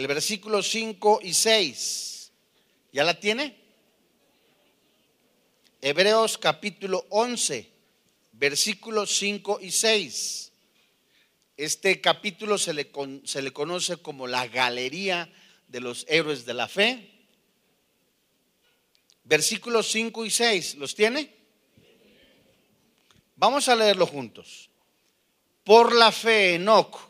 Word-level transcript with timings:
el 0.00 0.06
versículo 0.06 0.62
5 0.62 1.20
y 1.22 1.34
6. 1.34 2.32
¿Ya 2.90 3.04
la 3.04 3.20
tiene? 3.20 3.54
Hebreos 5.82 6.38
capítulo 6.38 7.04
11, 7.10 7.70
versículos 8.32 9.14
5 9.18 9.58
y 9.60 9.70
6. 9.70 10.52
Este 11.58 12.00
capítulo 12.00 12.56
se 12.56 12.72
le, 12.72 12.90
se 13.24 13.42
le 13.42 13.52
conoce 13.52 13.98
como 13.98 14.26
la 14.26 14.48
galería 14.48 15.30
de 15.68 15.80
los 15.80 16.06
héroes 16.08 16.46
de 16.46 16.54
la 16.54 16.66
fe. 16.66 17.26
Versículos 19.24 19.90
5 19.92 20.24
y 20.24 20.30
6, 20.30 20.76
¿los 20.76 20.94
tiene? 20.94 21.30
Vamos 23.36 23.68
a 23.68 23.76
leerlo 23.76 24.06
juntos. 24.06 24.70
Por 25.62 25.94
la 25.94 26.10
fe, 26.10 26.54
Enoch 26.54 27.09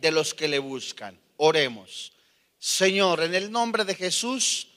de 0.00 0.10
los 0.10 0.34
que 0.34 0.48
le 0.48 0.58
buscan. 0.58 1.18
Oremos. 1.36 2.12
Señor, 2.58 3.22
en 3.22 3.34
el 3.34 3.50
nombre 3.50 3.84
de 3.84 3.94
Jesús, 3.94 4.68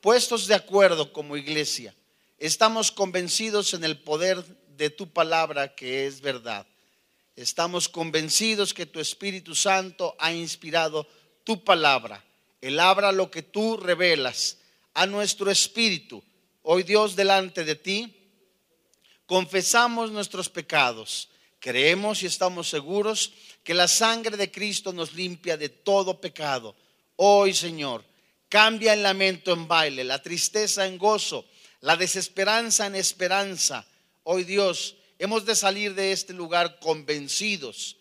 puestos 0.00 0.46
de 0.46 0.54
acuerdo 0.54 1.12
como 1.12 1.36
iglesia, 1.36 1.94
estamos 2.38 2.90
convencidos 2.90 3.74
en 3.74 3.84
el 3.84 3.98
poder 3.98 4.44
de 4.76 4.90
tu 4.90 5.08
palabra 5.08 5.74
que 5.74 6.06
es 6.06 6.20
verdad. 6.20 6.66
Estamos 7.36 7.88
convencidos 7.88 8.72
que 8.72 8.86
tu 8.86 9.00
Espíritu 9.00 9.54
Santo 9.54 10.14
ha 10.18 10.32
inspirado 10.32 11.06
tu 11.42 11.64
palabra. 11.64 12.24
Él 12.60 12.78
abra 12.80 13.12
lo 13.12 13.30
que 13.30 13.42
tú 13.42 13.76
revelas 13.76 14.58
a 14.94 15.06
nuestro 15.06 15.50
espíritu. 15.50 16.22
Hoy 16.62 16.82
Dios 16.82 17.16
delante 17.16 17.64
de 17.64 17.74
ti, 17.74 18.16
confesamos 19.26 20.10
nuestros 20.10 20.48
pecados. 20.48 21.28
Creemos 21.64 22.22
y 22.22 22.26
estamos 22.26 22.68
seguros 22.68 23.32
que 23.62 23.72
la 23.72 23.88
sangre 23.88 24.36
de 24.36 24.50
Cristo 24.50 24.92
nos 24.92 25.14
limpia 25.14 25.56
de 25.56 25.70
todo 25.70 26.20
pecado. 26.20 26.76
Hoy, 27.16 27.54
Señor, 27.54 28.04
cambia 28.50 28.92
el 28.92 29.02
lamento 29.02 29.54
en 29.54 29.66
baile, 29.66 30.04
la 30.04 30.20
tristeza 30.20 30.86
en 30.86 30.98
gozo, 30.98 31.46
la 31.80 31.96
desesperanza 31.96 32.84
en 32.84 32.96
esperanza. 32.96 33.86
Hoy, 34.24 34.44
Dios, 34.44 34.96
hemos 35.18 35.46
de 35.46 35.56
salir 35.56 35.94
de 35.94 36.12
este 36.12 36.34
lugar 36.34 36.78
convencidos, 36.80 37.96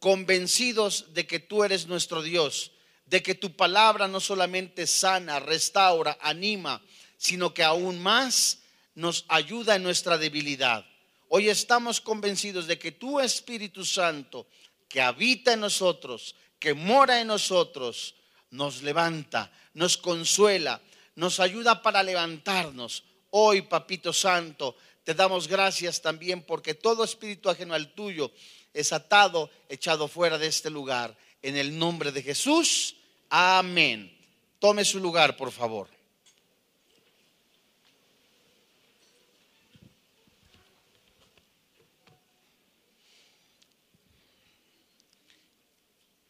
convencidos 0.00 1.14
de 1.14 1.28
que 1.28 1.38
tú 1.38 1.62
eres 1.62 1.86
nuestro 1.86 2.24
Dios 2.24 2.72
de 3.04 3.22
que 3.22 3.36
tu 3.36 3.54
palabra 3.54 4.08
no 4.08 4.18
solamente 4.18 4.84
sana, 4.88 5.38
restaura, 5.38 6.18
anima, 6.20 6.82
sino 7.16 7.54
que 7.54 7.62
aún 7.62 8.02
más 8.02 8.62
nos 8.96 9.24
ayuda 9.28 9.76
en 9.76 9.84
nuestra 9.84 10.18
debilidad. 10.18 10.84
Hoy 11.28 11.48
estamos 11.48 12.00
convencidos 12.00 12.66
de 12.66 12.78
que 12.78 12.92
tu 12.92 13.18
Espíritu 13.18 13.84
Santo, 13.84 14.46
que 14.88 15.00
habita 15.00 15.52
en 15.52 15.60
nosotros, 15.60 16.36
que 16.58 16.72
mora 16.72 17.20
en 17.20 17.26
nosotros, 17.26 18.14
nos 18.50 18.82
levanta, 18.82 19.50
nos 19.74 19.96
consuela, 19.96 20.80
nos 21.16 21.40
ayuda 21.40 21.82
para 21.82 22.02
levantarnos. 22.02 23.04
Hoy, 23.30 23.62
Papito 23.62 24.12
Santo, 24.12 24.76
te 25.02 25.14
damos 25.14 25.48
gracias 25.48 26.00
también 26.00 26.42
porque 26.42 26.74
todo 26.74 27.02
espíritu 27.02 27.50
ajeno 27.50 27.74
al 27.74 27.92
tuyo 27.92 28.30
es 28.72 28.92
atado, 28.92 29.50
echado 29.68 30.06
fuera 30.06 30.38
de 30.38 30.46
este 30.46 30.70
lugar. 30.70 31.16
En 31.42 31.56
el 31.56 31.78
nombre 31.78 32.12
de 32.12 32.22
Jesús. 32.22 32.96
Amén. 33.30 34.16
Tome 34.58 34.84
su 34.84 35.00
lugar, 35.00 35.36
por 35.36 35.50
favor. 35.50 35.95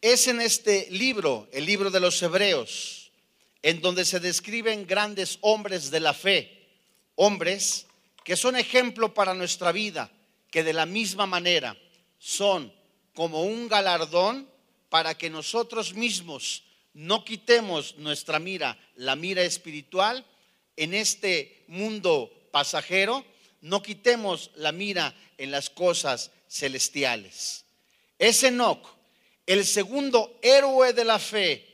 Es 0.01 0.27
en 0.27 0.41
este 0.41 0.87
libro, 0.91 1.47
el 1.51 1.65
libro 1.65 1.89
de 1.89 1.99
los 1.99 2.21
Hebreos, 2.21 3.11
en 3.63 3.81
donde 3.81 4.05
se 4.05 4.19
describen 4.19 4.85
grandes 4.85 5.39
hombres 5.41 5.89
de 5.89 5.99
la 5.99 6.13
fe, 6.13 6.67
hombres 7.15 7.87
que 8.23 8.35
son 8.35 8.55
ejemplo 8.55 9.13
para 9.13 9.33
nuestra 9.33 9.71
vida, 9.71 10.11
que 10.51 10.63
de 10.63 10.73
la 10.73 10.85
misma 10.85 11.25
manera 11.25 11.75
son 12.19 12.71
como 13.15 13.43
un 13.43 13.67
galardón 13.67 14.47
para 14.89 15.17
que 15.17 15.31
nosotros 15.31 15.95
mismos 15.95 16.63
no 16.93 17.25
quitemos 17.25 17.95
nuestra 17.97 18.37
mira, 18.37 18.77
la 18.95 19.15
mira 19.15 19.41
espiritual, 19.41 20.25
en 20.75 20.93
este 20.93 21.63
mundo 21.67 22.31
pasajero, 22.51 23.25
no 23.61 23.81
quitemos 23.81 24.51
la 24.55 24.71
mira 24.71 25.15
en 25.39 25.49
las 25.49 25.71
cosas 25.71 26.31
celestiales. 26.47 27.65
Es 28.19 28.43
Enoch, 28.43 28.96
el 29.47 29.65
segundo 29.65 30.37
héroe 30.43 30.93
de 30.93 31.05
la 31.05 31.17
fe, 31.17 31.65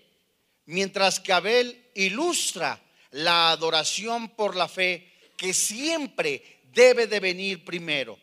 mientras 0.67 1.19
que 1.19 1.34
Abel 1.34 1.89
ilustra 1.95 2.81
la 3.11 3.51
adoración 3.51 4.29
por 4.29 4.56
la 4.56 4.67
fe 4.67 5.11
que 5.35 5.53
siempre 5.53 6.62
debe 6.72 7.07
de 7.07 7.19
venir 7.19 7.66
primero. 7.66 8.17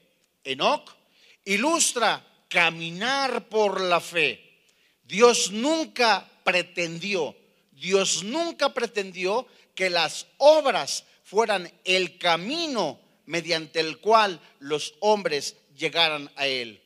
Enoch 0.44 0.96
ilustra 1.44 2.24
caminar 2.48 3.48
por 3.48 3.80
la 3.80 4.00
fe. 4.00 4.62
Dios 5.04 5.50
nunca 5.50 6.28
pretendió, 6.44 7.36
Dios 7.72 8.22
nunca 8.22 8.72
pretendió 8.72 9.46
que 9.74 9.90
las 9.90 10.26
obras 10.38 11.04
fueran 11.24 11.70
el 11.84 12.18
camino 12.18 13.00
mediante 13.26 13.80
el 13.80 13.98
cual 13.98 14.40
los 14.60 14.94
hombres 15.00 15.56
llegaran 15.76 16.30
a 16.36 16.46
Él. 16.46 16.82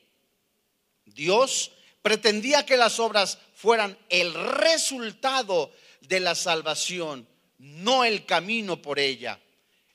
Dios 1.05 1.71
pretendía 2.05 2.63
que 2.67 2.77
las 2.77 2.99
obras 2.99 3.39
fueran 3.55 3.97
el 4.09 4.31
resultado 4.35 5.71
de 6.01 6.19
la 6.19 6.35
salvación, 6.35 7.27
no 7.57 8.05
el 8.05 8.27
camino 8.27 8.79
por 8.79 8.99
ella. 8.99 9.39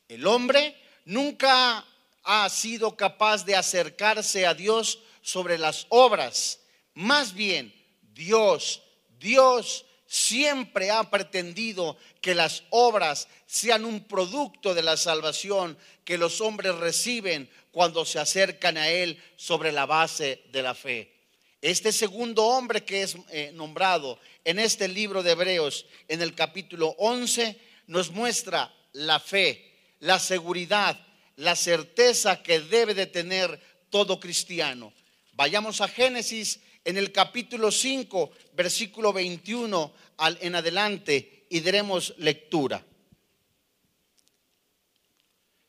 El 0.09 0.27
hombre 0.27 0.75
nunca 1.05 1.85
ha 2.25 2.49
sido 2.49 2.97
capaz 2.97 3.45
de 3.45 3.55
acercarse 3.55 4.45
a 4.45 4.55
Dios 4.55 4.99
sobre 5.23 5.57
las 5.57 5.87
obras. 5.89 6.59
Más 6.95 7.33
bien, 7.33 7.73
Dios 8.13 8.83
Dios 9.21 9.85
siempre 10.07 10.91
ha 10.91 11.09
pretendido 11.11 11.97
que 12.21 12.35
las 12.35 12.65
obras 12.71 13.29
sean 13.47 13.85
un 13.85 14.03
producto 14.03 14.75
de 14.75 14.83
la 14.83 14.97
salvación 14.97 15.79
que 16.05 16.19
los 16.19 16.41
hombres 16.41 16.75
reciben 16.75 17.49
cuando 17.71 18.05
se 18.05 18.19
acercan 18.19 18.79
a 18.79 18.89
Él 18.89 19.23
sobre 19.37 19.71
la 19.71 19.87
base 19.87 20.43
de 20.51 20.63
la 20.63 20.75
fe. 20.75 21.20
Este 21.63 21.93
segundo 21.93 22.47
hombre 22.47 22.85
que 22.85 23.03
es 23.03 23.17
eh, 23.29 23.51
nombrado 23.55 24.19
en 24.45 24.59
este 24.59 24.89
libro 24.89 25.23
de 25.23 25.33
Hebreos, 25.33 25.85
en 26.09 26.23
el 26.23 26.35
capítulo 26.35 26.95
11, 26.99 27.61
nos 27.87 28.11
muestra 28.11 28.75
la 28.93 29.21
fe, 29.21 29.71
la 29.99 30.19
seguridad, 30.19 30.99
la 31.37 31.55
certeza 31.55 32.43
que 32.43 32.61
debe 32.61 32.95
de 32.95 33.07
tener 33.07 33.61
todo 33.91 34.19
cristiano. 34.19 34.95
Vayamos 35.35 35.83
a 35.83 35.89
Génesis 35.89 36.61
en 36.83 36.97
el 36.97 37.13
capítulo 37.13 37.71
5, 37.71 38.31
versículo 38.55 39.13
21 39.13 39.93
al, 40.17 40.39
en 40.41 40.55
adelante 40.55 41.47
y 41.51 41.61
daremos 41.61 42.15
lectura. 42.17 42.83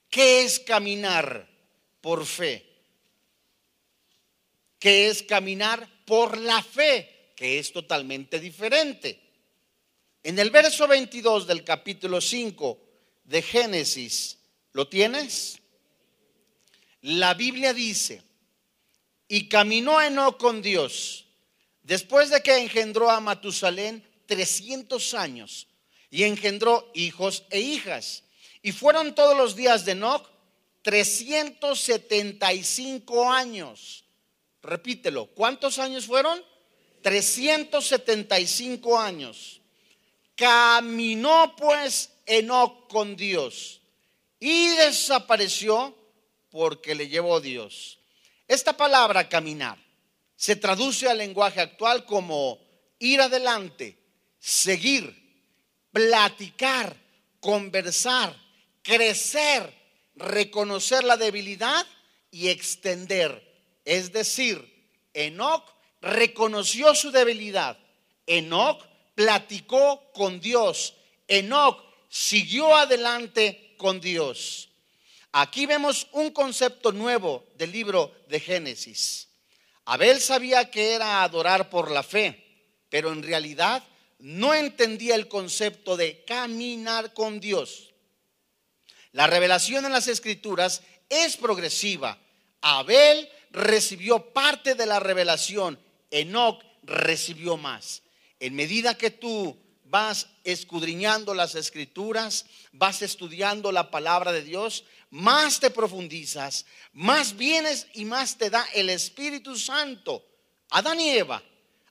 ¿Qué 0.09 0.43
es 0.43 0.59
caminar 0.59 1.49
por 1.99 2.25
fe? 2.25 2.70
¿Qué 4.81 5.07
es 5.09 5.21
caminar 5.21 5.87
por 6.05 6.39
la 6.39 6.63
fe? 6.63 7.33
Que 7.35 7.59
es 7.59 7.71
totalmente 7.71 8.39
diferente. 8.39 9.21
En 10.23 10.39
el 10.39 10.49
verso 10.49 10.87
22 10.87 11.45
del 11.45 11.63
capítulo 11.63 12.19
5 12.19 12.79
de 13.25 13.43
Génesis, 13.43 14.39
¿lo 14.73 14.87
tienes? 14.87 15.59
La 17.01 17.35
Biblia 17.35 17.75
dice, 17.75 18.23
y 19.27 19.47
caminó 19.47 20.01
Enoch 20.01 20.37
con 20.37 20.63
Dios. 20.63 21.27
Después 21.83 22.31
de 22.31 22.41
que 22.41 22.57
engendró 22.57 23.11
a 23.11 23.19
Matusalén 23.19 24.03
300 24.25 25.13
años 25.13 25.67
y 26.09 26.23
engendró 26.23 26.89
hijos 26.95 27.43
e 27.51 27.59
hijas. 27.59 28.23
Y 28.63 28.71
fueron 28.71 29.13
todos 29.13 29.37
los 29.37 29.55
días 29.55 29.85
de 29.85 29.91
Enoch 29.91 30.27
375 30.81 33.31
años. 33.31 34.05
Repítelo, 34.61 35.27
¿cuántos 35.27 35.79
años 35.79 36.05
fueron? 36.05 36.43
375 37.01 38.99
años. 38.99 39.61
Caminó 40.35 41.55
pues 41.55 42.11
Enoc 42.25 42.89
con 42.89 43.15
Dios 43.15 43.81
y 44.39 44.69
desapareció 44.69 45.95
porque 46.49 46.95
le 46.95 47.07
llevó 47.07 47.39
Dios. 47.39 47.99
Esta 48.47 48.75
palabra 48.75 49.29
caminar 49.29 49.77
se 50.35 50.55
traduce 50.55 51.07
al 51.07 51.19
lenguaje 51.19 51.61
actual 51.61 52.05
como 52.05 52.59
ir 52.99 53.21
adelante, 53.21 53.97
seguir, 54.39 55.15
platicar, 55.91 56.95
conversar, 57.39 58.35
crecer, 58.81 59.73
reconocer 60.15 61.03
la 61.03 61.17
debilidad 61.17 61.85
y 62.31 62.49
extender. 62.49 63.50
Es 63.85 64.11
decir, 64.11 64.71
Enoch 65.13 65.63
reconoció 66.01 66.93
su 66.95 67.11
debilidad. 67.11 67.77
Enoch 68.25 68.85
platicó 69.15 70.11
con 70.13 70.39
Dios. 70.39 70.95
Enoch 71.27 71.83
siguió 72.09 72.75
adelante 72.75 73.75
con 73.77 73.99
Dios. 73.99 74.69
Aquí 75.31 75.65
vemos 75.65 76.07
un 76.11 76.31
concepto 76.31 76.91
nuevo 76.91 77.45
del 77.55 77.71
libro 77.71 78.13
de 78.27 78.39
Génesis. 78.39 79.29
Abel 79.85 80.19
sabía 80.19 80.69
que 80.69 80.93
era 80.93 81.23
adorar 81.23 81.69
por 81.69 81.89
la 81.89 82.03
fe, 82.03 82.43
pero 82.89 83.11
en 83.11 83.23
realidad 83.23 83.83
no 84.19 84.53
entendía 84.53 85.15
el 85.15 85.27
concepto 85.27 85.97
de 85.97 86.23
caminar 86.25 87.13
con 87.13 87.39
Dios. 87.39 87.93
La 89.13 89.27
revelación 89.27 89.85
en 89.85 89.91
las 89.91 90.07
escrituras 90.07 90.83
es 91.09 91.37
progresiva. 91.37 92.17
Abel 92.61 93.29
recibió 93.51 94.33
parte 94.33 94.75
de 94.75 94.86
la 94.86 95.00
revelación, 95.00 95.80
Enoch 96.09 96.63
recibió 96.83 97.57
más. 97.57 98.01
En 98.39 98.56
medida 98.56 98.98
que 98.98 99.12
tú 99.12 99.57
vas 99.86 100.27
escudriñando 100.44 101.33
las 101.33 101.56
escrituras, 101.56 102.45
vas 102.71 103.01
estudiando 103.01 103.71
la 103.71 103.92
palabra 103.92 104.31
de 104.31 104.42
Dios, 104.42 104.86
más 105.09 105.59
te 105.59 105.69
profundizas, 105.69 106.65
más 106.94 107.36
vienes 107.36 107.88
y 107.94 108.06
más 108.06 108.38
te 108.38 108.50
da 108.50 108.65
el 108.74 108.89
Espíritu 108.89 109.57
Santo. 109.57 110.25
Adán 110.69 111.00
y 111.01 111.09
Eva 111.09 111.44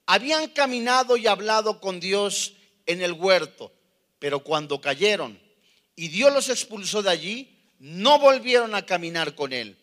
habían 0.06 0.48
caminado 0.48 1.16
y 1.16 1.26
hablado 1.26 1.80
con 1.80 2.00
Dios 2.00 2.54
en 2.86 3.02
el 3.02 3.12
huerto, 3.12 3.72
pero 4.18 4.42
cuando 4.42 4.80
cayeron 4.80 5.38
y 5.94 6.08
Dios 6.08 6.32
los 6.32 6.48
expulsó 6.48 7.02
de 7.02 7.10
allí, 7.10 7.60
no 7.78 8.18
volvieron 8.18 8.74
a 8.74 8.86
caminar 8.86 9.34
con 9.34 9.52
Él. 9.52 9.76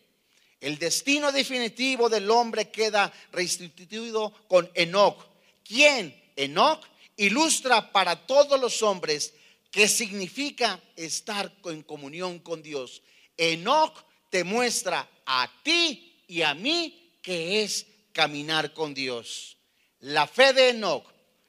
El 0.60 0.78
destino 0.78 1.30
definitivo 1.30 2.08
del 2.08 2.30
hombre 2.30 2.70
queda 2.70 3.12
restituido 3.32 4.32
con 4.48 4.70
Enoch. 4.74 5.24
¿Quién? 5.64 6.14
Enoch 6.36 6.84
ilustra 7.16 7.92
para 7.92 8.26
todos 8.26 8.60
los 8.60 8.82
hombres 8.82 9.34
qué 9.70 9.88
significa 9.88 10.80
estar 10.96 11.52
en 11.64 11.82
comunión 11.82 12.38
con 12.40 12.62
Dios. 12.62 13.02
Enoch 13.36 14.04
te 14.30 14.44
muestra 14.44 15.08
a 15.26 15.50
ti 15.62 16.22
y 16.26 16.42
a 16.42 16.54
mí 16.54 17.12
que 17.22 17.62
es 17.62 17.86
caminar 18.12 18.72
con 18.72 18.94
Dios. 18.94 19.56
La 20.00 20.26
fe 20.26 20.52
de 20.52 20.70
Enoch 20.70 21.04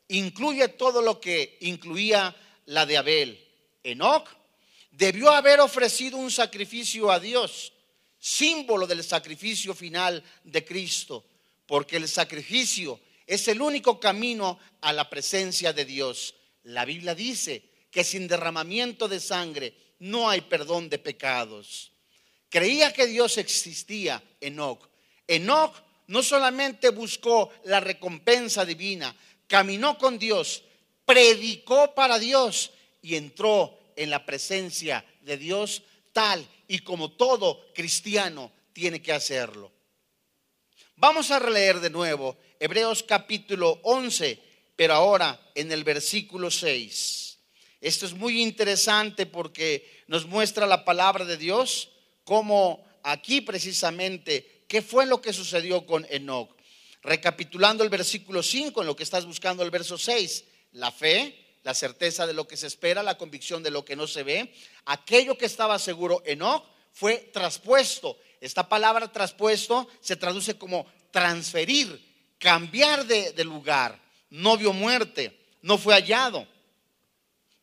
incluye 0.07 0.67
todo 0.69 1.01
lo 1.01 1.19
que 1.19 1.57
incluía 1.61 2.35
la 2.65 2.85
de 2.85 2.97
Abel. 2.97 3.47
Enoch 3.83 4.27
debió 4.91 5.31
haber 5.31 5.59
ofrecido 5.59 6.17
un 6.17 6.31
sacrificio 6.31 7.11
a 7.11 7.19
Dios, 7.19 7.73
símbolo 8.19 8.85
del 8.85 9.03
sacrificio 9.03 9.73
final 9.73 10.21
de 10.43 10.65
Cristo, 10.65 11.25
porque 11.65 11.97
el 11.97 12.07
sacrificio 12.07 12.99
es 13.25 13.47
el 13.47 13.61
único 13.61 13.99
camino 13.99 14.59
a 14.81 14.91
la 14.91 15.09
presencia 15.09 15.71
de 15.71 15.85
Dios. 15.85 16.35
La 16.63 16.85
Biblia 16.85 17.15
dice 17.15 17.63
que 17.89 18.03
sin 18.03 18.27
derramamiento 18.27 19.07
de 19.07 19.19
sangre 19.19 19.73
no 19.99 20.29
hay 20.29 20.41
perdón 20.41 20.89
de 20.89 20.99
pecados. 20.99 21.91
Creía 22.49 22.91
que 22.91 23.07
Dios 23.07 23.37
existía, 23.37 24.21
Enoch. 24.41 24.89
Enoch 25.27 25.75
no 26.07 26.23
solamente 26.23 26.89
buscó 26.89 27.51
la 27.65 27.79
recompensa 27.79 28.65
divina, 28.65 29.15
caminó 29.47 29.97
con 29.97 30.17
Dios, 30.17 30.63
predicó 31.05 31.93
para 31.93 32.17
Dios 32.17 32.71
y 33.01 33.15
entró 33.15 33.79
en 33.95 34.09
la 34.09 34.25
presencia 34.25 35.05
de 35.21 35.37
Dios 35.37 35.83
tal 36.11 36.47
y 36.69 36.79
como 36.79 37.11
todo 37.11 37.65
cristiano 37.73 38.53
tiene 38.71 39.01
que 39.01 39.11
hacerlo. 39.11 39.71
Vamos 40.95 41.31
a 41.31 41.39
releer 41.39 41.79
de 41.79 41.89
nuevo 41.89 42.37
Hebreos 42.59 43.03
capítulo 43.03 43.79
11, 43.83 44.39
pero 44.75 44.93
ahora 44.93 45.51
en 45.55 45.71
el 45.71 45.83
versículo 45.83 46.51
6. 46.51 47.39
Esto 47.81 48.05
es 48.05 48.13
muy 48.13 48.41
interesante 48.41 49.25
porque 49.25 50.03
nos 50.07 50.27
muestra 50.27 50.67
la 50.67 50.85
palabra 50.85 51.25
de 51.25 51.37
Dios, 51.37 51.89
como 52.23 52.85
aquí 53.01 53.41
precisamente, 53.41 54.65
qué 54.67 54.83
fue 54.83 55.07
lo 55.07 55.21
que 55.21 55.33
sucedió 55.33 55.87
con 55.87 56.05
Enoch. 56.09 56.55
Recapitulando 57.01 57.83
el 57.83 57.89
versículo 57.89 58.43
5, 58.43 58.81
en 58.81 58.87
lo 58.87 58.95
que 58.95 59.03
estás 59.03 59.25
buscando 59.25 59.63
el 59.63 59.71
verso 59.71 59.97
6, 59.97 60.43
la 60.73 60.91
fe, 60.91 61.48
la 61.69 61.75
certeza 61.75 62.25
de 62.25 62.33
lo 62.33 62.47
que 62.47 62.57
se 62.57 62.65
espera, 62.65 63.03
la 63.03 63.15
convicción 63.15 63.61
de 63.61 63.69
lo 63.69 63.85
que 63.85 63.95
no 63.95 64.07
se 64.07 64.23
ve, 64.23 64.51
aquello 64.85 65.37
que 65.37 65.45
estaba 65.45 65.77
seguro 65.77 66.23
Enoch 66.25 66.65
fue 66.93 67.29
traspuesto. 67.31 68.17
Esta 68.41 68.67
palabra 68.67 69.11
traspuesto 69.11 69.87
se 70.01 70.15
traduce 70.15 70.57
como 70.57 70.87
transferir, 71.11 72.03
cambiar 72.39 73.05
de, 73.05 73.43
lugar. 73.43 74.01
No 74.31 74.57
vio 74.57 74.73
muerte, 74.73 75.39
no 75.61 75.77
fue 75.77 75.93
hallado 75.93 76.47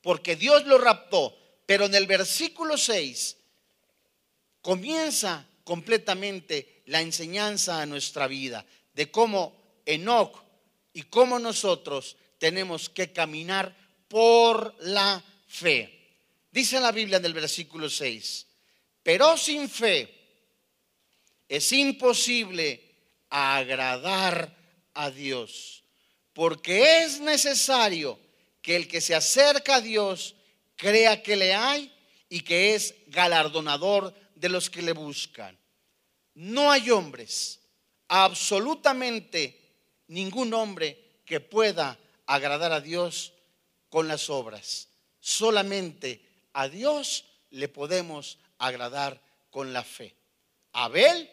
porque 0.02 0.36
Dios 0.36 0.64
lo 0.66 0.78
raptó. 0.78 1.36
Pero 1.66 1.86
en 1.86 1.96
el 1.96 2.06
versículo 2.06 2.78
6 2.78 3.36
comienza 4.62 5.44
completamente 5.64 6.84
la 6.86 7.00
enseñanza 7.00 7.82
a 7.82 7.86
nuestra 7.86 8.28
vida 8.28 8.64
de 8.94 9.10
cómo 9.10 9.80
Enoch 9.84 10.44
y 10.92 11.02
cómo 11.02 11.40
nosotros 11.40 12.16
tenemos 12.38 12.88
que 12.88 13.12
caminar 13.12 13.74
por 14.08 14.74
la 14.80 15.22
fe. 15.48 15.92
Dice 16.50 16.80
la 16.80 16.92
Biblia 16.92 17.18
en 17.18 17.24
el 17.24 17.34
versículo 17.34 17.90
6, 17.90 18.46
pero 19.02 19.36
sin 19.36 19.68
fe 19.68 20.12
es 21.48 21.72
imposible 21.72 22.82
agradar 23.28 24.54
a 24.94 25.10
Dios, 25.10 25.82
porque 26.32 27.04
es 27.04 27.20
necesario 27.20 28.18
que 28.62 28.76
el 28.76 28.88
que 28.88 29.00
se 29.00 29.14
acerca 29.14 29.76
a 29.76 29.80
Dios 29.80 30.34
crea 30.76 31.22
que 31.22 31.36
le 31.36 31.54
hay 31.54 31.92
y 32.28 32.40
que 32.40 32.74
es 32.74 32.94
galardonador 33.08 34.14
de 34.34 34.48
los 34.48 34.70
que 34.70 34.82
le 34.82 34.92
buscan. 34.92 35.56
No 36.34 36.70
hay 36.70 36.90
hombres, 36.90 37.60
absolutamente 38.08 39.58
ningún 40.08 40.52
hombre 40.54 41.20
que 41.24 41.40
pueda 41.40 41.98
agradar 42.26 42.72
a 42.72 42.80
Dios 42.80 43.32
con 43.96 44.08
las 44.08 44.28
obras. 44.28 44.90
Solamente 45.20 46.20
a 46.52 46.68
Dios 46.68 47.24
le 47.48 47.66
podemos 47.66 48.36
agradar 48.58 49.18
con 49.48 49.72
la 49.72 49.82
fe. 49.82 50.14
Abel, 50.74 51.30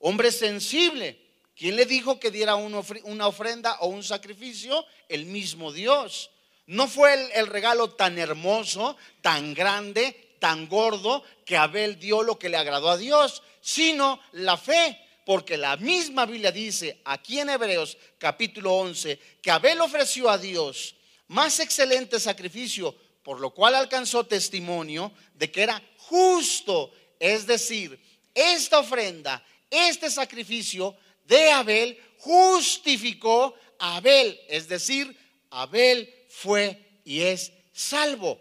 hombre 0.00 0.32
sensible, 0.32 1.16
¿quién 1.54 1.76
le 1.76 1.86
dijo 1.86 2.18
que 2.18 2.32
diera 2.32 2.56
una 2.56 3.28
ofrenda 3.28 3.76
o 3.78 3.86
un 3.86 4.02
sacrificio? 4.02 4.84
El 5.08 5.26
mismo 5.26 5.70
Dios. 5.70 6.32
No 6.66 6.88
fue 6.88 7.30
el, 7.38 7.46
regalo 7.46 7.90
tan 7.90 8.18
hermoso, 8.18 8.96
tan 9.20 9.54
grande, 9.54 10.34
tan 10.40 10.66
gordo 10.66 11.22
que 11.46 11.56
Abel 11.56 12.00
dio 12.00 12.24
lo 12.24 12.40
que 12.40 12.48
le 12.48 12.56
agradó 12.56 12.90
a 12.90 12.98
Dios, 12.98 13.40
sino 13.60 14.18
la 14.32 14.56
fe. 14.56 15.00
Porque 15.24 15.56
la 15.56 15.76
misma 15.76 16.26
Biblia 16.26 16.50
dice 16.50 17.02
aquí 17.04 17.38
en 17.38 17.50
Hebreos 17.50 17.96
capítulo 18.18 18.74
11 18.78 19.16
que 19.40 19.52
Abel 19.52 19.80
ofreció 19.80 20.28
a 20.28 20.38
Dios 20.38 20.96
más 21.28 21.60
excelente 21.60 22.20
sacrificio, 22.20 22.94
por 23.22 23.40
lo 23.40 23.52
cual 23.54 23.74
alcanzó 23.74 24.24
testimonio 24.26 25.12
de 25.34 25.50
que 25.50 25.62
era 25.62 25.82
justo. 25.96 26.92
Es 27.18 27.46
decir, 27.46 27.98
esta 28.34 28.80
ofrenda, 28.80 29.44
este 29.70 30.10
sacrificio 30.10 30.96
de 31.24 31.50
Abel 31.50 31.98
justificó 32.18 33.54
a 33.78 33.96
Abel. 33.96 34.38
Es 34.48 34.68
decir, 34.68 35.16
Abel 35.50 36.12
fue 36.28 37.00
y 37.04 37.22
es 37.22 37.52
salvo. 37.72 38.40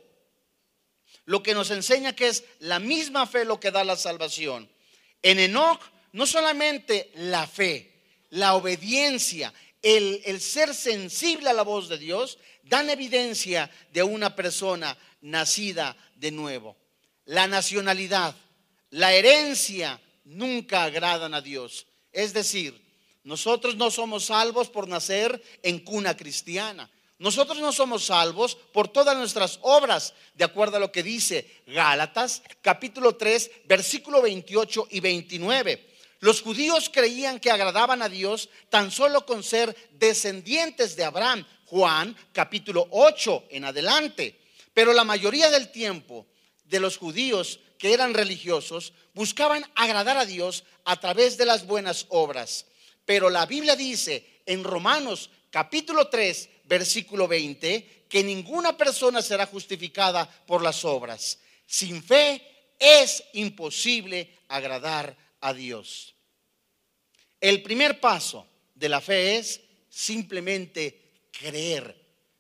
Lo 1.26 1.42
que 1.42 1.54
nos 1.54 1.72
enseña 1.72 2.16
que 2.16 2.28
es 2.28 2.44
la 2.60 2.80
misma 2.80 3.26
fe 3.26 3.46
lo 3.46 3.60
que 3.60 3.72
da 3.72 3.84
la 3.84 3.96
salvación. 3.96 4.70
En 5.22 5.40
Enoch, 5.40 5.82
no 6.12 6.28
solamente 6.28 7.12
la 7.16 7.48
fe, 7.48 8.04
la 8.30 8.56
obediencia, 8.56 9.54
el, 9.84 10.40
ser 10.42 10.74
sensible 10.74 11.50
a 11.50 11.54
la 11.54 11.62
voz 11.62 11.90
de 11.90 11.98
Dios, 11.98 12.40
dan 12.64 12.90
evidencia 12.90 13.70
de 13.92 14.02
una 14.02 14.36
persona 14.36 14.98
nacida 15.22 15.96
de 16.16 16.32
nuevo. 16.32 16.78
La 17.26 17.48
nacionalidad, 17.48 18.34
la 18.90 19.14
herencia 19.14 20.02
nunca 20.24 20.86
agradan 20.86 21.34
a 21.34 21.42
Dios. 21.42 21.86
Es 22.12 22.34
decir, 22.34 22.82
Nosotros 23.26 23.78
no 23.78 23.90
somos 23.90 24.26
salvos 24.26 24.70
por 24.70 24.86
nacer 24.86 25.42
en 25.64 25.80
cuna 25.80 26.18
cristiana. 26.18 26.92
Nosotros 27.20 27.60
no 27.60 27.72
somos 27.72 28.04
salvos 28.04 28.58
por 28.74 28.90
todas 28.90 29.16
nuestras 29.16 29.60
obras, 29.62 30.14
de 30.34 30.44
acuerdo 30.44 30.76
a 30.76 30.80
lo 30.82 30.92
que 30.92 31.04
dice 31.04 31.64
Gálatas 31.68 32.44
capítulo 32.62 33.16
3, 33.16 33.50
versículo 33.64 34.22
28 34.22 34.88
y 34.92 35.00
29. 35.00 35.93
Los 36.24 36.42
judíos 36.42 36.90
creían 36.90 37.38
que 37.38 37.52
agradaban 37.52 38.02
a 38.02 38.08
Dios 38.08 38.48
tan 38.70 38.92
solo 38.92 39.26
con 39.26 39.44
ser 39.44 39.76
descendientes 39.92 40.96
de 40.96 41.04
Abraham. 41.04 41.46
Juan 41.66 42.16
capítulo 42.32 42.88
8 42.92 43.48
en 43.50 43.66
adelante. 43.66 44.40
Pero 44.74 44.94
la 44.94 45.04
mayoría 45.04 45.50
del 45.50 45.70
tiempo 45.70 46.26
de 46.64 46.80
los 46.80 46.96
judíos 46.96 47.60
que 47.78 47.92
eran 47.92 48.14
religiosos 48.14 48.94
buscaban 49.14 49.66
agradar 49.76 50.16
a 50.16 50.24
Dios 50.24 50.64
a 50.86 50.98
través 50.98 51.36
de 51.36 51.46
las 51.46 51.68
buenas 51.68 52.06
obras. 52.08 52.68
Pero 53.04 53.30
la 53.30 53.46
Biblia 53.46 53.76
dice 53.76 54.44
en 54.46 54.64
Romanos 54.64 55.30
capítulo 55.50 56.08
3, 56.08 56.50
versículo 56.64 57.28
20, 57.28 58.06
que 58.08 58.24
ninguna 58.24 58.78
persona 58.78 59.22
será 59.22 59.46
justificada 59.46 60.26
por 60.48 60.64
las 60.64 60.86
obras. 60.86 61.40
Sin 61.68 62.02
fe 62.02 62.42
es 62.80 63.26
imposible 63.34 64.38
agradar 64.48 65.18
a 65.42 65.54
Dios. 65.54 66.13
El 67.44 67.62
primer 67.62 68.00
paso 68.00 68.48
de 68.74 68.88
la 68.88 69.02
fe 69.02 69.36
es 69.36 69.60
simplemente 69.90 71.28
creer. 71.30 71.94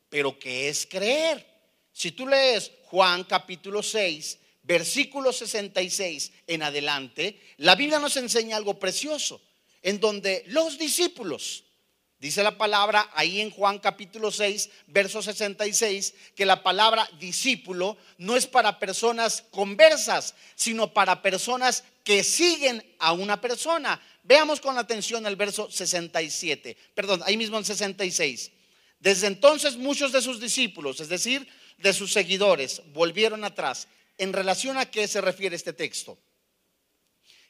Pero 0.07 0.39
¿qué 0.39 0.69
es 0.69 0.88
creer? 0.89 1.45
Si 1.91 2.13
tú 2.13 2.25
lees 2.25 2.72
Juan 2.86 3.25
capítulo 3.25 3.83
6, 3.83 4.38
versículo 4.62 5.33
66 5.33 6.31
en 6.48 6.63
adelante, 6.63 7.38
la 7.57 7.75
Biblia 7.75 8.00
nos 8.00 8.15
enseña 8.15 8.55
algo 8.55 8.79
precioso 8.79 9.41
en 9.81 10.00
donde 10.00 10.45
los 10.48 10.77
discípulos, 10.77 11.65
dice 12.17 12.41
la 12.41 12.57
palabra 12.57 13.10
ahí 13.13 13.41
en 13.41 13.51
Juan 13.51 13.79
capítulo 13.79 14.31
6, 14.31 14.69
verso 14.88 15.22
66, 15.22 16.13
que 16.33 16.45
la 16.45 16.63
palabra 16.63 17.10
discípulo 17.19 17.98
no 18.19 18.38
es 18.38 18.48
para 18.48 18.79
personas 18.79 19.43
conversas, 19.51 20.33
sino 20.55 20.93
para 20.93 21.22
personas 21.22 21.83
que 22.05 22.24
siguen 22.24 22.86
a 23.00 23.12
una 23.12 23.41
persona. 23.41 24.01
Veamos 24.24 24.62
con 24.62 24.77
atención 24.77 25.25
el 25.25 25.36
verso 25.36 25.70
67, 25.70 26.77
perdón, 26.96 27.22
ahí 27.25 27.36
mismo 27.36 27.58
en 27.58 27.65
66. 27.65 28.51
Desde 29.00 29.27
entonces 29.27 29.75
muchos 29.75 30.13
de 30.13 30.22
sus 30.22 30.39
discípulos, 30.39 31.01
es 31.01 31.10
decir, 31.10 31.46
de 31.77 31.94
sus 31.94 32.13
seguidores, 32.13 32.82
volvieron 32.94 33.44
atrás. 33.44 33.89
¿En 34.18 34.32
relación 34.32 34.77
a 34.77 34.89
qué 34.89 35.08
se 35.10 35.20
refiere 35.20 35.58
este 35.58 35.74
texto? 35.74 36.18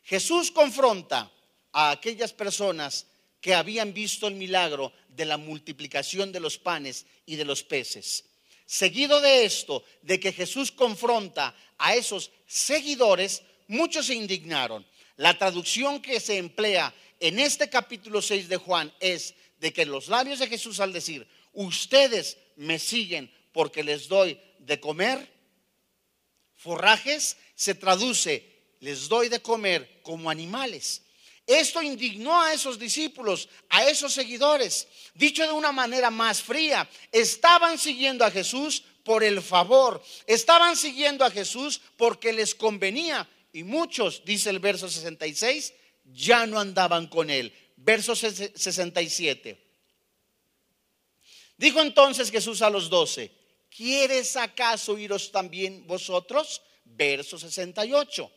Jesús 0.04 0.50
confronta 0.50 1.32
a 1.72 1.92
aquellas 1.92 2.34
personas 2.34 3.06
que 3.40 3.54
habían 3.54 3.94
visto 3.94 4.28
el 4.28 4.36
milagro 4.36 4.94
de 5.10 5.26
la 5.26 5.38
multiplicación 5.38 6.32
de 6.32 6.40
los 6.40 6.58
panes 6.58 7.06
y 7.26 7.36
de 7.36 7.46
los 7.46 7.64
peces. 7.64 8.26
Seguido 8.66 9.22
de 9.22 9.46
esto, 9.46 9.84
de 10.02 10.20
que 10.20 10.32
Jesús 10.32 10.72
confronta 10.72 11.56
a 11.78 11.94
esos 11.94 12.32
seguidores, 12.48 13.44
muchos 13.68 14.08
se 14.08 14.16
indignaron. 14.16 14.86
La 15.16 15.38
traducción 15.38 16.02
que 16.02 16.20
se 16.20 16.38
emplea 16.38 16.94
en 17.20 17.40
este 17.40 17.70
capítulo 17.70 18.22
6 18.22 18.50
de 18.50 18.58
Juan 18.58 18.94
es 19.00 19.36
de 19.60 19.72
que 19.72 19.86
los 19.86 20.08
labios 20.08 20.40
de 20.40 20.48
Jesús 20.48 20.80
al 20.80 20.92
decir, 20.92 21.28
ustedes 21.54 22.38
me 22.56 22.80
siguen 22.80 23.32
porque 23.52 23.84
les 23.84 24.08
doy 24.08 24.40
de 24.60 24.80
comer, 24.80 25.32
forrajes, 26.56 27.38
se 27.56 27.76
traduce, 27.76 28.76
les 28.80 29.08
doy 29.08 29.30
de 29.30 29.42
comer 29.42 30.02
como 30.02 30.30
animales. 30.30 31.04
Esto 31.46 31.82
indignó 31.82 32.42
a 32.42 32.54
esos 32.54 32.80
discípulos, 32.80 33.50
a 33.70 33.86
esos 33.86 34.14
seguidores. 34.14 34.88
Dicho 35.14 35.46
de 35.46 35.52
una 35.52 35.72
manera 35.72 36.10
más 36.10 36.42
fría, 36.42 36.90
estaban 37.12 37.78
siguiendo 37.78 38.26
a 38.26 38.32
Jesús 38.32 38.84
por 39.04 39.24
el 39.24 39.42
favor, 39.42 40.02
estaban 40.26 40.78
siguiendo 40.78 41.26
a 41.26 41.32
Jesús 41.32 41.82
porque 41.98 42.32
les 42.32 42.56
convenía. 42.56 43.28
Y 43.54 43.64
muchos, 43.64 44.24
dice 44.26 44.50
el 44.50 44.60
verso 44.60 44.90
66, 44.90 45.74
ya 46.04 46.46
no 46.46 46.60
andaban 46.60 47.08
con 47.08 47.30
él. 47.30 47.54
Verso 47.78 48.16
67. 48.16 49.64
Dijo 51.58 51.82
entonces 51.82 52.32
Jesús 52.32 52.62
a 52.62 52.70
los 52.70 52.90
doce, 52.90 53.32
¿quieres 53.70 54.36
acaso 54.36 54.98
iros 54.98 55.32
también 55.32 55.86
vosotros? 55.88 56.62
Verso 56.84 57.38
68. 57.38 58.32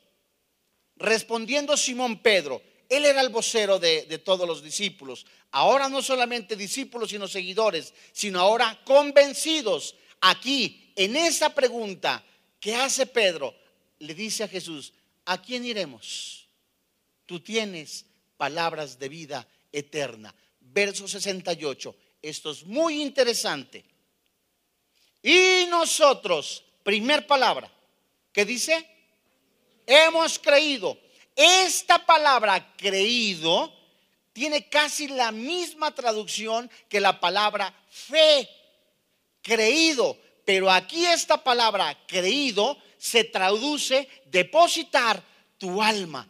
Respondiendo 0.96 1.76
Simón 1.76 2.22
Pedro, 2.22 2.62
él 2.88 3.04
era 3.04 3.20
el 3.20 3.30
vocero 3.30 3.78
de, 3.78 4.02
todos 4.24 4.46
los 4.46 4.62
discípulos. 4.62 5.26
Ahora 5.50 5.88
no 5.88 6.02
solamente 6.02 6.56
discípulos, 6.56 7.10
sino 7.10 7.26
seguidores, 7.26 7.92
sino 8.12 8.40
ahora 8.40 8.80
convencidos. 8.84 9.96
Aquí, 10.20 10.92
en 10.94 11.16
esa 11.16 11.54
pregunta 11.54 12.24
que 12.60 12.74
hace 12.74 13.06
Pedro, 13.06 13.54
le 13.98 14.14
dice 14.14 14.44
a 14.44 14.48
Jesús, 14.48 14.92
¿a 15.26 15.40
quién 15.42 15.64
iremos? 15.64 16.48
Tú 17.26 17.40
tienes 17.40 18.06
palabras 18.36 18.98
de 18.98 19.08
vida 19.08 19.46
eterna. 19.70 20.34
Verso 20.60 21.06
68. 21.06 21.94
Esto 22.22 22.50
es 22.50 22.64
muy 22.64 23.02
interesante. 23.02 23.84
Y 25.22 25.66
nosotros, 25.68 26.64
primer 26.82 27.26
palabra, 27.26 27.70
¿qué 28.32 28.44
dice? 28.44 28.88
Hemos 29.86 30.38
creído 30.38 30.98
esta 31.36 32.04
palabra 32.04 32.74
creído 32.76 33.70
tiene 34.32 34.68
casi 34.68 35.08
la 35.08 35.32
misma 35.32 35.94
traducción 35.94 36.70
que 36.88 36.98
la 36.98 37.20
palabra 37.20 37.72
fe, 37.90 38.48
creído. 39.42 40.16
Pero 40.44 40.70
aquí 40.70 41.04
esta 41.04 41.42
palabra 41.42 41.96
creído 42.06 42.78
se 43.06 43.22
traduce 43.22 44.08
depositar 44.24 45.22
tu 45.58 45.80
alma, 45.80 46.26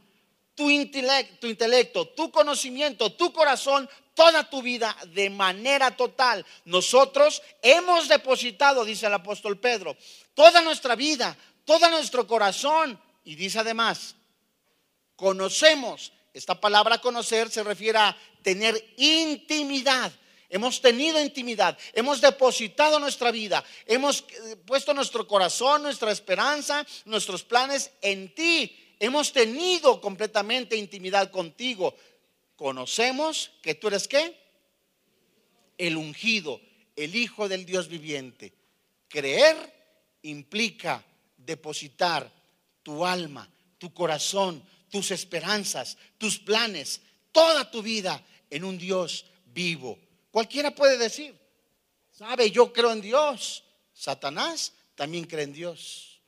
tu 0.55 0.69
intelecto, 0.69 1.39
tu, 1.41 1.47
intelecto, 1.47 2.09
tu 2.09 2.31
conocimiento, 2.31 3.13
tu 3.13 3.33
corazón, 3.33 3.89
toda 4.13 4.45
tu 4.51 4.61
vida 4.61 4.95
de 5.15 5.31
manera 5.31 5.97
total. 5.97 6.45
Nosotros 6.67 7.41
hemos 7.63 8.09
depositado, 8.09 8.85
dice 8.85 9.07
el 9.07 9.15
apóstol 9.15 9.59
Pedro, 9.59 9.97
toda 10.35 10.61
nuestra 10.61 10.95
vida, 10.95 11.35
todo 11.65 11.89
nuestro 11.89 12.27
corazón. 12.27 13.01
Y 13.25 13.37
dice 13.37 13.61
además, 13.61 14.15
conocemos. 15.17 16.13
Esta 16.35 16.61
palabra 16.61 16.99
conocer 16.99 17.51
se 17.51 17.65
refiere 17.65 17.99
a 17.99 18.15
tener 18.43 18.75
intimidad. 18.99 20.13
Hemos 20.49 20.81
tenido 20.81 21.21
intimidad, 21.21 21.77
hemos 21.93 22.21
depositado 22.21 22.99
nuestra 23.01 23.31
vida, 23.31 23.65
hemos 23.85 24.21
eh, 24.29 24.57
puesto 24.65 24.95
nuestro 24.95 25.27
corazón, 25.27 25.83
nuestra 25.83 26.13
esperanza, 26.13 26.87
nuestros 27.05 27.43
planes 27.43 27.91
en 28.01 28.35
ti. 28.35 28.95
Hemos 28.99 29.33
tenido 29.33 30.01
completamente 30.01 30.77
intimidad 30.77 31.31
contigo. 31.31 31.95
Conocemos 32.55 33.51
que 33.63 33.75
tú 33.75 33.89
eres 33.89 34.09
qué? 34.09 34.35
El 35.77 35.97
ungido, 35.97 36.61
el 36.95 37.15
Hijo 37.15 37.49
del 37.49 37.67
Dios 37.67 37.89
viviente. 37.89 38.53
Creer 39.09 39.75
implica 40.23 41.05
depositar 41.37 42.33
tu 42.83 43.05
alma, 43.05 43.49
tu 43.79 43.93
corazón, 43.93 44.63
tus 44.91 45.11
esperanzas, 45.11 45.99
tus 46.19 46.39
planes, 46.39 47.03
toda 47.33 47.71
tu 47.71 47.83
vida 47.83 48.25
en 48.49 48.65
un 48.65 48.79
Dios 48.79 49.27
vivo. 49.47 49.99
Cualquiera 50.37 50.71
puede 50.71 50.99
decir, 50.99 51.35
sabe, 52.13 52.51
yo 52.51 52.71
creo 52.71 52.93
en 52.93 53.01
Dios. 53.01 53.65
Satanás 53.95 54.75
también 54.95 55.25
cree 55.25 55.45
en 55.45 55.55
Dios. 55.55 56.21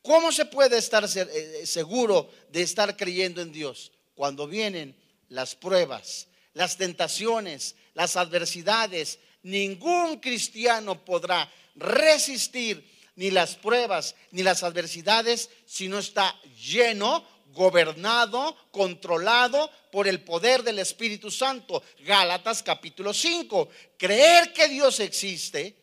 ¿Cómo 0.00 0.32
se 0.32 0.46
puede 0.46 0.78
estar 0.78 1.04
eh, 1.04 1.66
seguro 1.66 2.30
de 2.48 2.62
estar 2.62 2.96
creyendo 2.96 3.42
en 3.42 3.52
Dios? 3.52 3.92
Cuando 4.14 4.46
vienen 4.46 4.96
las 5.28 5.54
pruebas, 5.54 6.28
las 6.54 6.78
tentaciones, 6.78 7.76
las 7.92 8.16
adversidades, 8.16 9.18
ningún 9.42 10.20
cristiano 10.20 11.04
podrá 11.04 11.52
resistir 11.74 12.82
ni 13.16 13.30
las 13.30 13.56
pruebas 13.56 14.14
ni 14.30 14.42
las 14.42 14.62
adversidades 14.62 15.50
si 15.66 15.88
no 15.88 15.98
está 15.98 16.34
lleno 16.58 17.26
gobernado, 17.52 18.56
controlado 18.70 19.70
por 19.90 20.06
el 20.06 20.20
poder 20.20 20.62
del 20.62 20.78
Espíritu 20.78 21.30
Santo. 21.30 21.82
Gálatas 22.00 22.62
capítulo 22.62 23.12
5. 23.12 23.68
Creer 23.96 24.52
que 24.52 24.68
Dios 24.68 25.00
existe 25.00 25.76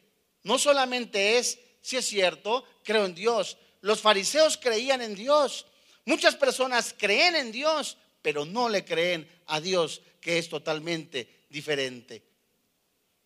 no 0.43 0.59
solamente 0.59 1.37
es, 1.37 1.59
si 1.81 1.97
es 1.97 2.05
cierto, 2.05 2.63
creo 2.83 3.05
en 3.05 3.15
Dios. 3.15 3.57
Los 3.81 3.99
fariseos 4.01 4.57
creían 4.57 5.01
en 5.01 5.15
Dios. 5.15 5.65
Muchas 6.05 6.35
personas 6.35 6.93
creen 6.95 7.35
en 7.35 7.51
Dios, 7.51 7.97
pero 8.21 8.45
no 8.45 8.69
le 8.69 8.85
creen 8.85 9.27
a 9.47 9.59
Dios, 9.59 10.01
que 10.21 10.37
es 10.37 10.47
totalmente 10.47 11.45
diferente. 11.49 12.23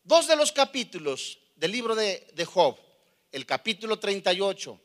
Dos 0.04 0.28
de 0.28 0.38
los 0.38 0.54
capítulos 0.54 1.40
del 1.58 1.74
libro 1.74 1.94
de, 1.94 2.26
de 2.34 2.46
Job, 2.46 2.78
el 3.34 3.46
capítulo 3.46 4.00
38 4.00 4.80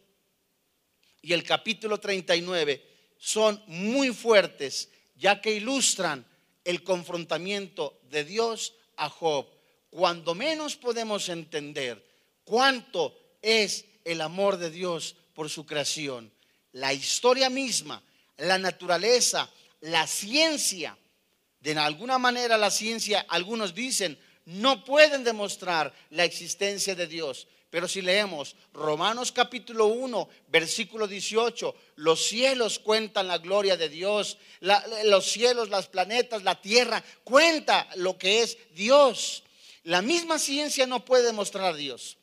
y 1.22 1.32
el 1.32 1.44
capítulo 1.44 1.98
39, 1.98 2.93
son 3.18 3.62
muy 3.66 4.12
fuertes, 4.12 4.88
ya 5.16 5.40
que 5.40 5.54
ilustran 5.54 6.26
el 6.64 6.82
confrontamiento 6.82 8.00
de 8.10 8.24
Dios 8.24 8.74
a 8.96 9.08
Job, 9.08 9.46
cuando 9.90 10.34
menos 10.34 10.76
podemos 10.76 11.28
entender 11.28 12.04
cuánto 12.44 13.16
es 13.42 13.84
el 14.04 14.20
amor 14.20 14.56
de 14.56 14.70
Dios 14.70 15.16
por 15.34 15.50
su 15.50 15.66
creación. 15.66 16.32
La 16.72 16.92
historia 16.92 17.50
misma, 17.50 18.02
la 18.38 18.58
naturaleza, 18.58 19.48
la 19.80 20.06
ciencia, 20.06 20.96
de 21.60 21.78
alguna 21.78 22.18
manera 22.18 22.58
la 22.58 22.70
ciencia, 22.70 23.24
algunos 23.28 23.74
dicen, 23.74 24.18
no 24.46 24.84
pueden 24.84 25.24
demostrar 25.24 25.94
la 26.10 26.24
existencia 26.24 26.94
de 26.94 27.06
Dios. 27.06 27.46
Pero 27.74 27.88
si 27.88 28.02
leemos 28.02 28.54
Romanos 28.72 29.32
capítulo 29.32 29.86
1, 29.86 30.28
versículo 30.46 31.08
18, 31.08 31.74
los 31.96 32.24
cielos 32.24 32.78
cuentan 32.78 33.26
la 33.26 33.38
gloria 33.38 33.76
de 33.76 33.88
Dios, 33.88 34.38
los 34.60 35.24
cielos, 35.24 35.70
las 35.70 35.88
planetas, 35.88 36.44
la 36.44 36.60
tierra, 36.60 37.02
cuenta 37.24 37.88
lo 37.96 38.16
que 38.16 38.42
es 38.42 38.56
Dios. 38.76 39.42
La 39.82 40.02
misma 40.02 40.38
ciencia 40.38 40.86
no 40.86 41.04
puede 41.04 41.24
demostrar 41.24 41.64
a 41.64 41.76
Dios. 41.76 42.16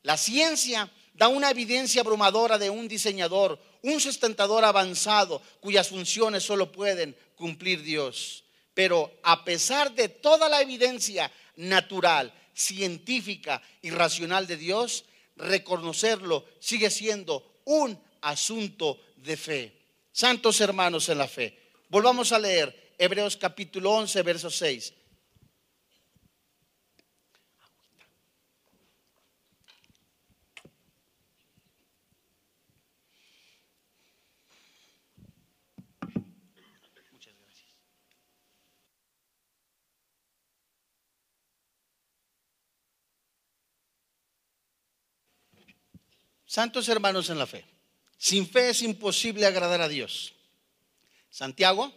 La 0.00 0.16
ciencia 0.16 0.90
da 1.12 1.28
una 1.28 1.50
evidencia 1.50 2.00
abrumadora 2.00 2.56
de 2.56 2.70
un 2.70 2.88
diseñador, 2.88 3.60
un 3.82 4.00
sustentador 4.00 4.64
avanzado 4.64 5.42
cuyas 5.60 5.90
funciones 5.90 6.44
solo 6.44 6.72
pueden 6.72 7.14
cumplir 7.34 7.82
Dios. 7.82 8.44
Pero 8.72 9.12
a 9.22 9.44
pesar 9.44 9.92
de 9.92 10.08
toda 10.08 10.48
la 10.48 10.62
evidencia 10.62 11.30
natural, 11.56 12.32
científica 12.54 13.62
y 13.82 13.90
racional 13.90 14.46
de 14.46 14.56
Dios, 14.56 15.04
reconocerlo 15.36 16.46
sigue 16.60 16.90
siendo 16.90 17.60
un 17.64 17.98
asunto 18.20 19.00
de 19.16 19.36
fe. 19.36 19.72
Santos 20.12 20.60
hermanos 20.60 21.08
en 21.08 21.18
la 21.18 21.28
fe. 21.28 21.58
Volvamos 21.88 22.32
a 22.32 22.38
leer 22.38 22.94
Hebreos 22.98 23.36
capítulo 23.36 23.92
11, 23.92 24.22
verso 24.22 24.50
6. 24.50 24.94
Santos 46.54 46.88
hermanos 46.88 47.30
en 47.30 47.38
la 47.40 47.48
fe, 47.48 47.64
sin 48.16 48.48
fe 48.48 48.70
es 48.70 48.82
imposible 48.82 49.44
agradar 49.44 49.80
a 49.80 49.88
Dios. 49.88 50.34
Santiago 51.28 51.92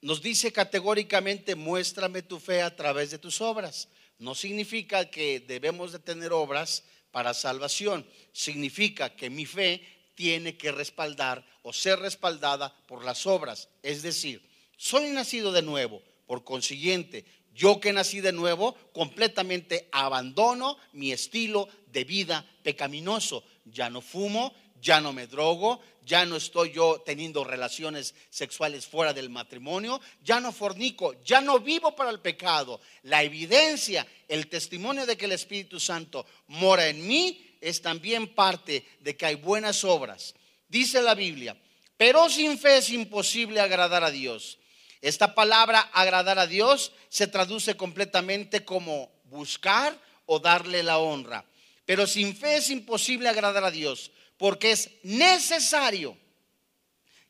nos 0.00 0.20
dice 0.20 0.50
categóricamente, 0.50 1.54
muéstrame 1.54 2.22
tu 2.22 2.40
fe 2.40 2.60
a 2.60 2.74
través 2.74 3.12
de 3.12 3.20
tus 3.20 3.40
obras. 3.40 3.88
No 4.18 4.34
significa 4.34 5.08
que 5.08 5.38
debemos 5.38 5.92
de 5.92 6.00
tener 6.00 6.32
obras 6.32 6.82
para 7.12 7.34
salvación, 7.34 8.04
significa 8.32 9.14
que 9.14 9.30
mi 9.30 9.46
fe 9.46 9.86
tiene 10.16 10.56
que 10.56 10.72
respaldar 10.72 11.46
o 11.62 11.72
ser 11.72 12.00
respaldada 12.00 12.74
por 12.88 13.04
las 13.04 13.28
obras. 13.28 13.68
Es 13.84 14.02
decir, 14.02 14.42
soy 14.76 15.10
nacido 15.10 15.52
de 15.52 15.62
nuevo, 15.62 16.02
por 16.26 16.42
consiguiente, 16.42 17.24
yo 17.54 17.78
que 17.78 17.92
nací 17.92 18.20
de 18.20 18.32
nuevo, 18.32 18.74
completamente 18.92 19.88
abandono 19.92 20.78
mi 20.92 21.12
estilo 21.12 21.68
de 21.92 22.02
vida 22.02 22.44
pecaminoso 22.64 23.44
ya 23.72 23.90
no 23.90 24.00
fumo, 24.00 24.54
ya 24.80 25.00
no 25.00 25.12
me 25.12 25.26
drogo, 25.26 25.80
ya 26.04 26.24
no 26.24 26.36
estoy 26.36 26.72
yo 26.72 27.02
teniendo 27.04 27.44
relaciones 27.44 28.14
sexuales 28.30 28.86
fuera 28.86 29.12
del 29.12 29.28
matrimonio, 29.28 30.00
ya 30.22 30.40
no 30.40 30.52
fornico, 30.52 31.20
ya 31.22 31.40
no 31.40 31.58
vivo 31.60 31.94
para 31.94 32.10
el 32.10 32.20
pecado. 32.20 32.80
La 33.02 33.22
evidencia, 33.22 34.06
el 34.26 34.48
testimonio 34.48 35.04
de 35.04 35.16
que 35.16 35.26
el 35.26 35.32
Espíritu 35.32 35.78
Santo 35.78 36.24
mora 36.46 36.88
en 36.88 37.06
mí 37.06 37.44
es 37.60 37.82
también 37.82 38.34
parte 38.34 38.86
de 39.00 39.16
que 39.16 39.26
hay 39.26 39.34
buenas 39.34 39.84
obras. 39.84 40.34
Dice 40.68 41.02
la 41.02 41.14
Biblia, 41.14 41.56
pero 41.96 42.28
sin 42.30 42.58
fe 42.58 42.78
es 42.78 42.90
imposible 42.90 43.60
agradar 43.60 44.04
a 44.04 44.10
Dios. 44.10 44.58
Esta 45.00 45.34
palabra 45.34 45.80
agradar 45.92 46.38
a 46.38 46.46
Dios 46.46 46.92
se 47.08 47.26
traduce 47.26 47.76
completamente 47.76 48.64
como 48.64 49.12
buscar 49.24 49.98
o 50.26 50.40
darle 50.40 50.82
la 50.82 50.98
honra. 50.98 51.44
Pero 51.88 52.06
sin 52.06 52.36
fe 52.36 52.58
es 52.58 52.68
imposible 52.68 53.30
agradar 53.30 53.64
a 53.64 53.70
Dios, 53.70 54.10
porque 54.36 54.72
es 54.72 54.90
necesario 55.04 56.18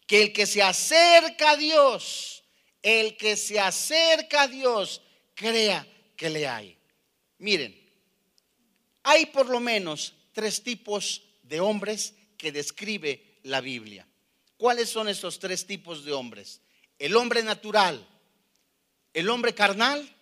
que 0.05 0.21
el 0.21 0.33
que 0.33 0.47
se 0.47 0.61
acerca 0.61 1.51
a 1.51 1.57
Dios, 1.57 2.43
el 2.83 3.17
que 3.17 3.37
se 3.37 3.61
acerca 3.61 4.43
a 4.43 4.49
Dios, 4.49 5.01
crea 5.37 5.87
que 6.17 6.29
le 6.29 6.49
hay. 6.49 6.77
Miren, 7.39 7.73
hay 9.05 9.27
por 9.27 9.49
lo 9.49 9.61
menos 9.61 10.15
tres 10.33 10.61
tipos 10.61 11.23
de 11.45 11.61
hombres 11.61 12.15
que 12.37 12.51
describe 12.51 13.39
la 13.45 13.61
Biblia. 13.61 14.09
¿Cuáles 14.57 14.89
son 14.89 15.09
esos 15.09 15.39
tres 15.39 15.69
tipos 15.69 16.05
de 16.05 16.13
hombres? 16.13 16.63
El 16.99 17.15
hombre 17.15 17.45
natural, 17.45 18.05
el 19.15 19.31
hombre 19.31 19.55
carnal 19.55 20.17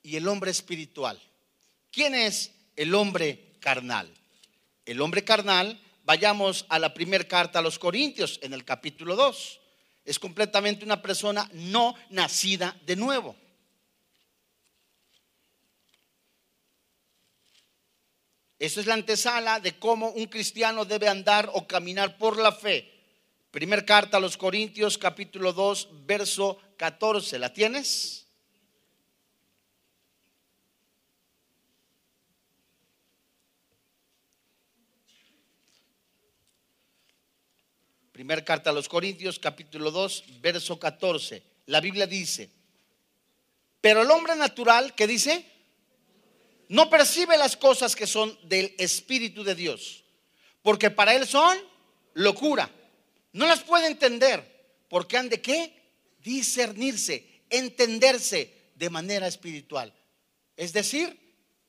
y 0.00 0.14
el 0.14 0.28
hombre 0.28 0.52
espiritual. 0.52 1.20
¿Quién 1.90 2.14
es 2.14 2.52
el 2.76 2.94
hombre 2.94 3.49
carnal. 3.60 4.12
El 4.86 5.00
hombre 5.00 5.22
carnal, 5.22 5.80
vayamos 6.04 6.66
a 6.68 6.78
la 6.78 6.92
primera 6.92 7.24
carta 7.24 7.60
a 7.60 7.62
los 7.62 7.78
Corintios 7.78 8.40
en 8.42 8.52
el 8.52 8.64
capítulo 8.64 9.14
2. 9.14 9.60
Es 10.04 10.18
completamente 10.18 10.84
una 10.84 11.00
persona 11.00 11.48
no 11.52 11.94
nacida 12.08 12.76
de 12.86 12.96
nuevo. 12.96 13.36
Eso 18.58 18.80
es 18.80 18.86
la 18.86 18.94
antesala 18.94 19.58
de 19.60 19.78
cómo 19.78 20.10
un 20.10 20.26
cristiano 20.26 20.84
debe 20.84 21.08
andar 21.08 21.50
o 21.54 21.66
caminar 21.66 22.18
por 22.18 22.38
la 22.38 22.52
fe. 22.52 22.92
Primer 23.50 23.84
carta 23.84 24.18
a 24.18 24.20
los 24.20 24.36
Corintios, 24.36 24.98
capítulo 24.98 25.52
2, 25.52 26.06
verso 26.06 26.58
14. 26.76 27.38
¿La 27.38 27.52
tienes? 27.52 28.26
Primera 38.20 38.44
carta 38.44 38.68
a 38.68 38.74
los 38.74 38.86
Corintios, 38.86 39.38
capítulo 39.38 39.90
2, 39.90 40.24
verso 40.42 40.78
14. 40.78 41.42
La 41.64 41.80
Biblia 41.80 42.06
dice, 42.06 42.50
pero 43.80 44.02
el 44.02 44.10
hombre 44.10 44.36
natural, 44.36 44.94
¿qué 44.94 45.06
dice? 45.06 45.42
No 46.68 46.90
percibe 46.90 47.38
las 47.38 47.56
cosas 47.56 47.96
que 47.96 48.06
son 48.06 48.38
del 48.42 48.74
Espíritu 48.76 49.42
de 49.42 49.54
Dios, 49.54 50.04
porque 50.60 50.90
para 50.90 51.14
él 51.14 51.26
son 51.26 51.56
locura. 52.12 52.70
No 53.32 53.46
las 53.46 53.60
puede 53.60 53.86
entender, 53.86 54.44
porque 54.90 55.16
han 55.16 55.30
de 55.30 55.40
qué? 55.40 55.72
Discernirse, 56.18 57.24
entenderse 57.48 58.54
de 58.74 58.90
manera 58.90 59.28
espiritual. 59.28 59.94
Es 60.58 60.74
decir, 60.74 61.18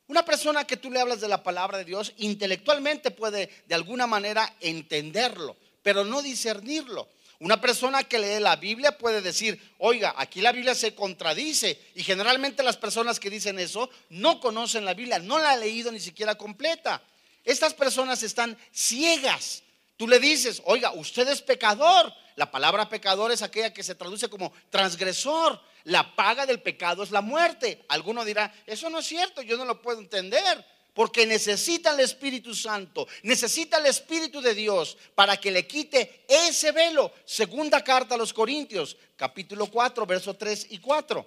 una 0.07 0.25
persona 0.25 0.67
que 0.67 0.75
tú 0.75 0.91
le 0.91 0.99
hablas 0.99 1.21
de 1.21 1.29
la 1.29 1.43
palabra 1.43 1.77
de 1.77 1.85
Dios, 1.85 2.11
intelectualmente 2.17 3.09
puede 3.09 3.49
de 3.69 3.75
alguna 3.75 4.05
manera 4.05 4.53
entenderlo, 4.59 5.55
pero 5.83 6.03
no 6.03 6.21
discernirlo. 6.21 7.07
Una 7.39 7.59
persona 7.59 8.03
que 8.03 8.19
lee 8.19 8.39
la 8.39 8.55
Biblia 8.55 8.97
puede 8.99 9.19
decir, 9.19 9.59
oiga, 9.79 10.13
aquí 10.15 10.41
la 10.41 10.51
Biblia 10.51 10.75
se 10.75 10.93
contradice. 10.93 11.79
Y 11.95 12.03
generalmente 12.03 12.61
las 12.61 12.77
personas 12.77 13.19
que 13.19 13.31
dicen 13.31 13.57
eso 13.57 13.89
no 14.09 14.39
conocen 14.39 14.85
la 14.85 14.93
Biblia, 14.93 15.17
no 15.17 15.39
la 15.39 15.53
han 15.53 15.59
leído 15.59 15.91
ni 15.91 15.99
siquiera 15.99 16.35
completa. 16.35 17.01
Estas 17.43 17.73
personas 17.73 18.21
están 18.21 18.55
ciegas. 18.71 19.63
Tú 19.97 20.07
le 20.07 20.19
dices, 20.19 20.61
oiga, 20.65 20.91
usted 20.93 21.27
es 21.29 21.41
pecador. 21.41 22.13
La 22.35 22.51
palabra 22.51 22.89
pecador 22.89 23.31
es 23.31 23.41
aquella 23.41 23.73
que 23.73 23.81
se 23.81 23.95
traduce 23.95 24.29
como 24.29 24.53
transgresor. 24.69 25.59
La 25.85 26.15
paga 26.15 26.45
del 26.45 26.61
pecado 26.61 27.01
es 27.01 27.09
la 27.09 27.21
muerte. 27.21 27.83
Alguno 27.89 28.23
dirá, 28.23 28.53
eso 28.67 28.87
no 28.91 28.99
es 28.99 29.07
cierto, 29.07 29.41
yo 29.41 29.57
no 29.57 29.65
lo 29.65 29.81
puedo 29.81 29.99
entender. 29.99 30.63
Porque 30.93 31.25
necesita 31.25 31.93
el 31.93 32.01
Espíritu 32.01 32.53
Santo, 32.53 33.07
necesita 33.23 33.77
el 33.77 33.85
Espíritu 33.85 34.41
de 34.41 34.53
Dios 34.53 34.97
para 35.15 35.37
que 35.37 35.51
le 35.51 35.65
quite 35.65 36.25
ese 36.27 36.71
velo. 36.71 37.13
Segunda 37.25 37.81
carta 37.83 38.15
a 38.15 38.17
los 38.17 38.33
Corintios, 38.33 38.97
capítulo 39.15 39.67
4, 39.67 40.05
versos 40.05 40.37
3 40.37 40.67
y 40.71 40.79
4. 40.79 41.25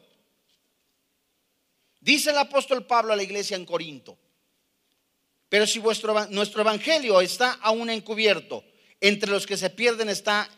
Dice 2.00 2.30
el 2.30 2.38
apóstol 2.38 2.84
Pablo 2.86 3.14
a 3.14 3.16
la 3.16 3.22
iglesia 3.22 3.56
en 3.56 3.64
Corinto, 3.64 4.18
pero 5.48 5.66
si 5.66 5.78
vuestro, 5.78 6.26
nuestro 6.26 6.60
evangelio 6.60 7.22
está 7.22 7.52
aún 7.62 7.88
encubierto, 7.88 8.62
entre 9.00 9.30
los 9.30 9.46
que 9.46 9.56
se 9.56 9.70
pierden 9.70 10.10
está 10.10 10.50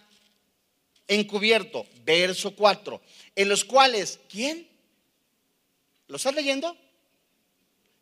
encubierto, 1.07 1.87
verso 2.05 2.57
4, 2.57 3.01
en 3.37 3.49
los 3.49 3.65
cuales, 3.65 4.19
¿quién? 4.29 4.69
¿Lo 6.09 6.17
estás 6.17 6.35
leyendo? 6.35 6.77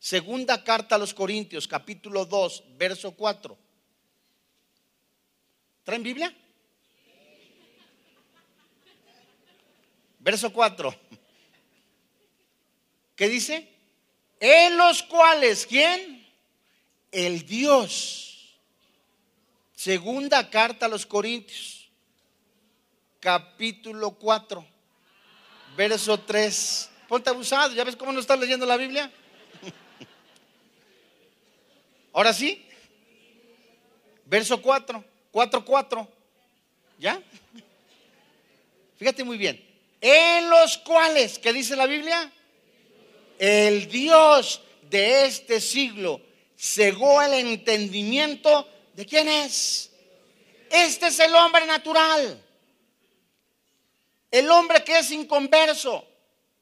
Segunda 0.05 0.63
carta 0.63 0.97
a 0.97 0.99
los 0.99 1.15
Corintios, 1.15 1.67
capítulo 1.67 2.27
2, 2.27 2.77
verso 2.77 3.13
4. 3.13 3.57
¿Traen 5.83 6.03
Biblia? 6.03 6.37
Verso 10.19 10.53
4. 10.53 10.95
¿Qué 13.17 13.29
dice? 13.31 13.67
En 14.41 14.77
los 14.77 15.03
cuales, 15.05 15.65
¿quién? 15.67 16.29
El 17.11 17.47
Dios. 17.47 18.59
Segunda 19.75 20.51
carta 20.51 20.85
a 20.85 20.91
los 20.91 21.07
Corintios, 21.07 21.89
capítulo 23.21 24.11
4, 24.11 24.67
verso 25.79 26.21
3. 26.21 26.91
Ponte 27.09 27.31
abusado, 27.31 27.73
¿ya 27.73 27.85
ves 27.85 27.97
cómo 27.97 28.13
no 28.13 28.21
estás 28.21 28.39
leyendo 28.39 28.67
la 28.67 28.77
Biblia? 28.77 29.11
Ahora 32.15 32.33
sí, 32.33 32.65
verso 34.25 34.63
4, 34.63 35.05
4, 35.33 35.65
4. 35.65 36.09
¿Ya? 37.01 37.21
Fíjate 38.97 39.25
muy 39.25 39.37
bien. 39.37 39.63
En 40.01 40.49
los 40.49 40.79
cuales, 40.79 41.41
¿qué 41.41 41.53
dice 41.53 41.75
la 41.75 41.87
Biblia? 41.87 42.31
El 43.37 43.89
Dios 43.89 44.63
de 44.89 45.27
este 45.27 45.61
siglo 45.61 46.21
cegó 46.57 47.21
el 47.21 47.35
entendimiento 47.35 48.69
de 48.93 49.07
quién 49.07 49.29
es. 49.29 49.91
Este 50.71 51.09
es 51.09 51.19
el 51.19 51.35
hombre 51.35 51.67
natural. 51.67 52.41
El 54.31 54.49
hombre 54.51 54.85
que 54.85 55.01
es 55.01 55.11
inconverso. 55.11 56.07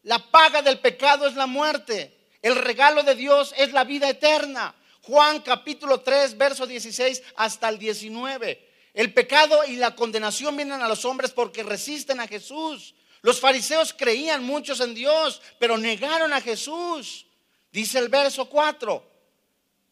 La 0.05 0.19
paga 0.19 0.63
del 0.63 0.81
pecado 0.81 1.27
es 1.27 1.35
la 1.35 1.47
muerte. 1.47 2.17
El 2.41 2.57
regalo 2.57 3.03
de 3.03 3.15
Dios 3.15 3.55
es 3.59 3.73
la 3.73 3.85
vida 3.85 4.09
eterna. 4.09 4.75
Juan 5.05 5.41
capítulo 5.41 6.01
3, 6.01 6.39
verso 6.39 6.67
16 6.67 7.23
hasta 7.35 7.69
el 7.69 7.79
19. 7.79 8.69
El 8.95 9.13
pecado 9.13 9.65
y 9.65 9.77
la 9.77 9.97
condenación 9.97 10.57
vienen 10.57 10.81
a 10.81 10.89
los 10.89 11.05
hombres 11.05 11.33
porque 11.33 11.65
resisten 11.65 12.21
a 12.21 12.29
Jesús. 12.29 12.95
Los 13.23 13.41
fariseos 13.41 13.93
creían 13.93 14.45
muchos 14.45 14.81
en 14.81 14.95
Dios, 14.95 15.43
pero 15.59 15.77
negaron 15.77 16.33
a 16.33 16.41
Jesús. 16.41 17.27
Dice 17.73 17.99
el 17.99 18.09
verso 18.09 18.47
4, 18.47 19.11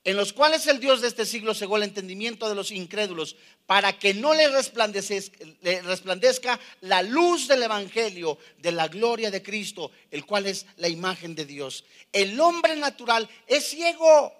en 0.05 0.17
los 0.17 0.33
cuales 0.33 0.67
el 0.67 0.79
Dios 0.79 1.01
de 1.01 1.09
este 1.09 1.27
siglo 1.27 1.55
cegó 1.55 1.77
el 1.77 1.85
entendimiento 1.85 2.49
de 2.49 2.55
los 2.55 2.71
incrédulos, 2.71 3.37
para 3.67 3.99
que 3.99 4.15
no 4.15 4.35
le 4.35 4.49
resplandezca, 4.49 6.61
la 6.83 7.03
luz 7.03 7.49
del 7.49 7.65
Evangelio 7.65 8.39
de 8.59 8.73
la 8.73 8.89
gloria 8.89 9.31
de 9.31 9.43
Cristo, 9.43 9.91
el 10.11 10.25
cual 10.25 10.47
es 10.47 10.67
la 10.77 10.89
imagen 10.89 11.35
de 11.35 11.47
Dios. 11.47 11.85
El 12.13 12.39
hombre 12.41 12.77
natural 12.77 13.29
es 13.47 13.71
ciego 13.71 14.40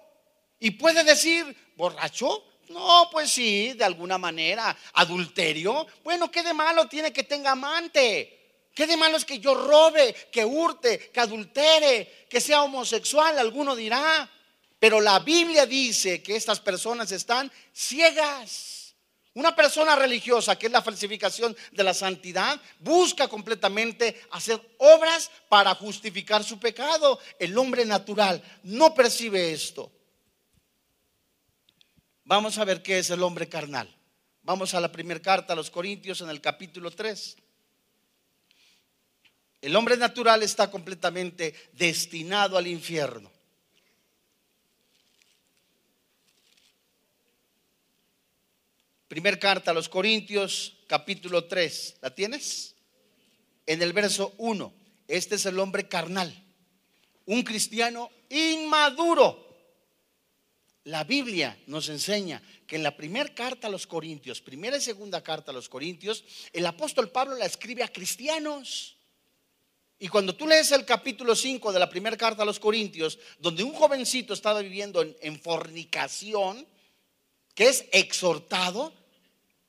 y 0.61 0.71
puede 0.71 1.03
decir, 1.03 1.73
borracho, 1.75 2.45
no, 2.69 3.09
pues 3.11 3.31
sí, 3.31 3.73
de 3.73 3.83
alguna 3.83 4.19
manera. 4.19 4.77
Adulterio. 4.93 5.87
Bueno, 6.03 6.29
¿qué 6.29 6.43
de 6.43 6.53
malo 6.53 6.87
tiene 6.87 7.11
que 7.11 7.23
tenga 7.23 7.51
amante? 7.51 8.67
¿Qué 8.73 8.85
de 8.85 8.95
malo 8.95 9.17
es 9.17 9.25
que 9.25 9.39
yo 9.39 9.55
robe, 9.55 10.13
que 10.31 10.45
hurte, 10.45 11.09
que 11.11 11.19
adultere, 11.19 12.27
que 12.29 12.39
sea 12.39 12.61
homosexual? 12.61 13.37
Alguno 13.39 13.75
dirá. 13.75 14.29
Pero 14.77 15.01
la 15.01 15.17
Biblia 15.17 15.65
dice 15.65 16.21
que 16.21 16.35
estas 16.35 16.59
personas 16.59 17.11
están 17.11 17.51
ciegas. 17.73 18.93
Una 19.33 19.55
persona 19.55 19.95
religiosa, 19.95 20.59
que 20.59 20.67
es 20.67 20.71
la 20.71 20.83
falsificación 20.83 21.57
de 21.71 21.83
la 21.83 21.95
santidad, 21.95 22.61
busca 22.79 23.27
completamente 23.27 24.27
hacer 24.29 24.61
obras 24.77 25.31
para 25.49 25.73
justificar 25.73 26.43
su 26.43 26.59
pecado. 26.59 27.19
El 27.39 27.57
hombre 27.57 27.83
natural 27.83 28.43
no 28.61 28.93
percibe 28.93 29.51
esto. 29.51 29.91
Vamos 32.31 32.57
a 32.57 32.63
ver 32.63 32.81
qué 32.81 32.97
es 32.97 33.09
el 33.09 33.23
hombre 33.23 33.49
carnal. 33.49 33.93
Vamos 34.43 34.73
a 34.73 34.79
la 34.79 34.89
primera 34.89 35.19
carta 35.19 35.51
a 35.51 35.55
los 35.57 35.69
Corintios 35.69 36.21
en 36.21 36.29
el 36.29 36.39
capítulo 36.39 36.89
3. 36.89 37.35
El 39.59 39.75
hombre 39.75 39.97
natural 39.97 40.41
está 40.41 40.71
completamente 40.71 41.53
destinado 41.73 42.57
al 42.57 42.67
infierno. 42.67 43.29
Primer 49.09 49.37
carta 49.37 49.71
a 49.71 49.73
los 49.73 49.89
Corintios, 49.89 50.77
capítulo 50.87 51.43
3. 51.43 51.97
¿La 51.99 52.15
tienes? 52.15 52.75
En 53.65 53.81
el 53.81 53.91
verso 53.91 54.35
1. 54.37 54.73
Este 55.09 55.35
es 55.35 55.45
el 55.47 55.59
hombre 55.59 55.89
carnal. 55.89 56.33
Un 57.25 57.43
cristiano 57.43 58.09
inmaduro. 58.29 59.50
La 60.85 61.03
Biblia 61.03 61.57
nos 61.67 61.89
enseña 61.89 62.41
que 62.65 62.75
en 62.75 62.83
la 62.83 62.95
primera 62.97 63.33
carta 63.35 63.67
a 63.67 63.69
los 63.69 63.85
Corintios, 63.85 64.41
primera 64.41 64.77
y 64.77 64.81
segunda 64.81 65.21
carta 65.21 65.51
a 65.51 65.53
los 65.53 65.69
Corintios, 65.69 66.23
el 66.53 66.65
apóstol 66.65 67.11
Pablo 67.11 67.35
la 67.35 67.45
escribe 67.45 67.83
a 67.83 67.87
cristianos. 67.87 68.97
Y 69.99 70.07
cuando 70.07 70.35
tú 70.35 70.47
lees 70.47 70.71
el 70.71 70.83
capítulo 70.83 71.35
5 71.35 71.71
de 71.71 71.77
la 71.77 71.87
primera 71.87 72.17
carta 72.17 72.41
a 72.41 72.45
los 72.45 72.59
Corintios, 72.59 73.19
donde 73.37 73.61
un 73.61 73.73
jovencito 73.73 74.33
estaba 74.33 74.61
viviendo 74.61 75.03
en, 75.03 75.39
fornicación, 75.39 76.65
que 77.53 77.67
es 77.67 77.85
exhortado, 77.91 78.91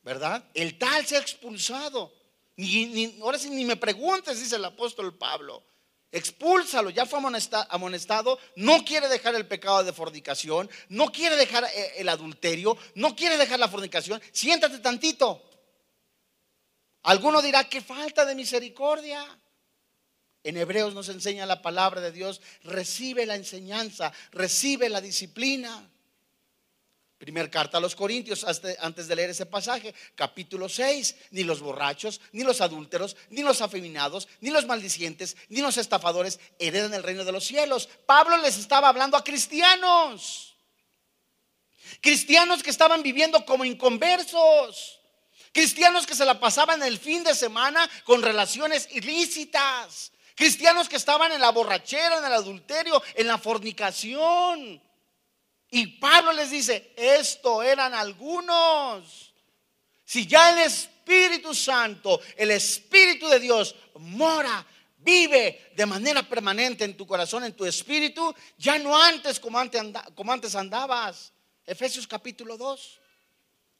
¿verdad? 0.02 0.42
El 0.54 0.78
tal 0.78 1.04
se 1.04 1.16
ha 1.16 1.20
expulsado. 1.20 2.10
Ni, 2.56 3.18
ahora 3.20 3.38
sí, 3.38 3.50
ni 3.50 3.66
me 3.66 3.76
preguntes, 3.76 4.40
dice 4.40 4.56
el 4.56 4.64
apóstol 4.64 5.14
Pablo. 5.18 5.62
Expúlsalo, 6.12 6.90
ya 6.90 7.06
fue 7.06 7.18
amonestado, 7.18 8.38
no 8.56 8.84
quiere 8.84 9.08
dejar 9.08 9.34
el 9.34 9.46
pecado 9.46 9.82
de 9.82 9.94
fornicación, 9.94 10.70
no 10.90 11.10
quiere 11.10 11.36
dejar 11.36 11.64
eh, 11.64 11.94
el 11.96 12.08
adulterio, 12.10 12.76
no 12.96 13.16
quiere 13.16 13.38
dejar 13.38 13.58
la 13.58 13.68
fornicación. 13.68 14.20
Siéntate 14.30 14.78
tantito. 14.80 15.42
Alguno 17.04 17.40
dirá 17.40 17.64
que 17.64 17.80
falta 17.80 18.26
de 18.26 18.34
misericordia. 18.34 19.24
En 20.44 20.58
Hebreos 20.58 20.92
nos 20.92 21.08
enseña 21.08 21.46
la 21.46 21.62
palabra 21.62 22.02
de 22.02 22.12
Dios, 22.12 22.42
recibe 22.62 23.24
la 23.24 23.36
enseñanza, 23.36 24.12
recibe 24.32 24.90
la 24.90 25.00
disciplina. 25.00 25.91
Primer 27.22 27.50
carta 27.50 27.78
a 27.78 27.80
los 27.80 27.94
Corintios, 27.94 28.44
antes 28.80 29.06
de 29.06 29.14
leer 29.14 29.30
ese 29.30 29.46
pasaje, 29.46 29.94
capítulo 30.16 30.68
6, 30.68 31.14
ni 31.30 31.44
los 31.44 31.60
borrachos, 31.60 32.20
ni 32.32 32.42
los 32.42 32.60
adúlteros, 32.60 33.16
ni 33.30 33.42
los 33.42 33.60
afeminados, 33.60 34.26
ni 34.40 34.50
los 34.50 34.66
maldicientes, 34.66 35.36
ni 35.48 35.60
los 35.60 35.76
estafadores 35.76 36.40
heredan 36.58 36.94
el 36.94 37.04
reino 37.04 37.24
de 37.24 37.30
los 37.30 37.44
cielos. 37.44 37.88
Pablo 38.06 38.38
les 38.38 38.58
estaba 38.58 38.88
hablando 38.88 39.16
a 39.16 39.22
cristianos, 39.22 40.56
cristianos 42.00 42.60
que 42.60 42.70
estaban 42.70 43.04
viviendo 43.04 43.46
como 43.46 43.64
inconversos, 43.64 44.98
cristianos 45.52 46.08
que 46.08 46.16
se 46.16 46.24
la 46.24 46.40
pasaban 46.40 46.82
el 46.82 46.98
fin 46.98 47.22
de 47.22 47.36
semana 47.36 47.88
con 48.02 48.20
relaciones 48.20 48.88
ilícitas, 48.90 50.10
Cristianos 50.34 50.88
que 50.88 50.96
estaban 50.96 51.30
en 51.30 51.42
la 51.42 51.50
borrachera, 51.50 52.18
en 52.18 52.24
el 52.24 52.32
adulterio, 52.32 53.00
en 53.14 53.26
la 53.26 53.36
fornicación. 53.36 54.82
Y 55.74 55.86
Pablo 55.86 56.34
les 56.34 56.50
dice, 56.50 56.92
esto 56.96 57.62
eran 57.62 57.94
algunos. 57.94 59.32
Si 60.04 60.26
ya 60.26 60.50
el 60.50 60.66
Espíritu 60.66 61.54
Santo, 61.54 62.20
el 62.36 62.50
Espíritu 62.50 63.26
de 63.26 63.40
Dios 63.40 63.74
mora, 63.94 64.66
vive 64.98 65.72
de 65.74 65.86
manera 65.86 66.22
permanente 66.28 66.84
en 66.84 66.94
tu 66.94 67.06
corazón, 67.06 67.44
en 67.44 67.54
tu 67.54 67.64
espíritu, 67.64 68.34
ya 68.58 68.78
no 68.78 68.94
antes 69.00 69.40
como 69.40 69.58
antes, 69.58 69.82
como 70.14 70.30
antes 70.30 70.54
andabas. 70.54 71.32
Efesios 71.64 72.06
capítulo 72.06 72.58
2. 72.58 73.00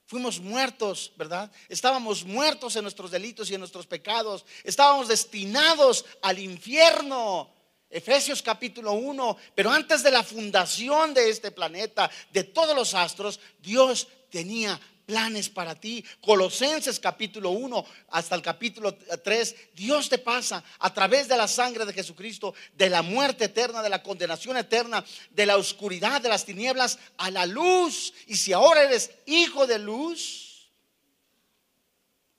Fuimos 0.07 0.41
muertos, 0.41 1.13
¿verdad? 1.17 1.53
Estábamos 1.69 2.25
muertos 2.25 2.75
en 2.77 2.85
nuestros 2.85 3.11
delitos 3.11 3.51
y 3.51 3.55
en 3.55 3.61
nuestros 3.61 3.87
pecados. 3.87 4.47
Estábamos 4.65 5.09
destinados 5.09 6.07
al 6.23 6.39
infierno. 6.39 7.53
Efesios 7.93 8.43
capítulo 8.43 8.93
1. 8.95 9.37
Pero 9.55 9.71
antes 9.71 10.03
de 10.03 10.11
la 10.11 10.25
fundación 10.25 11.15
de 11.15 11.29
este 11.31 11.51
planeta, 11.51 12.11
de 12.33 12.43
todos 12.43 12.75
los 12.75 12.95
astros, 12.95 13.39
Dios 13.61 14.09
tenía 14.31 14.81
planes 15.05 15.49
para 15.51 15.75
ti. 15.75 16.05
Colosenses 16.21 16.99
capítulo 16.99 17.51
1 17.51 17.85
hasta 18.09 18.35
el 18.35 18.43
capítulo 18.43 18.95
3, 18.95 19.57
Dios 19.75 20.09
te 20.09 20.19
pasa 20.19 20.65
a 20.79 20.95
través 20.95 21.29
de 21.29 21.37
la 21.37 21.49
sangre 21.49 21.85
de 21.85 21.93
Jesucristo, 21.93 22.55
de 22.75 22.89
la 22.89 23.03
muerte 23.03 23.45
eterna, 23.45 23.83
de 23.83 23.91
la 23.91 24.03
condenación 24.03 24.57
eterna, 24.57 25.05
de 25.31 25.47
la 25.47 25.59
oscuridad, 25.59 26.23
de 26.23 26.31
las 26.31 26.47
tinieblas, 26.47 26.99
a 27.19 27.31
la 27.31 27.45
luz. 27.47 28.15
Y 28.27 28.37
si 28.37 28.53
ahora 28.55 28.85
eres 28.85 29.11
hijo 29.27 29.67
de 29.67 29.79
luz, 29.79 30.71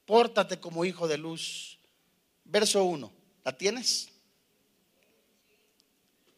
pórtate 0.06 0.60
como 0.60 0.86
hijo 0.86 1.08
de 1.08 1.18
luz. 1.18 1.78
Verso 2.44 2.84
1, 2.84 3.12
¿la 3.44 3.58
tienes? 3.58 4.13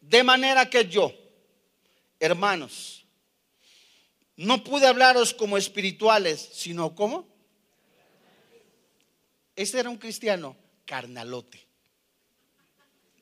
De 0.08 0.22
manera 0.22 0.70
que 0.70 0.88
yo, 0.88 1.12
hermanos, 2.20 3.04
no 4.36 4.62
pude 4.62 4.86
hablaros 4.86 5.34
como 5.34 5.58
espirituales, 5.58 6.48
sino 6.52 6.94
como. 6.94 7.26
Este 9.56 9.80
era 9.80 9.90
un 9.90 9.96
cristiano 9.96 10.56
carnalote. 10.84 11.66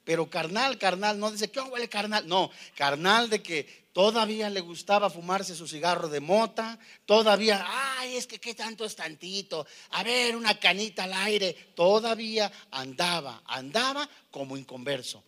Pero 0.05 0.29
carnal, 0.29 0.77
carnal, 0.77 1.19
no 1.19 1.31
dice, 1.31 1.51
¿qué 1.51 1.61
huele 1.61 1.89
carnal? 1.89 2.29
No, 2.29 2.51
carnal 2.75 3.31
de 3.31 3.43
que 3.43 3.89
todavía 3.95 4.51
le 4.51 4.61
gustaba 4.61 5.09
fumarse 5.09 5.55
su 5.55 5.67
cigarro 5.67 6.11
de 6.11 6.21
mota, 6.21 6.79
todavía, 7.07 7.65
ay, 7.67 8.17
es 8.17 8.27
que 8.27 8.39
qué 8.39 8.55
tanto 8.55 8.85
es 8.85 8.95
tantito, 8.95 9.67
a 9.93 10.03
ver, 10.03 10.37
una 10.37 10.61
canita 10.61 11.05
al 11.05 11.15
aire, 11.15 11.55
todavía 11.75 12.53
andaba, 12.73 13.43
andaba 13.47 14.07
como 14.31 14.59
inconverso. 14.59 15.25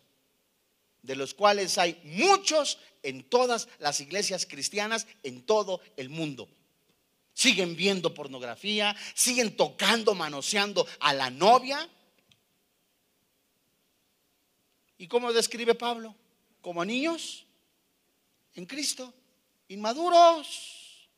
De 1.07 1.17
los 1.17 1.35
cuales 1.35 1.79
hay 1.79 2.01
muchos 2.05 2.79
en 3.03 3.23
todas 3.23 3.69
las 3.79 4.01
iglesias 4.01 4.45
cristianas 4.45 5.07
en 5.23 5.43
todo 5.43 5.81
el 5.97 6.09
mundo. 6.09 6.49
Siguen 7.33 7.77
viendo 7.77 8.13
pornografía, 8.13 8.97
siguen 9.15 9.57
tocando, 9.57 10.15
manoseando 10.15 10.87
a 11.01 11.15
la 11.15 11.31
novia. 11.31 11.89
¿Y 14.99 15.07
cómo 15.07 15.33
describe 15.33 15.75
Pablo? 15.75 16.15
Como 16.61 16.85
niños 16.85 17.47
en 18.55 18.67
Cristo, 18.67 19.15
inmaduros. 19.69 21.09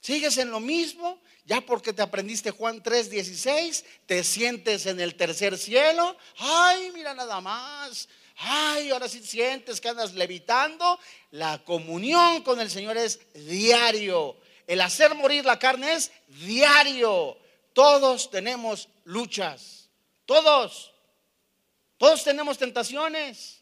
Sigues 0.00 0.38
en 0.38 0.50
lo 0.50 0.58
mismo, 0.58 1.20
ya 1.48 1.62
porque 1.62 1.94
te 1.94 2.02
aprendiste 2.02 2.50
Juan 2.50 2.82
3:16, 2.82 3.82
te 4.04 4.22
sientes 4.22 4.84
en 4.84 5.00
el 5.00 5.14
tercer 5.14 5.56
cielo. 5.56 6.14
Ay, 6.36 6.90
mira 6.92 7.14
nada 7.14 7.40
más. 7.40 8.06
Ay, 8.36 8.90
ahora 8.90 9.08
sí 9.08 9.24
sientes 9.24 9.80
que 9.80 9.88
andas 9.88 10.12
levitando. 10.12 11.00
La 11.30 11.64
comunión 11.64 12.42
con 12.42 12.60
el 12.60 12.70
Señor 12.70 12.98
es 12.98 13.20
diario. 13.32 14.36
El 14.66 14.82
hacer 14.82 15.14
morir 15.14 15.46
la 15.46 15.58
carne 15.58 15.94
es 15.94 16.12
diario. 16.26 17.38
Todos 17.72 18.30
tenemos 18.30 18.90
luchas. 19.04 19.88
Todos. 20.26 20.92
Todos 21.96 22.24
tenemos 22.24 22.58
tentaciones 22.58 23.57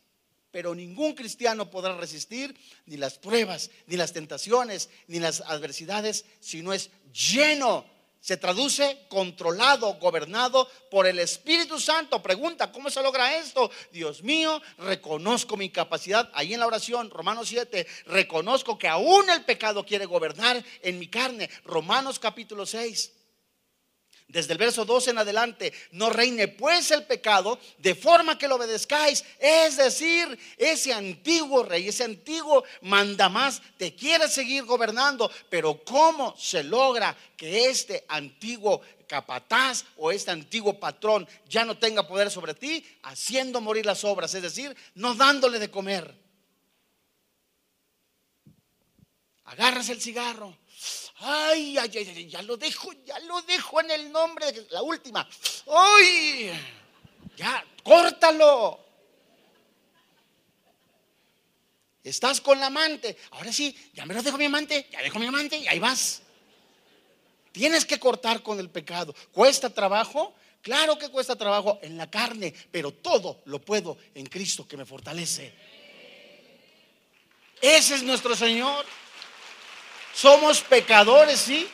pero 0.56 0.74
ningún 0.74 1.12
cristiano 1.12 1.68
podrá 1.68 1.94
resistir 1.98 2.58
ni 2.86 2.96
las 2.96 3.18
pruebas, 3.18 3.70
ni 3.88 3.98
las 3.98 4.14
tentaciones, 4.14 4.88
ni 5.06 5.18
las 5.18 5.42
adversidades 5.42 6.24
si 6.40 6.62
no 6.62 6.72
es 6.72 6.88
lleno. 7.12 7.84
Se 8.22 8.38
traduce 8.38 9.00
controlado, 9.10 9.98
gobernado 9.98 10.66
por 10.90 11.06
el 11.06 11.18
Espíritu 11.18 11.78
Santo. 11.78 12.22
Pregunta, 12.22 12.72
¿cómo 12.72 12.88
se 12.88 13.02
logra 13.02 13.36
esto? 13.36 13.70
Dios 13.92 14.22
mío, 14.22 14.62
reconozco 14.78 15.58
mi 15.58 15.68
capacidad. 15.68 16.30
Ahí 16.32 16.54
en 16.54 16.60
la 16.60 16.66
oración, 16.66 17.10
Romanos 17.10 17.48
7, 17.48 17.86
reconozco 18.06 18.78
que 18.78 18.88
aún 18.88 19.28
el 19.28 19.44
pecado 19.44 19.84
quiere 19.84 20.06
gobernar 20.06 20.64
en 20.80 20.98
mi 20.98 21.08
carne. 21.08 21.50
Romanos 21.64 22.18
capítulo 22.18 22.64
6. 22.64 23.12
Desde 24.28 24.54
el 24.54 24.58
verso 24.58 24.84
12 24.84 25.10
en 25.10 25.18
adelante, 25.18 25.72
no 25.92 26.10
reine 26.10 26.48
pues 26.48 26.90
el 26.90 27.04
pecado 27.04 27.60
de 27.78 27.94
forma 27.94 28.36
que 28.36 28.48
lo 28.48 28.56
obedezcáis. 28.56 29.24
Es 29.38 29.76
decir, 29.76 30.36
ese 30.56 30.92
antiguo 30.92 31.62
rey, 31.62 31.88
ese 31.88 32.02
antiguo 32.02 32.64
mandamás 32.82 33.62
te 33.76 33.94
quiere 33.94 34.26
seguir 34.28 34.64
gobernando. 34.64 35.30
Pero 35.48 35.80
¿cómo 35.84 36.34
se 36.36 36.64
logra 36.64 37.16
que 37.36 37.66
este 37.66 38.04
antiguo 38.08 38.80
capataz 39.06 39.84
o 39.96 40.10
este 40.10 40.32
antiguo 40.32 40.80
patrón 40.80 41.28
ya 41.48 41.64
no 41.64 41.78
tenga 41.78 42.08
poder 42.08 42.28
sobre 42.28 42.54
ti? 42.54 42.84
Haciendo 43.04 43.60
morir 43.60 43.86
las 43.86 44.02
obras, 44.02 44.34
es 44.34 44.42
decir, 44.42 44.76
no 44.96 45.14
dándole 45.14 45.60
de 45.60 45.70
comer. 45.70 46.12
Agarras 49.44 49.88
el 49.88 50.00
cigarro 50.00 50.58
Ay, 51.18 51.78
ay, 51.78 51.90
ay, 51.96 52.28
ya 52.28 52.42
lo 52.42 52.56
dejo, 52.56 52.92
ya 53.04 53.18
lo 53.20 53.40
dejo 53.42 53.80
en 53.80 53.90
el 53.90 54.12
nombre 54.12 54.52
de 54.52 54.66
la 54.70 54.82
última. 54.82 55.26
¡Ay! 55.66 56.52
Ya, 57.36 57.64
córtalo. 57.82 58.80
Estás 62.04 62.40
con 62.40 62.60
la 62.60 62.66
amante. 62.66 63.16
Ahora 63.32 63.52
sí, 63.52 63.74
ya 63.94 64.04
me 64.06 64.14
lo 64.14 64.22
dejo 64.22 64.36
mi 64.38 64.44
amante, 64.44 64.88
ya 64.92 65.00
dejo 65.00 65.18
mi 65.18 65.26
amante 65.26 65.56
y 65.56 65.66
ahí 65.66 65.78
vas. 65.78 66.22
Tienes 67.50 67.86
que 67.86 67.98
cortar 67.98 68.42
con 68.42 68.60
el 68.60 68.68
pecado. 68.68 69.14
¿Cuesta 69.32 69.70
trabajo? 69.70 70.34
Claro 70.60 70.98
que 70.98 71.08
cuesta 71.08 71.36
trabajo 71.36 71.78
en 71.82 71.96
la 71.96 72.10
carne, 72.10 72.52
pero 72.70 72.92
todo 72.92 73.40
lo 73.46 73.60
puedo 73.60 73.96
en 74.14 74.26
Cristo 74.26 74.68
que 74.68 74.76
me 74.76 74.84
fortalece. 74.84 75.54
Ese 77.60 77.94
es 77.94 78.02
nuestro 78.02 78.36
Señor. 78.36 78.84
Somos 80.16 80.62
pecadores, 80.62 81.40
sí, 81.40 81.68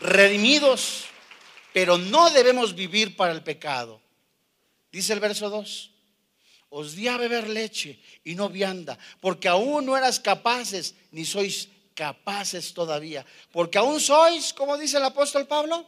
redimidos, 0.00 1.04
pero 1.72 1.96
no 1.96 2.28
debemos 2.28 2.74
vivir 2.74 3.16
para 3.16 3.32
el 3.32 3.42
pecado. 3.42 4.02
Dice 4.92 5.14
el 5.14 5.20
verso 5.20 5.48
2. 5.48 5.90
Os 6.68 6.94
di 6.94 7.08
a 7.08 7.16
beber 7.16 7.48
leche 7.48 7.98
y 8.22 8.34
no 8.34 8.50
vianda, 8.50 8.98
porque 9.18 9.48
aún 9.48 9.86
no 9.86 9.96
eras 9.96 10.20
capaces, 10.20 10.94
ni 11.10 11.24
sois 11.24 11.68
capaces 11.94 12.74
todavía. 12.74 13.24
Porque 13.50 13.78
aún 13.78 13.98
sois, 13.98 14.52
como 14.52 14.76
dice 14.76 14.98
el 14.98 15.04
apóstol 15.04 15.46
Pablo, 15.46 15.86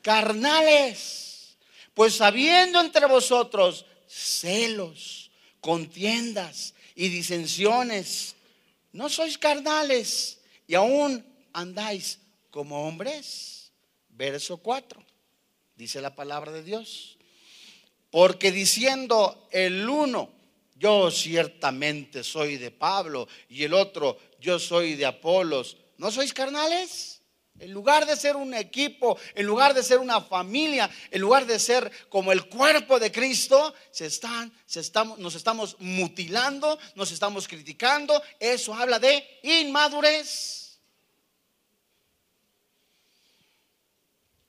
carnales. 0.00 1.58
Pues 1.92 2.18
habiendo 2.22 2.80
entre 2.80 3.04
vosotros 3.04 3.84
celos, 4.08 5.30
contiendas 5.60 6.72
y 6.94 7.08
disensiones, 7.08 8.36
no 8.92 9.08
sois 9.08 9.38
carnales 9.38 10.40
y 10.66 10.74
aún 10.74 11.24
andáis 11.52 12.18
como 12.50 12.86
hombres. 12.86 13.72
Verso 14.08 14.58
4, 14.58 15.02
dice 15.74 16.00
la 16.00 16.14
palabra 16.14 16.52
de 16.52 16.62
Dios. 16.62 17.18
Porque 18.10 18.52
diciendo 18.52 19.48
el 19.50 19.88
uno, 19.88 20.30
yo 20.76 21.10
ciertamente 21.10 22.22
soy 22.22 22.56
de 22.56 22.70
Pablo, 22.70 23.26
y 23.48 23.64
el 23.64 23.72
otro, 23.72 24.18
yo 24.40 24.58
soy 24.58 24.94
de 24.96 25.06
Apolos, 25.06 25.76
¿no 25.96 26.10
sois 26.10 26.32
carnales? 26.34 27.11
En 27.58 27.70
lugar 27.70 28.06
de 28.06 28.16
ser 28.16 28.34
un 28.34 28.54
equipo, 28.54 29.16
en 29.34 29.46
lugar 29.46 29.74
de 29.74 29.82
ser 29.82 29.98
una 29.98 30.20
familia, 30.20 30.90
en 31.10 31.20
lugar 31.20 31.46
de 31.46 31.58
ser 31.58 31.90
como 32.08 32.32
el 32.32 32.48
cuerpo 32.48 32.98
de 32.98 33.12
Cristo, 33.12 33.74
se 33.90 34.06
están, 34.06 34.52
se 34.66 34.80
estamos, 34.80 35.18
nos 35.18 35.34
estamos 35.34 35.76
mutilando, 35.78 36.78
nos 36.94 37.12
estamos 37.12 37.46
criticando. 37.46 38.20
Eso 38.40 38.74
habla 38.74 38.98
de 38.98 39.24
inmadurez. 39.42 40.80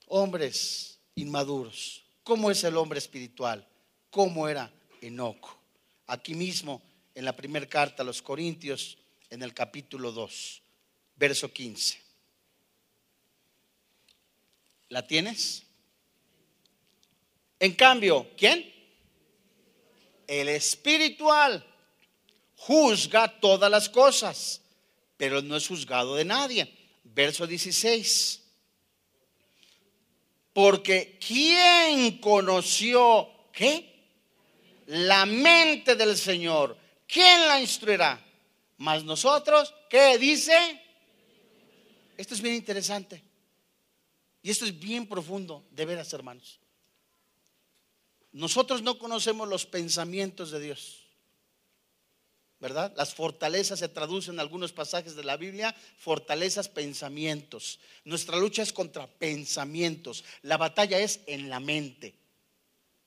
Hombres 0.08 1.00
inmaduros. 1.16 2.04
¿Cómo 2.24 2.50
es 2.50 2.64
el 2.64 2.78
hombre 2.78 3.00
espiritual? 3.00 3.68
¿Cómo 4.10 4.48
era 4.48 4.72
Enoco? 5.02 5.60
Aquí 6.08 6.34
mismo, 6.34 6.82
en 7.16 7.26
la 7.26 7.36
primera 7.36 7.68
carta 7.68 8.02
a 8.02 8.06
los 8.06 8.22
Corintios, 8.22 8.98
en 9.30 9.44
el 9.44 9.54
capítulo 9.54 10.12
2, 10.12 10.62
verso 11.16 11.52
15. 11.52 12.03
¿La 14.94 15.02
tienes? 15.02 15.64
En 17.60 17.74
cambio, 17.74 18.30
¿quién? 18.38 18.72
El 20.28 20.50
espiritual 20.50 21.66
juzga 22.58 23.40
todas 23.40 23.72
las 23.72 23.90
cosas, 23.90 24.62
pero 25.18 25.42
no 25.42 25.58
es 25.58 25.68
juzgado 25.68 26.14
de 26.14 26.26
nadie. 26.26 26.72
Verso 27.06 27.48
16. 27.48 28.44
Porque 30.54 31.18
¿quién 31.26 32.20
conoció 32.20 33.50
qué? 33.52 34.12
La 34.86 35.26
mente 35.26 35.96
del 35.96 36.16
Señor. 36.16 36.78
¿Quién 37.08 37.48
la 37.48 37.60
instruirá? 37.60 38.24
Mas 38.78 39.04
nosotros, 39.04 39.74
¿qué 39.90 40.20
dice? 40.20 40.56
Esto 42.16 42.36
es 42.36 42.42
bien 42.42 42.54
interesante. 42.54 43.33
Y 44.44 44.52
esto 44.52 44.66
es 44.66 44.78
bien 44.78 45.08
profundo, 45.08 45.66
de 45.72 45.86
veras, 45.86 46.12
hermanos. 46.14 46.60
Nosotros 48.34 48.82
no 48.82 49.00
conocemos 49.00 49.48
los 49.48 49.66
pensamientos 49.66 50.52
de 50.52 50.60
Dios. 50.60 51.00
¿Verdad? 52.60 52.94
Las 52.96 53.14
fortalezas 53.14 53.80
se 53.80 53.90
traducen 53.90 54.36
en 54.36 54.40
algunos 54.40 54.72
pasajes 54.72 55.16
de 55.16 55.24
la 55.24 55.38
Biblia, 55.38 55.76
fortalezas, 55.98 56.70
pensamientos. 56.70 57.80
Nuestra 58.06 58.38
lucha 58.38 58.62
es 58.62 58.74
contra 58.74 59.08
pensamientos. 59.08 60.24
La 60.42 60.58
batalla 60.58 61.00
es 61.00 61.22
en 61.26 61.50
la 61.50 61.60
mente. 61.60 62.16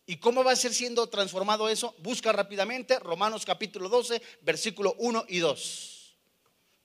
¿Y 0.06 0.16
cómo 0.16 0.44
va 0.44 0.52
a 0.52 0.56
ser 0.56 0.72
siendo 0.72 1.06
transformado 1.08 1.68
eso? 1.68 1.94
Busca 1.98 2.32
rápidamente 2.32 2.98
Romanos 2.98 3.44
capítulo 3.44 3.88
12, 3.88 4.22
versículo 4.42 4.94
1 4.98 5.24
y 5.28 5.38
2. 5.38 6.16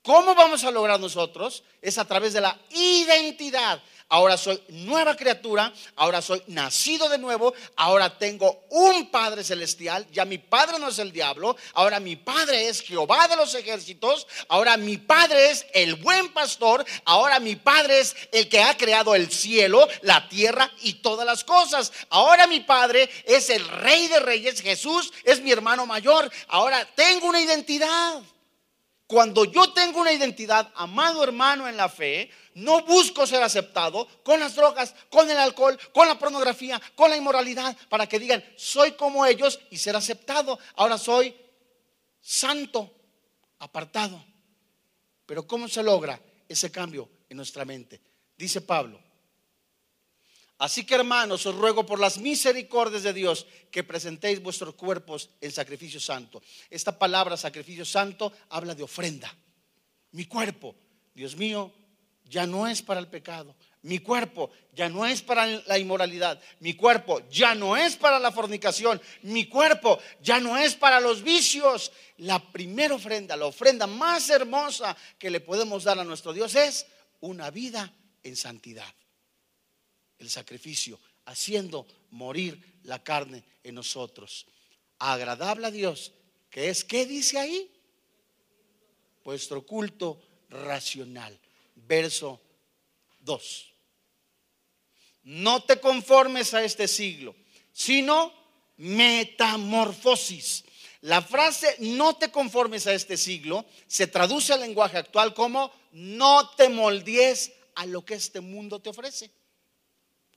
¿Cómo 0.01 0.33
vamos 0.33 0.63
a 0.63 0.71
lograr 0.71 0.99
nosotros? 0.99 1.63
Es 1.81 1.99
a 1.99 2.05
través 2.05 2.33
de 2.33 2.41
la 2.41 2.59
identidad 2.71 3.83
ahora 4.11 4.37
soy 4.37 4.61
nueva 4.67 5.15
criatura, 5.15 5.73
ahora 5.95 6.21
soy 6.21 6.43
nacido 6.47 7.07
de 7.07 7.17
nuevo, 7.17 7.53
ahora 7.77 8.17
tengo 8.17 8.65
un 8.69 9.09
Padre 9.09 9.41
celestial, 9.41 10.05
ya 10.11 10.25
mi 10.25 10.37
Padre 10.37 10.79
no 10.79 10.89
es 10.89 10.99
el 10.99 11.13
diablo, 11.13 11.55
ahora 11.73 12.01
mi 12.01 12.17
Padre 12.17 12.67
es 12.67 12.81
Jehová 12.81 13.29
de 13.29 13.37
los 13.37 13.55
ejércitos, 13.55 14.27
ahora 14.49 14.75
mi 14.75 14.97
Padre 14.97 15.51
es 15.51 15.65
el 15.73 15.95
buen 15.95 16.27
pastor, 16.33 16.85
ahora 17.05 17.39
mi 17.39 17.55
Padre 17.55 18.01
es 18.01 18.13
el 18.33 18.49
que 18.49 18.61
ha 18.61 18.75
creado 18.75 19.15
el 19.15 19.31
cielo, 19.31 19.87
la 20.01 20.27
tierra 20.27 20.69
y 20.81 20.95
todas 20.95 21.25
las 21.25 21.45
cosas, 21.45 21.93
ahora 22.09 22.47
mi 22.47 22.59
Padre 22.59 23.09
es 23.25 23.49
el 23.49 23.65
Rey 23.65 24.09
de 24.09 24.19
Reyes, 24.19 24.61
Jesús 24.61 25.13
es 25.23 25.39
mi 25.39 25.53
hermano 25.53 25.85
mayor, 25.85 26.29
ahora 26.49 26.85
tengo 26.95 27.27
una 27.27 27.39
identidad. 27.39 28.21
Cuando 29.11 29.43
yo 29.43 29.73
tengo 29.73 29.99
una 29.99 30.13
identidad, 30.13 30.71
amado 30.73 31.21
hermano 31.21 31.67
en 31.67 31.75
la 31.75 31.89
fe, 31.89 32.29
no 32.53 32.85
busco 32.85 33.27
ser 33.27 33.43
aceptado 33.43 34.07
con 34.23 34.39
las 34.39 34.55
drogas, 34.55 34.95
con 35.09 35.29
el 35.29 35.35
alcohol, 35.35 35.77
con 35.93 36.07
la 36.07 36.17
pornografía, 36.17 36.81
con 36.95 37.09
la 37.09 37.17
inmoralidad, 37.17 37.75
para 37.89 38.07
que 38.07 38.19
digan, 38.19 38.41
soy 38.55 38.93
como 38.93 39.25
ellos 39.25 39.59
y 39.69 39.77
ser 39.79 39.97
aceptado. 39.97 40.57
Ahora 40.77 40.97
soy 40.97 41.35
santo, 42.21 42.89
apartado. 43.59 44.23
Pero 45.25 45.45
¿cómo 45.45 45.67
se 45.67 45.83
logra 45.83 46.17
ese 46.47 46.71
cambio 46.71 47.09
en 47.27 47.35
nuestra 47.35 47.65
mente? 47.65 47.99
Dice 48.37 48.61
Pablo. 48.61 49.10
Así 50.61 50.85
que 50.85 50.93
hermanos, 50.93 51.47
os 51.47 51.55
ruego 51.55 51.87
por 51.87 51.99
las 51.99 52.19
misericordias 52.19 53.01
de 53.01 53.13
Dios 53.13 53.47
que 53.71 53.83
presentéis 53.83 54.43
vuestros 54.43 54.75
cuerpos 54.75 55.31
en 55.41 55.51
sacrificio 55.51 55.99
santo. 55.99 56.43
Esta 56.69 56.99
palabra 56.99 57.35
sacrificio 57.35 57.83
santo 57.83 58.31
habla 58.47 58.75
de 58.75 58.83
ofrenda. 58.83 59.35
Mi 60.11 60.25
cuerpo, 60.25 60.75
Dios 61.15 61.35
mío, 61.35 61.73
ya 62.25 62.45
no 62.45 62.67
es 62.67 62.83
para 62.83 62.99
el 62.99 63.07
pecado. 63.07 63.55
Mi 63.81 63.97
cuerpo 63.97 64.51
ya 64.71 64.87
no 64.87 65.03
es 65.03 65.23
para 65.23 65.47
la 65.47 65.79
inmoralidad. 65.79 66.39
Mi 66.59 66.75
cuerpo 66.75 67.27
ya 67.31 67.55
no 67.55 67.75
es 67.75 67.95
para 67.95 68.19
la 68.19 68.31
fornicación. 68.31 69.01
Mi 69.23 69.45
cuerpo 69.47 69.97
ya 70.21 70.39
no 70.39 70.59
es 70.59 70.75
para 70.75 70.99
los 70.99 71.23
vicios. 71.23 71.91
La 72.17 72.37
primera 72.37 72.93
ofrenda, 72.93 73.35
la 73.35 73.47
ofrenda 73.47 73.87
más 73.87 74.29
hermosa 74.29 74.95
que 75.17 75.31
le 75.31 75.39
podemos 75.39 75.85
dar 75.85 75.97
a 75.97 76.03
nuestro 76.03 76.33
Dios 76.33 76.53
es 76.53 76.85
una 77.19 77.49
vida 77.49 77.91
en 78.21 78.35
santidad. 78.35 78.93
El 80.21 80.29
sacrificio, 80.29 80.97
haciendo 81.25 81.85
morir 82.11 82.79
la 82.83 83.03
carne 83.03 83.43
en 83.63 83.75
nosotros. 83.75 84.45
Agradable 84.99 85.67
a 85.67 85.71
Dios, 85.71 86.13
que 86.49 86.69
es, 86.69 86.85
¿qué 86.85 87.05
dice 87.05 87.37
ahí? 87.37 87.69
Vuestro 89.25 89.65
culto 89.65 90.21
racional. 90.49 91.37
Verso 91.75 92.39
2 93.19 93.71
no 95.23 95.63
te 95.63 95.79
conformes 95.79 96.53
a 96.53 96.63
este 96.63 96.87
siglo, 96.87 97.35
sino 97.71 98.33
metamorfosis. 98.77 100.63
La 101.01 101.21
frase 101.21 101.75
no 101.79 102.15
te 102.15 102.31
conformes 102.31 102.87
a 102.87 102.93
este 102.93 103.17
siglo 103.17 103.65
se 103.87 104.07
traduce 104.07 104.53
al 104.53 104.61
lenguaje 104.61 104.97
actual 104.97 105.33
como 105.33 105.71
no 105.91 106.49
te 106.51 106.69
moldees 106.69 107.51
a 107.75 107.85
lo 107.85 108.05
que 108.05 108.13
este 108.15 108.39
mundo 108.39 108.79
te 108.79 108.89
ofrece. 108.89 109.31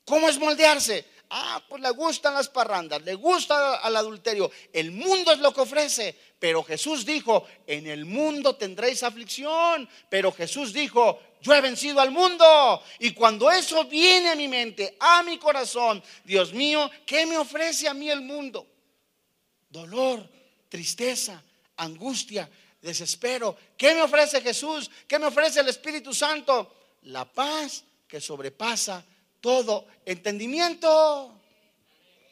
¿Cómo 0.04 0.28
es 0.28 0.38
moldearse? 0.38 1.14
Ah, 1.30 1.62
pues 1.68 1.82
le 1.82 1.90
gustan 1.90 2.34
las 2.34 2.48
parrandas, 2.48 3.02
le 3.02 3.14
gusta 3.14 3.80
el 3.84 3.96
adulterio. 3.96 4.50
El 4.72 4.92
mundo 4.92 5.32
es 5.32 5.38
lo 5.38 5.52
que 5.52 5.62
ofrece. 5.62 6.16
Pero 6.38 6.62
Jesús 6.62 7.04
dijo, 7.04 7.46
en 7.66 7.86
el 7.86 8.04
mundo 8.04 8.54
tendréis 8.56 9.02
aflicción. 9.02 9.88
Pero 10.08 10.30
Jesús 10.30 10.72
dijo, 10.72 11.18
yo 11.40 11.54
he 11.54 11.60
vencido 11.60 12.00
al 12.00 12.10
mundo. 12.10 12.82
Y 12.98 13.12
cuando 13.12 13.50
eso 13.50 13.84
viene 13.86 14.30
a 14.30 14.36
mi 14.36 14.46
mente, 14.48 14.96
a 15.00 15.22
mi 15.22 15.38
corazón, 15.38 16.02
Dios 16.24 16.52
mío, 16.52 16.90
¿qué 17.06 17.26
me 17.26 17.38
ofrece 17.38 17.88
a 17.88 17.94
mí 17.94 18.10
el 18.10 18.20
mundo? 18.20 18.66
Dolor, 19.70 20.28
tristeza, 20.68 21.42
angustia, 21.78 22.48
desespero. 22.80 23.56
¿Qué 23.76 23.94
me 23.94 24.02
ofrece 24.02 24.40
Jesús? 24.40 24.90
¿Qué 25.08 25.18
me 25.18 25.26
ofrece 25.26 25.60
el 25.60 25.68
Espíritu 25.68 26.12
Santo? 26.14 26.74
La 27.02 27.24
paz 27.24 27.82
que 28.06 28.20
sobrepasa 28.20 29.04
todo 29.44 29.84
entendimiento. 30.06 31.38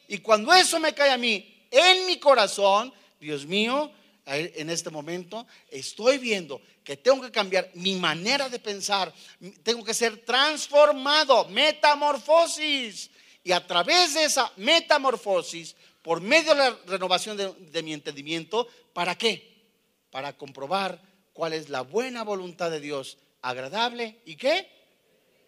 Y 0.07 0.17
cuando 0.17 0.51
eso 0.51 0.79
me 0.79 0.95
cae 0.95 1.11
a 1.11 1.17
mí 1.17 1.67
en 1.69 2.07
mi 2.07 2.17
corazón, 2.17 2.91
Dios 3.19 3.45
mío, 3.45 3.91
en 4.25 4.67
este 4.71 4.89
momento 4.89 5.45
estoy 5.69 6.17
viendo 6.17 6.59
que 6.83 6.97
tengo 6.97 7.21
que 7.21 7.31
cambiar 7.31 7.69
mi 7.75 7.93
manera 7.97 8.49
de 8.49 8.57
pensar, 8.57 9.13
tengo 9.61 9.83
que 9.83 9.93
ser 9.93 10.25
transformado, 10.25 11.47
metamorfosis. 11.49 13.11
Y 13.43 13.51
a 13.51 13.67
través 13.67 14.15
de 14.15 14.23
esa 14.23 14.51
metamorfosis, 14.57 15.75
por 16.01 16.19
medio 16.19 16.55
de 16.55 16.57
la 16.57 16.79
renovación 16.87 17.37
de, 17.37 17.83
mi 17.83 17.93
entendimiento, 17.93 18.67
¿para 18.91 19.15
qué? 19.15 19.67
Para 20.09 20.35
comprobar 20.35 20.99
cuál 21.31 21.53
es 21.53 21.69
la 21.69 21.81
buena 21.81 22.23
voluntad 22.23 22.71
de 22.71 22.79
Dios, 22.79 23.19
agradable 23.43 24.19
y 24.25 24.35
qué? 24.35 24.67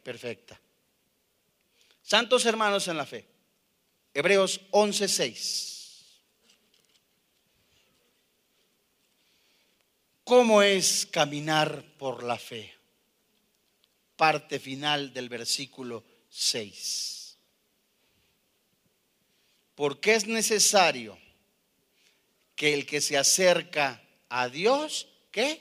Perfecta. 0.03 0.61
Santos 2.05 2.45
hermanos 2.45 2.87
en 2.87 2.97
la 2.97 3.05
fe. 3.07 3.25
Hebreos 4.13 4.61
11:6. 4.69 6.21
¿Cómo 10.23 10.61
es 10.61 11.07
caminar 11.07 11.83
por 11.97 12.21
la 12.21 12.37
fe? 12.37 12.71
Parte 14.15 14.59
final 14.59 15.13
del 15.13 15.29
versículo 15.29 16.03
6. 16.29 17.39
Porque 19.73 20.13
es 20.13 20.27
necesario 20.27 21.17
que 22.55 22.75
el 22.75 22.85
que 22.85 23.01
se 23.01 23.17
acerca 23.17 23.99
a 24.29 24.47
Dios, 24.47 25.07
¿qué? 25.31 25.59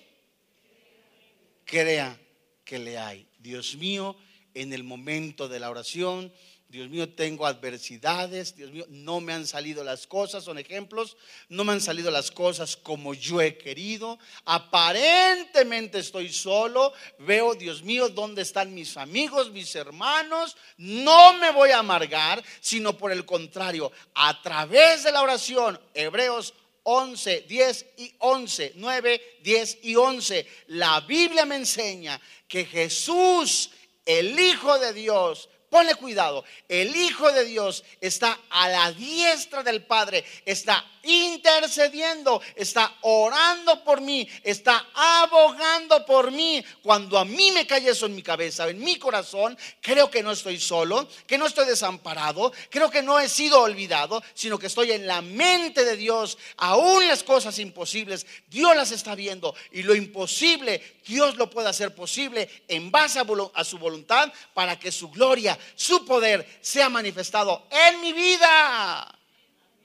Crea 1.64 2.20
que 2.66 2.78
le 2.78 2.98
hay. 2.98 3.26
Dios 3.38 3.76
mío, 3.76 4.14
en 4.54 4.72
el 4.72 4.84
momento 4.84 5.48
de 5.48 5.60
la 5.60 5.70
oración. 5.70 6.32
Dios 6.68 6.88
mío, 6.88 7.08
tengo 7.08 7.46
adversidades, 7.46 8.56
Dios 8.56 8.72
mío, 8.72 8.84
no 8.88 9.20
me 9.20 9.32
han 9.32 9.46
salido 9.46 9.84
las 9.84 10.08
cosas, 10.08 10.42
son 10.42 10.58
ejemplos, 10.58 11.16
no 11.48 11.62
me 11.62 11.72
han 11.72 11.80
salido 11.80 12.10
las 12.10 12.32
cosas 12.32 12.76
como 12.76 13.14
yo 13.14 13.40
he 13.40 13.56
querido, 13.56 14.18
aparentemente 14.44 16.00
estoy 16.00 16.32
solo, 16.32 16.92
veo, 17.20 17.54
Dios 17.54 17.84
mío, 17.84 18.08
dónde 18.08 18.42
están 18.42 18.74
mis 18.74 18.96
amigos, 18.96 19.52
mis 19.52 19.72
hermanos, 19.76 20.56
no 20.76 21.34
me 21.34 21.52
voy 21.52 21.70
a 21.70 21.78
amargar, 21.78 22.42
sino 22.60 22.98
por 22.98 23.12
el 23.12 23.24
contrario, 23.24 23.92
a 24.12 24.42
través 24.42 25.04
de 25.04 25.12
la 25.12 25.22
oración, 25.22 25.78
Hebreos 25.94 26.54
11, 26.82 27.42
10 27.48 27.86
y 27.98 28.14
11, 28.18 28.72
9, 28.74 29.38
10 29.42 29.78
y 29.82 29.94
11, 29.94 30.46
la 30.68 31.00
Biblia 31.02 31.46
me 31.46 31.56
enseña 31.56 32.20
que 32.48 32.64
Jesús 32.64 33.70
el 34.04 34.38
Hijo 34.38 34.78
de 34.78 34.92
Dios 34.92 35.48
Ponle 35.74 35.96
cuidado, 35.96 36.44
el 36.68 36.94
Hijo 36.94 37.32
de 37.32 37.44
Dios 37.44 37.82
está 38.00 38.38
a 38.48 38.68
la 38.68 38.92
diestra 38.92 39.64
del 39.64 39.84
Padre, 39.84 40.24
está 40.44 40.88
intercediendo, 41.04 42.40
está 42.54 42.94
orando 43.02 43.84
por 43.84 44.00
mí, 44.00 44.28
está 44.42 44.86
abogando 44.94 46.04
por 46.06 46.30
mí. 46.30 46.64
Cuando 46.82 47.18
a 47.18 47.24
mí 47.24 47.50
me 47.52 47.66
cae 47.66 47.88
eso 47.88 48.06
en 48.06 48.14
mi 48.14 48.22
cabeza, 48.22 48.68
en 48.68 48.78
mi 48.80 48.96
corazón, 48.96 49.56
creo 49.80 50.10
que 50.10 50.22
no 50.22 50.32
estoy 50.32 50.58
solo, 50.58 51.08
que 51.26 51.38
no 51.38 51.46
estoy 51.46 51.66
desamparado, 51.66 52.52
creo 52.70 52.90
que 52.90 53.02
no 53.02 53.20
he 53.20 53.28
sido 53.28 53.60
olvidado, 53.60 54.22
sino 54.34 54.58
que 54.58 54.66
estoy 54.66 54.92
en 54.92 55.06
la 55.06 55.22
mente 55.22 55.84
de 55.84 55.96
Dios. 55.96 56.38
Aún 56.56 57.06
las 57.06 57.22
cosas 57.22 57.58
imposibles, 57.58 58.26
Dios 58.48 58.74
las 58.76 58.90
está 58.90 59.14
viendo 59.14 59.54
y 59.72 59.82
lo 59.82 59.94
imposible, 59.94 61.00
Dios 61.06 61.36
lo 61.36 61.50
puede 61.50 61.68
hacer 61.68 61.94
posible 61.94 62.48
en 62.68 62.90
base 62.90 63.20
a, 63.20 63.64
su 63.64 63.78
voluntad 63.78 64.32
para 64.54 64.78
que 64.78 64.90
su 64.90 65.10
gloria 65.10 65.58
su 65.74 66.04
poder 66.04 66.46
sea 66.60 66.88
manifestado 66.88 67.66
en 67.70 68.00
mi 68.00 68.12
vida. 68.12 69.18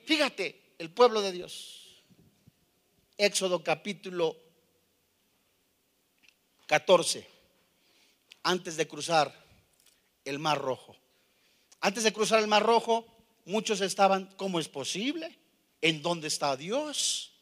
Fíjate, 0.05 0.55
el 0.79 0.89
pueblo 0.89 1.21
de 1.21 1.33
Dios. 1.33 2.01
Éxodo 3.17 3.61
capítulo 3.63 4.37
14, 6.65 7.27
antes 8.43 8.77
de 8.77 8.87
cruzar 8.87 9.45
el 10.23 10.39
Mar 10.39 10.57
Rojo. 10.57 10.95
Antes 11.81 12.03
de 12.03 12.13
cruzar 12.13 12.39
el 12.39 12.47
Mar 12.47 12.63
Rojo, 12.63 13.05
muchos 13.45 13.81
estaban, 13.81 14.33
¿cómo 14.37 14.59
es 14.59 14.69
posible? 14.69 15.37
¿En 15.81 16.01
dónde 16.01 16.29
está 16.29 16.55
Dios? 16.55 17.33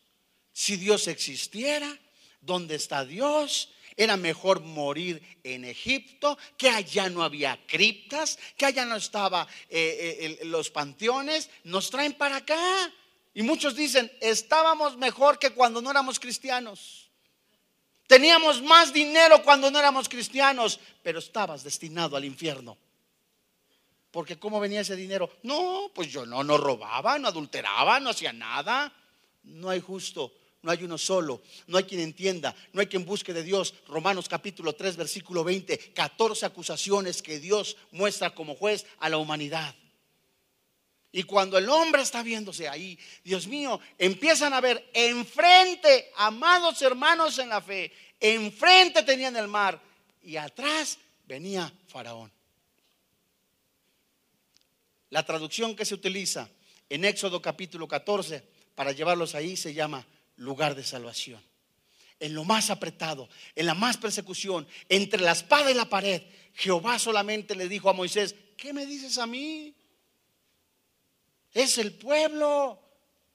Si 0.52 0.76
Dios 0.76 1.08
existiera, 1.08 1.95
¿dónde 2.41 2.76
está 2.76 3.06
Dios? 3.06 3.69
Era 3.95 4.17
mejor 4.17 4.62
morir 4.62 5.21
en 5.43 5.63
Egipto, 5.65 6.39
que 6.58 6.69
allá 6.69 7.10
no 7.10 7.23
había 7.23 7.60
criptas, 7.67 8.39
que 8.58 8.65
allá 8.65 8.86
no 8.86 8.95
estaba 8.95 9.47
eh, 9.70 10.38
eh, 10.41 10.45
los 10.45 10.72
panteones. 10.72 11.49
Nos 11.64 11.91
traen 11.91 12.14
para 12.14 12.38
acá. 12.38 12.93
Y 13.38 13.43
muchos 13.43 13.75
dicen, 13.75 14.11
estábamos 14.19 14.97
mejor 14.97 15.38
que 15.38 15.51
cuando 15.51 15.79
no 15.79 15.91
éramos 15.91 16.19
cristianos. 16.19 17.07
Teníamos 18.07 18.63
más 18.63 18.91
dinero 18.91 19.43
cuando 19.43 19.69
no 19.69 19.77
éramos 19.77 20.09
cristianos, 20.09 20.79
pero 21.03 21.19
estabas 21.19 21.63
destinado 21.63 22.17
al 22.17 22.25
infierno. 22.25 22.75
Porque 24.09 24.39
¿cómo 24.39 24.59
venía 24.59 24.81
ese 24.81 24.95
dinero? 24.95 25.29
No, 25.43 25.91
pues 25.93 26.11
yo 26.11 26.25
no, 26.25 26.43
no 26.43 26.57
robaba, 26.57 27.19
no 27.19 27.27
adulteraba, 27.27 27.99
no 27.99 28.09
hacía 28.09 28.33
nada. 28.33 28.91
No 29.43 29.69
hay 29.69 29.81
justo 29.81 30.33
no 30.63 30.71
hay 30.71 30.83
uno 30.83 30.97
solo, 30.97 31.43
no 31.67 31.77
hay 31.77 31.83
quien 31.85 32.01
entienda, 32.01 32.53
no 32.73 32.81
hay 32.81 32.88
quien 32.88 33.05
busque 33.05 33.33
de 33.33 33.43
Dios. 33.43 33.75
Romanos 33.88 34.27
capítulo 34.27 34.73
3, 34.73 34.97
versículo 34.97 35.43
20, 35.43 35.93
14 35.93 36.45
acusaciones 36.47 37.21
que 37.21 37.39
Dios 37.39 37.77
muestra 37.91 38.33
como 38.33 38.55
juez 38.55 38.88
a 38.97 39.07
la 39.07 39.17
humanidad. 39.17 39.75
Y 41.18 41.24
cuando 41.24 41.57
el 41.57 41.68
hombre 41.68 42.03
está 42.03 42.22
viéndose 42.22 42.70
ahí, 42.70 42.95
Dios 43.24 43.47
mío, 43.47 43.80
empiezan 43.97 44.53
a 44.53 44.61
ver 44.61 44.88
enfrente, 44.93 46.11
amados 46.15 46.80
hermanos 46.84 47.39
en 47.39 47.49
la 47.49 47.59
fe, 47.59 47.91
enfrente 48.20 49.01
tenían 49.01 49.36
el 49.36 49.47
mar 49.47 49.82
y 50.22 50.38
atrás 50.38 50.99
venía 51.26 51.74
Faraón. 51.88 52.32
La 55.09 55.26
traducción 55.26 55.76
que 55.76 55.86
se 55.86 55.95
utiliza 55.95 56.51
en 56.88 57.03
Éxodo 57.03 57.41
capítulo 57.41 57.88
14 57.88 58.43
para 58.76 58.91
llevarlos 58.91 59.34
ahí 59.34 59.57
se 59.57 59.74
llama 59.74 60.05
lugar 60.36 60.76
de 60.76 60.84
salvación. 60.84 61.41
En 62.20 62.36
lo 62.36 62.43
más 62.43 62.70
apretado, 62.70 63.28
en 63.55 63.65
la 63.65 63.74
más 63.74 63.97
persecución, 63.97 64.68
entre 64.88 65.22
la 65.22 65.32
espada 65.32 65.72
y 65.72 65.74
la 65.74 65.89
pared, 65.89 66.22
Jehová 66.53 66.99
solamente 66.99 67.55
le 67.55 67.68
dijo 67.68 67.89
a 67.89 67.93
Moisés, 67.93 68.36
¿qué 68.55 68.72
me 68.72 68.86
dices 68.86 69.18
a 69.18 69.26
mí? 69.26 69.74
Es 71.58 71.80
el 71.80 71.91
pueblo. 71.91 72.80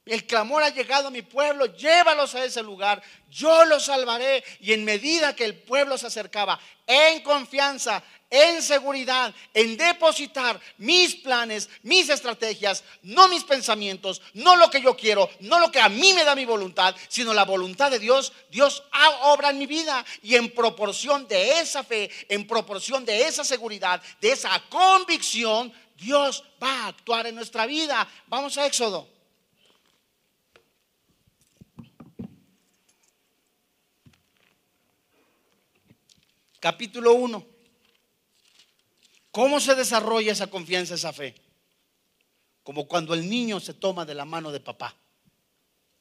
El 0.04 0.26
clamor 0.26 0.62
ha 0.62 0.68
llegado 0.68 1.08
a 1.08 1.10
mi 1.10 1.22
pueblo, 1.22 1.66
llévalos 1.76 2.34
a 2.34 2.44
ese 2.44 2.62
lugar, 2.62 3.00
yo 3.30 3.64
los 3.64 3.84
salvaré. 3.84 4.42
Y 4.60 4.72
en 4.72 4.84
medida 4.84 5.34
que 5.34 5.44
el 5.44 5.56
pueblo 5.56 5.98
se 5.98 6.06
acercaba 6.06 6.58
en 6.86 7.22
confianza, 7.22 8.02
en 8.30 8.62
seguridad, 8.62 9.34
en 9.54 9.76
depositar 9.76 10.60
mis 10.78 11.16
planes, 11.16 11.68
mis 11.82 12.08
estrategias, 12.08 12.82
no 13.02 13.28
mis 13.28 13.44
pensamientos, 13.44 14.22
no 14.34 14.56
lo 14.56 14.70
que 14.70 14.80
yo 14.80 14.96
quiero, 14.96 15.28
no 15.40 15.60
lo 15.60 15.70
que 15.70 15.80
a 15.80 15.88
mí 15.88 16.12
me 16.12 16.24
da 16.24 16.34
mi 16.34 16.44
voluntad, 16.44 16.96
sino 17.08 17.34
la 17.34 17.44
voluntad 17.44 17.90
de 17.90 17.98
Dios, 17.98 18.32
Dios 18.50 18.82
obra 19.22 19.50
en 19.50 19.58
mi 19.58 19.66
vida. 19.66 20.04
Y 20.22 20.36
en 20.36 20.52
proporción 20.52 21.28
de 21.28 21.60
esa 21.60 21.84
fe, 21.84 22.10
en 22.28 22.46
proporción 22.46 23.04
de 23.04 23.26
esa 23.26 23.44
seguridad, 23.44 24.02
de 24.20 24.32
esa 24.32 24.62
convicción, 24.68 25.72
Dios 26.02 26.44
va 26.62 26.84
a 26.84 26.88
actuar 26.88 27.26
en 27.26 27.36
nuestra 27.36 27.64
vida. 27.66 28.08
Vamos 28.26 28.58
a 28.58 28.66
Éxodo. 28.66 29.08
Capítulo 36.58 37.14
1. 37.14 37.46
¿Cómo 39.30 39.60
se 39.60 39.74
desarrolla 39.74 40.32
esa 40.32 40.48
confianza, 40.48 40.94
esa 40.94 41.12
fe? 41.12 41.34
Como 42.62 42.86
cuando 42.86 43.14
el 43.14 43.28
niño 43.28 43.60
se 43.60 43.74
toma 43.74 44.04
de 44.04 44.14
la 44.14 44.24
mano 44.24 44.52
de 44.52 44.60
papá. 44.60 44.94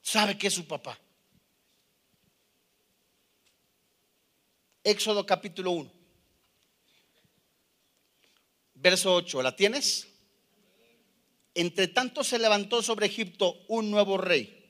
Sabe 0.02 0.38
que 0.38 0.48
es 0.48 0.54
su 0.54 0.68
papá. 0.68 1.00
Éxodo 4.84 5.26
capítulo 5.26 5.72
1. 5.72 6.01
Verso 8.82 9.14
8. 9.14 9.44
¿La 9.44 9.56
tienes? 9.56 10.08
Entre 11.54 11.88
tanto 11.88 12.24
se 12.24 12.40
levantó 12.40 12.82
sobre 12.82 13.06
Egipto 13.06 13.64
un 13.68 13.92
nuevo 13.92 14.18
rey 14.18 14.66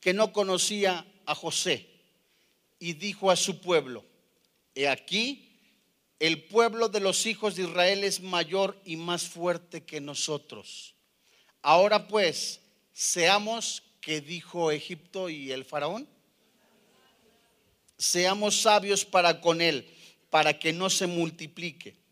que 0.00 0.12
no 0.12 0.32
conocía 0.32 1.06
a 1.24 1.34
José 1.34 1.88
y 2.80 2.94
dijo 2.94 3.30
a 3.30 3.36
su 3.36 3.60
pueblo, 3.60 4.04
he 4.74 4.88
aquí 4.88 5.48
el 6.18 6.44
pueblo 6.44 6.88
de 6.88 6.98
los 6.98 7.26
hijos 7.26 7.54
de 7.54 7.62
Israel 7.62 8.02
es 8.02 8.20
mayor 8.20 8.80
y 8.84 8.96
más 8.96 9.28
fuerte 9.28 9.84
que 9.84 10.00
nosotros. 10.00 10.94
Ahora 11.62 12.08
pues, 12.08 12.60
seamos, 12.92 13.84
que 14.00 14.20
dijo 14.20 14.72
Egipto 14.72 15.28
y 15.28 15.52
el 15.52 15.64
faraón, 15.64 16.08
seamos 17.98 18.62
sabios 18.62 19.04
para 19.04 19.40
con 19.40 19.60
él, 19.60 19.88
para 20.30 20.58
que 20.58 20.72
no 20.72 20.90
se 20.90 21.06
multiplique. 21.06 22.07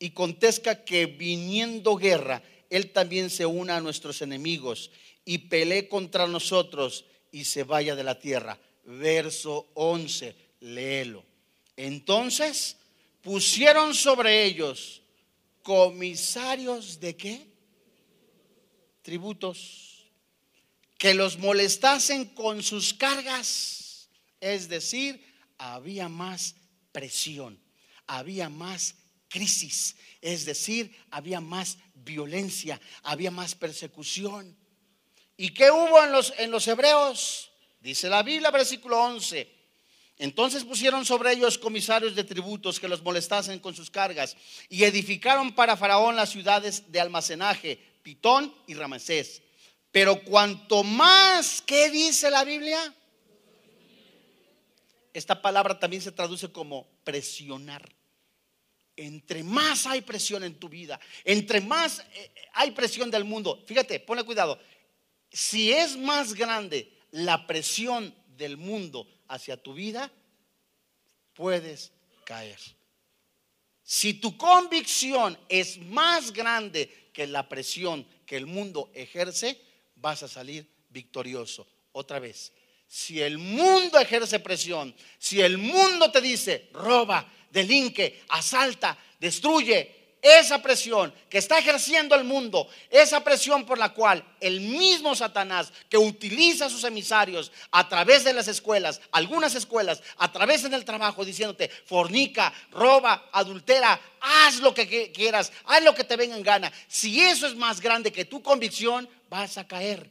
Y 0.00 0.10
contesta 0.10 0.84
que 0.84 1.06
viniendo 1.06 1.94
guerra, 1.94 2.42
él 2.70 2.90
también 2.90 3.30
se 3.30 3.46
una 3.46 3.76
a 3.76 3.80
nuestros 3.80 4.22
enemigos 4.22 4.90
y 5.24 5.38
pelee 5.38 5.88
contra 5.88 6.26
nosotros 6.26 7.04
y 7.30 7.44
se 7.44 7.62
vaya 7.62 7.94
de 7.94 8.02
la 8.02 8.18
tierra. 8.18 8.58
Verso 8.84 9.68
11, 9.74 10.34
léelo. 10.60 11.24
Entonces 11.76 12.76
pusieron 13.22 13.94
sobre 13.94 14.44
ellos 14.44 15.02
comisarios 15.62 16.98
de 16.98 17.16
qué? 17.16 17.46
Tributos. 19.02 20.06
Que 20.98 21.14
los 21.14 21.38
molestasen 21.38 22.24
con 22.26 22.62
sus 22.62 22.92
cargas. 22.92 24.08
Es 24.40 24.68
decir, 24.68 25.24
había 25.58 26.08
más 26.08 26.54
presión, 26.92 27.58
había 28.06 28.48
más 28.48 28.94
crisis. 29.30 29.96
Es 30.20 30.44
decir, 30.44 30.94
había 31.10 31.40
más 31.40 31.78
violencia, 31.94 32.78
había 33.02 33.30
más 33.30 33.54
persecución. 33.54 34.54
¿Y 35.38 35.54
qué 35.54 35.70
hubo 35.70 36.04
en 36.04 36.12
los, 36.12 36.34
en 36.36 36.50
los 36.50 36.68
hebreos? 36.68 37.50
Dice 37.80 38.10
la 38.10 38.22
Biblia, 38.22 38.50
versículo 38.50 39.00
11 39.00 39.60
entonces 40.20 40.64
pusieron 40.64 41.06
sobre 41.06 41.32
ellos 41.32 41.56
comisarios 41.56 42.14
de 42.14 42.24
tributos 42.24 42.78
que 42.78 42.88
los 42.88 43.02
molestasen 43.02 43.58
con 43.58 43.74
sus 43.74 43.90
cargas 43.90 44.36
y 44.68 44.84
edificaron 44.84 45.54
para 45.54 45.78
Faraón 45.78 46.14
las 46.14 46.28
ciudades 46.28 46.92
de 46.92 47.00
almacenaje, 47.00 47.78
Pitón 48.02 48.54
y 48.66 48.74
Ramesés. 48.74 49.40
Pero 49.90 50.22
cuanto 50.22 50.84
más, 50.84 51.62
¿qué 51.62 51.88
dice 51.88 52.30
la 52.30 52.44
Biblia? 52.44 52.94
Esta 55.14 55.40
palabra 55.40 55.78
también 55.78 56.02
se 56.02 56.12
traduce 56.12 56.52
como 56.52 56.86
presionar. 57.02 57.90
Entre 59.00 59.42
más 59.42 59.86
hay 59.86 60.02
presión 60.02 60.44
en 60.44 60.56
tu 60.56 60.68
vida, 60.68 61.00
entre 61.24 61.62
más 61.62 62.04
eh, 62.12 62.34
hay 62.52 62.72
presión 62.72 63.10
del 63.10 63.24
mundo, 63.24 63.64
fíjate, 63.66 63.98
ponle 63.98 64.24
cuidado, 64.24 64.60
si 65.32 65.72
es 65.72 65.96
más 65.96 66.34
grande 66.34 66.98
la 67.10 67.46
presión 67.46 68.14
del 68.36 68.58
mundo 68.58 69.08
hacia 69.26 69.56
tu 69.56 69.72
vida, 69.72 70.12
puedes 71.32 71.92
caer. 72.26 72.58
Si 73.82 74.12
tu 74.12 74.36
convicción 74.36 75.38
es 75.48 75.78
más 75.78 76.30
grande 76.30 77.10
que 77.14 77.26
la 77.26 77.48
presión 77.48 78.06
que 78.26 78.36
el 78.36 78.44
mundo 78.44 78.90
ejerce, 78.92 79.58
vas 79.96 80.22
a 80.22 80.28
salir 80.28 80.70
victorioso. 80.90 81.66
Otra 81.92 82.18
vez, 82.18 82.52
si 82.86 83.22
el 83.22 83.38
mundo 83.38 83.98
ejerce 83.98 84.40
presión, 84.40 84.94
si 85.18 85.40
el 85.40 85.56
mundo 85.56 86.10
te 86.12 86.20
dice, 86.20 86.68
roba, 86.74 87.32
delinque, 87.50 88.22
asalta, 88.28 88.96
destruye, 89.18 90.00
esa 90.22 90.60
presión 90.60 91.12
que 91.28 91.38
está 91.38 91.58
ejerciendo 91.58 92.14
el 92.14 92.24
mundo, 92.24 92.68
esa 92.90 93.24
presión 93.24 93.64
por 93.64 93.78
la 93.78 93.94
cual 93.94 94.24
el 94.40 94.60
mismo 94.60 95.14
Satanás 95.14 95.72
que 95.88 95.96
utiliza 95.96 96.66
a 96.66 96.70
sus 96.70 96.84
emisarios 96.84 97.50
a 97.70 97.88
través 97.88 98.24
de 98.24 98.32
las 98.32 98.48
escuelas, 98.48 99.00
algunas 99.12 99.54
escuelas, 99.54 100.02
a 100.18 100.30
través 100.30 100.68
del 100.68 100.84
trabajo, 100.84 101.24
diciéndote, 101.24 101.70
fornica, 101.86 102.52
roba, 102.70 103.30
adultera, 103.32 104.00
haz 104.20 104.58
lo 104.60 104.74
que 104.74 105.10
quieras, 105.12 105.52
haz 105.64 105.82
lo 105.82 105.94
que 105.94 106.04
te 106.04 106.16
venga 106.16 106.36
en 106.36 106.42
gana. 106.42 106.72
Si 106.86 107.20
eso 107.20 107.46
es 107.46 107.54
más 107.54 107.80
grande 107.80 108.12
que 108.12 108.24
tu 108.24 108.42
convicción, 108.42 109.08
vas 109.28 109.56
a 109.58 109.66
caer. 109.66 110.10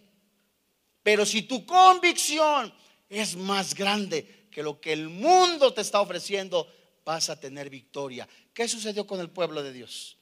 Pero 1.04 1.26
si 1.26 1.44
tu 1.44 1.66
convicción 1.66 2.74
es 3.10 3.36
más 3.36 3.74
grande 3.76 4.48
que 4.52 4.64
lo 4.64 4.80
que 4.80 4.94
el 4.94 5.10
mundo 5.10 5.74
te 5.74 5.82
está 5.82 6.02
ofreciendo, 6.02 6.68
vas 7.10 7.32
a 7.32 7.40
tener 7.40 7.72
victoria. 7.72 8.30
¿Qué 8.54 8.68
sucedió 8.68 9.08
con 9.08 9.20
el 9.20 9.32
pueblo 9.32 9.64
de 9.64 9.74
Dios? 9.74 10.16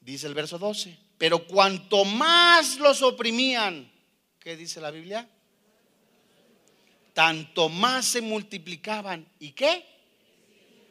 Dice 0.00 0.26
el 0.26 0.32
verso 0.32 0.58
12. 0.58 0.96
Pero 1.18 1.46
cuanto 1.46 2.06
más 2.06 2.78
los 2.78 3.02
oprimían, 3.02 3.92
¿qué 4.40 4.56
dice 4.56 4.80
la 4.80 4.90
Biblia? 4.90 5.28
Tanto 7.12 7.68
más 7.68 8.06
se 8.06 8.22
multiplicaban. 8.22 9.28
¿Y 9.38 9.50
qué? 9.50 9.84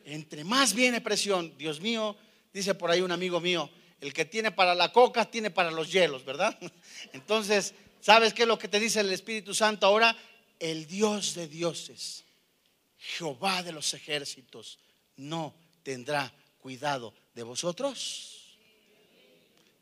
Entre 0.06 0.44
más 0.44 0.76
viene 0.76 1.02
presión. 1.02 1.58
Dios 1.58 1.82
mío, 1.82 2.16
dice 2.54 2.76
por 2.76 2.92
ahí 2.92 3.02
un 3.02 3.12
amigo 3.12 3.42
mío, 3.42 3.72
el 4.02 4.14
que 4.14 4.26
tiene 4.26 4.52
para 4.52 4.76
la 4.76 4.94
coca 4.94 5.26
tiene 5.26 5.50
para 5.50 5.72
los 5.72 5.92
hielos, 5.92 6.24
¿verdad? 6.24 6.56
Entonces, 7.14 7.74
¿sabes 8.02 8.36
qué 8.36 8.44
es 8.44 8.48
lo 8.48 8.60
que 8.60 8.68
te 8.68 8.80
dice 8.80 9.00
el 9.00 9.12
Espíritu 9.12 9.56
Santo 9.56 9.88
ahora? 9.88 10.16
El 10.60 10.86
Dios 10.86 11.34
de 11.34 11.48
dioses, 11.48 12.24
Jehová 13.02 13.64
de 13.64 13.72
los 13.72 13.94
ejércitos, 13.96 14.78
no 15.18 15.56
tendrá 15.82 16.32
cuidado 16.60 17.14
de 17.34 17.42
vosotros. 17.42 18.58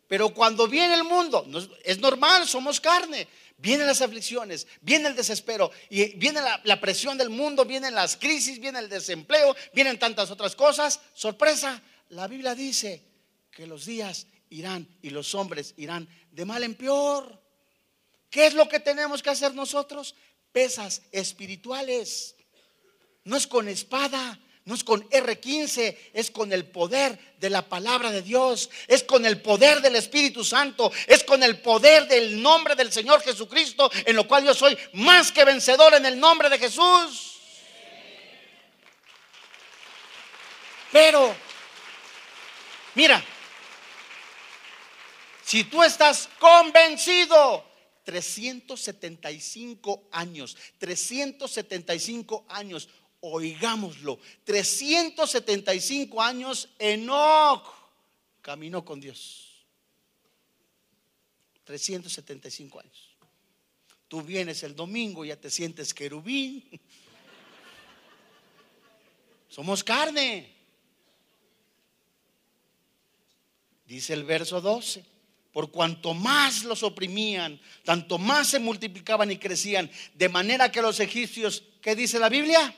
Pero 0.07 0.33
cuando 0.33 0.67
viene 0.67 0.93
el 0.93 1.03
mundo, 1.03 1.45
es 1.83 1.99
normal, 1.99 2.47
somos 2.47 2.79
carne. 2.79 3.27
Vienen 3.57 3.87
las 3.87 4.01
aflicciones, 4.01 4.65
viene 4.79 5.09
el 5.09 5.15
desespero, 5.17 5.69
y 5.89 6.15
viene 6.15 6.39
la, 6.63 6.79
presión 6.79 7.17
del 7.17 7.29
mundo, 7.29 7.65
vienen 7.65 7.93
las 7.93 8.15
crisis, 8.15 8.57
viene 8.57 8.79
el 8.79 8.87
desempleo, 8.87 9.53
vienen 9.73 9.99
tantas 9.99 10.31
otras 10.31 10.55
cosas. 10.55 11.01
Sorpresa, 11.13 11.81
la 12.09 12.25
Biblia 12.27 12.55
dice 12.55 13.03
que 13.51 13.67
los 13.67 13.85
días 13.85 14.27
irán 14.49 14.87
y 15.01 15.09
los 15.09 15.35
hombres 15.35 15.73
irán 15.75 16.07
de 16.31 16.45
mal 16.45 16.63
en 16.63 16.75
peor. 16.75 17.37
¿Qué 18.29 18.47
es 18.47 18.53
lo 18.53 18.69
que 18.69 18.79
tenemos 18.79 19.21
que 19.21 19.29
hacer 19.29 19.53
nosotros? 19.53 20.15
Pesas 20.53 21.01
espirituales. 21.11 22.35
No 23.23 23.37
es 23.37 23.47
con 23.47 23.67
espada, 23.67 24.39
No 24.69 24.75
es 24.75 24.83
con 24.83 25.01
R15, 25.09 25.97
es 26.13 26.29
con 26.29 26.53
el 26.53 26.63
poder 26.63 27.17
de 27.39 27.49
la 27.49 27.67
palabra 27.67 28.11
de 28.11 28.21
Dios, 28.21 28.69
es 28.87 29.03
con 29.03 29.25
el 29.25 29.41
poder 29.41 29.81
del 29.81 29.95
Espíritu 29.95 30.43
Santo, 30.43 30.91
es 31.07 31.23
con 31.23 31.41
el 31.41 31.59
poder 31.59 32.07
del 32.07 32.39
nombre 32.39 32.75
del 32.75 32.91
Señor 32.91 33.19
Jesucristo, 33.23 33.89
en 34.05 34.15
lo 34.15 34.27
cual 34.27 34.45
yo 34.45 34.53
soy 34.53 34.77
más 34.93 35.31
que 35.31 35.43
vencedor 35.43 35.95
en 35.95 36.05
el 36.05 36.19
nombre 36.19 36.49
de 36.49 36.59
Jesús. 36.59 37.39
Pero, 40.91 41.35
mira, 42.93 43.23
si 45.43 45.63
tú 45.63 45.81
estás 45.81 46.29
convencido, 46.37 47.67
375 48.03 50.09
años, 50.11 50.57
375 50.79 52.45
años, 52.49 52.89
oigámoslo, 53.21 54.19
375 54.43 56.21
años 56.21 56.69
Enoch 56.79 57.73
caminó 58.41 58.83
con 58.83 58.99
Dios. 58.99 59.65
375 61.65 62.79
años. 62.79 63.09
Tú 64.07 64.23
vienes 64.23 64.63
el 64.63 64.75
domingo, 64.75 65.23
ya 65.23 65.35
te 65.35 65.51
sientes 65.51 65.93
querubín. 65.93 66.67
Somos 69.49 69.83
carne. 69.83 70.55
Dice 73.85 74.13
el 74.13 74.23
verso 74.23 74.61
12. 74.61 75.05
Por 75.51 75.71
cuanto 75.71 76.13
más 76.13 76.63
los 76.63 76.83
oprimían, 76.83 77.59
tanto 77.83 78.17
más 78.17 78.49
se 78.49 78.59
multiplicaban 78.59 79.31
y 79.31 79.37
crecían, 79.37 79.89
de 80.13 80.29
manera 80.29 80.71
que 80.71 80.81
los 80.81 80.99
egipcios, 80.99 81.63
¿qué 81.81 81.95
dice 81.95 82.19
la 82.19 82.29
Biblia? 82.29 82.75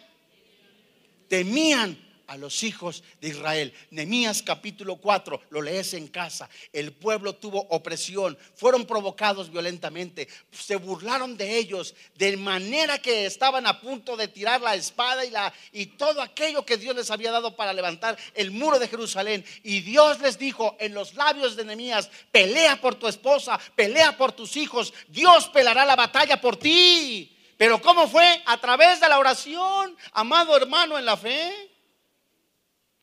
Temían 1.32 1.98
a 2.28 2.36
los 2.36 2.62
hijos 2.64 3.06
de 3.22 3.30
Israel. 3.30 3.74
Nemías 3.90 4.44
capítulo 4.44 4.98
4, 4.98 5.44
lo 5.50 5.62
lees 5.62 5.94
en 5.94 6.10
casa. 6.10 6.50
El 6.74 6.92
pueblo 6.92 7.36
tuvo 7.36 7.62
opresión, 7.70 8.38
fueron 8.54 8.86
provocados 8.86 9.50
violentamente, 9.50 10.28
se 10.52 10.76
burlaron 10.76 11.38
de 11.38 11.58
ellos, 11.58 11.96
de 12.16 12.36
manera 12.36 12.98
que 12.98 13.26
estaban 13.26 13.66
a 13.66 13.80
punto 13.80 14.18
de 14.18 14.28
tirar 14.28 14.60
la 14.60 14.76
espada 14.76 15.24
y, 15.24 15.30
la, 15.30 15.54
y 15.72 15.86
todo 15.86 16.22
aquello 16.22 16.66
que 16.66 16.76
Dios 16.76 16.94
les 16.98 17.12
había 17.12 17.32
dado 17.32 17.56
para 17.56 17.72
levantar 17.72 18.18
el 18.34 18.52
muro 18.52 18.78
de 18.78 18.90
Jerusalén. 18.90 19.46
Y 19.64 19.80
Dios 19.80 20.20
les 20.20 20.38
dijo 20.38 20.76
en 20.82 20.94
los 20.94 21.14
labios 21.14 21.56
de 21.56 21.64
Nemías, 21.64 22.10
pelea 22.30 22.82
por 22.82 22.96
tu 22.96 23.08
esposa, 23.08 23.58
pelea 23.74 24.18
por 24.18 24.34
tus 24.34 24.58
hijos, 24.58 24.94
Dios 25.08 25.48
pelará 25.48 25.86
la 25.86 25.96
batalla 25.96 26.42
por 26.42 26.58
ti. 26.58 27.38
Pero 27.62 27.80
¿cómo 27.80 28.08
fue? 28.08 28.42
A 28.48 28.60
través 28.60 29.00
de 29.00 29.08
la 29.08 29.20
oración, 29.20 29.96
amado 30.14 30.58
hermano 30.58 30.98
en 30.98 31.06
la 31.06 31.16
fe. 31.16 31.54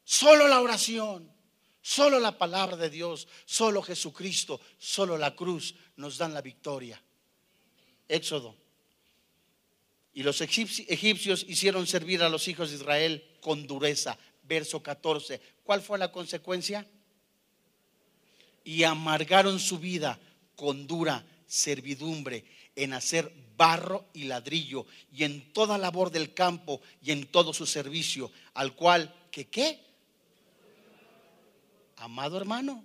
Solo 0.02 0.48
la 0.48 0.60
oración, 0.60 1.32
solo 1.80 2.18
la 2.18 2.36
palabra 2.36 2.76
de 2.76 2.90
Dios, 2.90 3.28
solo 3.44 3.82
Jesucristo, 3.82 4.60
solo 4.76 5.16
la 5.16 5.36
cruz 5.36 5.76
nos 5.94 6.18
dan 6.18 6.34
la 6.34 6.42
victoria. 6.42 7.00
Éxodo. 8.08 8.56
Y 10.12 10.24
los 10.24 10.40
egipcios 10.40 11.46
hicieron 11.46 11.86
servir 11.86 12.24
a 12.24 12.28
los 12.28 12.48
hijos 12.48 12.70
de 12.70 12.78
Israel 12.78 13.38
con 13.40 13.64
dureza. 13.64 14.18
Verso 14.42 14.82
14. 14.82 15.40
¿Cuál 15.62 15.82
fue 15.82 16.00
la 16.00 16.10
consecuencia? 16.10 16.84
Y 18.64 18.82
amargaron 18.82 19.60
su 19.60 19.78
vida 19.78 20.18
con 20.56 20.88
dura 20.88 21.24
servidumbre 21.46 22.44
en 22.74 22.92
hacer 22.92 23.32
barro 23.58 24.06
y 24.14 24.24
ladrillo 24.24 24.86
y 25.12 25.24
en 25.24 25.52
toda 25.52 25.76
labor 25.76 26.10
del 26.10 26.32
campo 26.32 26.80
y 27.02 27.10
en 27.12 27.26
todo 27.26 27.52
su 27.52 27.66
servicio, 27.66 28.32
al 28.54 28.74
cual, 28.74 29.14
¿que 29.30 29.48
qué? 29.48 29.84
Amado 31.96 32.38
hermano, 32.38 32.84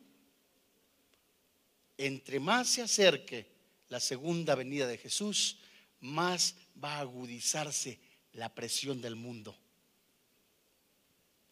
entre 1.97 2.39
más 2.41 2.67
se 2.67 2.82
acerque 2.82 3.53
la 3.88 3.99
segunda 4.01 4.55
venida 4.55 4.88
de 4.88 4.97
Jesús, 4.97 5.59
más 6.01 6.55
va 6.84 6.95
a 6.95 7.01
agudizarse 7.01 7.99
la 8.34 8.53
presión 8.53 8.99
del 8.99 9.15
mundo. 9.15 9.55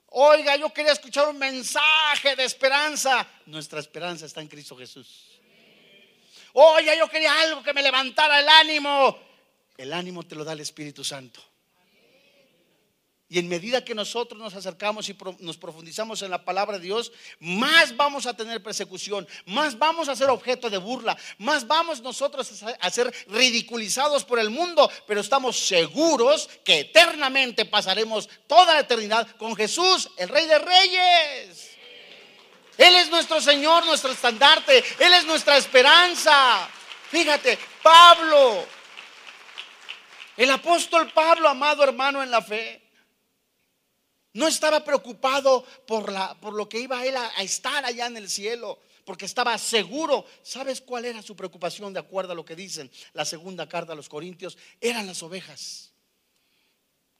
Oiga, 0.07 0.57
yo 0.57 0.74
quería 0.74 0.91
escuchar 0.91 1.30
un 1.30 1.38
mensaje 1.38 2.36
de 2.36 2.43
esperanza. 2.43 3.26
Nuestra 3.45 3.80
esperanza 3.80 4.26
está 4.26 4.41
en 4.41 4.47
Cristo 4.47 4.76
Jesús. 4.76 5.30
Oye, 6.54 6.97
yo 6.97 7.08
quería 7.10 7.41
algo 7.41 7.64
que 7.64 7.74
me 7.74 7.82
levantara 7.82 8.39
el 8.39 8.49
ánimo. 8.49 9.18
El 9.78 9.93
ánimo 9.93 10.24
te 10.24 10.36
lo 10.36 10.43
da 10.43 10.54
el 10.54 10.60
Espíritu 10.60 11.04
Santo. 11.04 11.41
Y 13.32 13.39
en 13.39 13.47
medida 13.47 13.86
que 13.86 13.95
nosotros 13.95 14.38
nos 14.38 14.56
acercamos 14.56 15.08
y 15.08 15.16
nos 15.39 15.56
profundizamos 15.56 16.22
en 16.22 16.32
la 16.32 16.43
palabra 16.43 16.78
de 16.78 16.84
Dios, 16.84 17.14
más 17.39 17.95
vamos 17.95 18.26
a 18.26 18.36
tener 18.36 18.62
persecución, 18.62 19.26
más 19.45 19.80
vamos 19.80 20.10
a 20.10 20.18
ser 20.18 20.30
objeto 20.30 20.70
de 20.70 20.78
burla, 20.78 21.18
más 21.38 21.66
vamos 21.66 22.02
nosotros 22.02 22.62
a 22.78 22.89
ser 22.89 23.10
ridiculizados 23.30 24.26
por 24.26 24.38
el 24.38 24.49
mundo, 24.49 24.91
pero 25.08 25.22
estamos 25.22 25.58
seguros 25.58 26.49
que 26.66 26.82
eternamente 26.82 27.64
pasaremos 27.64 28.28
toda 28.47 28.74
la 28.74 28.82
eternidad 28.82 29.26
con 29.38 29.56
Jesús, 29.56 30.10
el 30.18 30.28
Rey 30.28 30.45
de 30.45 30.60
Reyes. 30.60 31.70
Él 32.78 32.95
es 32.95 33.09
nuestro 33.09 33.41
Señor, 33.41 33.86
nuestro 33.86 34.11
estandarte. 34.11 34.84
Él 34.99 35.13
es 35.13 35.26
nuestra 35.26 35.57
esperanza. 35.57 36.69
Fíjate, 37.09 37.57
Pablo, 37.84 38.65
el 40.38 40.49
apóstol 40.49 41.11
Pablo, 41.11 41.49
amado 41.49 41.84
hermano 41.84 42.24
en 42.24 42.32
la 42.32 42.41
fe, 42.41 42.82
no 44.34 44.47
estaba 44.47 44.84
preocupado 44.84 45.65
por, 45.86 46.11
la, 46.11 46.34
por 46.39 46.53
lo 46.53 46.69
que 46.69 46.80
iba 46.80 47.05
él 47.05 47.17
a, 47.17 47.32
a 47.36 47.43
estar 47.43 47.84
allá 47.84 48.05
en 48.05 48.15
el 48.15 48.30
cielo, 48.30 48.80
porque 49.03 49.26
estaba 49.26 49.57
seguro. 49.57 50.26
¿Sabes 50.41 50.80
cuál 50.80 51.05
era 51.05 51.22
su 51.22 51.36
preocupación 51.36 51.93
de 51.93 51.99
acuerdo 51.99 52.32
a 52.32 52.36
lo 52.36 52.45
que 52.45 52.55
dicen 52.55 52.89
la 53.13 53.26
segunda 53.26 53.67
carta 53.67 53.91
a 53.93 53.95
los 53.95 54.07
Corintios? 54.07 54.57
Eran 54.80 55.05
las 55.05 55.22
ovejas. 55.22 55.91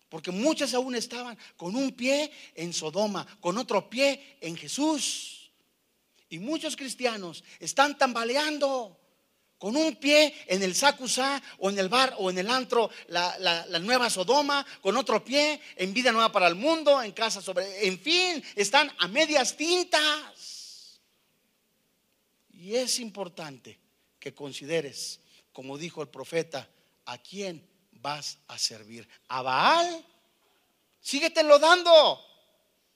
Porque 0.08 0.32
muchas 0.32 0.74
aún 0.74 0.96
estaban 0.96 1.38
con 1.56 1.74
un 1.74 1.94
pie 1.94 2.32
en 2.56 2.74
Sodoma, 2.74 3.26
con 3.40 3.58
otro 3.58 3.90
pie 3.90 4.38
en 4.42 4.58
Jesús. 4.58 5.41
Y 6.32 6.40
muchos 6.40 6.78
cristianos 6.78 7.44
están 7.60 7.98
tambaleando 7.98 8.98
con 9.58 9.76
un 9.76 9.98
pie 9.98 10.34
en 10.48 10.64
el 10.64 10.74
Sacusá 10.74 11.44
o 11.60 11.70
en 11.70 11.78
el 11.78 11.90
bar 11.90 12.16
o 12.20 12.30
en 12.30 12.38
el 12.38 12.50
antro, 12.50 12.90
la, 13.10 13.68
nueva 13.82 14.10
Sodoma, 14.10 14.66
con 14.82 14.96
otro 14.96 15.24
pie 15.26 15.60
en 15.76 15.94
vida 15.94 16.14
nueva 16.14 16.32
para 16.32 16.48
el 16.48 16.56
mundo, 16.56 17.04
en 17.04 17.12
casa 17.12 17.42
sobre, 17.42 17.86
en 17.86 18.00
fin, 18.00 18.42
están 18.56 18.90
a 19.00 19.10
medias 19.10 19.58
tintas. 19.58 21.02
Y 22.54 22.76
es 22.76 22.98
importante 23.00 23.78
que 24.18 24.34
consideres, 24.34 25.20
como 25.52 25.78
dijo 25.78 26.02
el 26.02 26.08
profeta, 26.08 26.70
a 27.08 27.18
quién 27.18 27.68
vas 27.92 28.38
a 28.48 28.58
servir. 28.58 29.06
¿A 29.28 29.42
Baal? 29.42 30.06
Síguetelo 31.02 31.60
dando. 31.60 32.26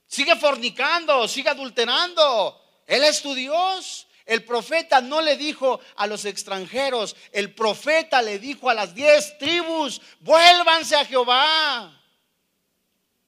Sigue 0.07 0.37
fornicando, 0.37 1.27
sigue 1.27 1.49
adulterando. 1.49 2.64
Él 2.85 3.03
es 3.03 3.21
tu 3.21 3.33
Dios. 3.33 4.07
El 4.25 4.43
profeta 4.43 5.01
no 5.01 5.21
le 5.21 5.37
dijo 5.37 5.79
a 5.95 6.07
los 6.07 6.25
extranjeros, 6.25 7.15
el 7.31 7.53
profeta 7.53 8.23
le 8.23 8.39
dijo 8.39 8.69
a 8.69 8.73
las 8.73 8.95
diez 8.95 9.37
tribus, 9.37 10.01
vuélvanse 10.19 10.95
a 10.95 11.05
Jehová. 11.05 12.01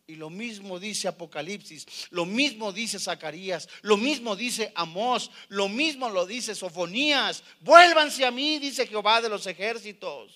Y 0.07 0.15
lo 0.15 0.29
mismo 0.29 0.79
dice 0.79 1.09
Apocalipsis, 1.09 1.85
lo 2.11 2.25
mismo 2.25 2.71
dice 2.71 2.97
Zacarías, 2.97 3.67
lo 3.81 3.97
mismo 3.97 4.35
dice 4.35 4.71
Amós, 4.73 5.29
lo 5.49 5.67
mismo 5.67 6.09
lo 6.09 6.25
dice 6.25 6.55
Sofonías. 6.55 7.43
Vuélvanse 7.59 8.25
a 8.25 8.31
mí, 8.31 8.57
dice 8.57 8.87
Jehová 8.87 9.21
de 9.21 9.29
los 9.29 9.45
ejércitos. 9.45 10.31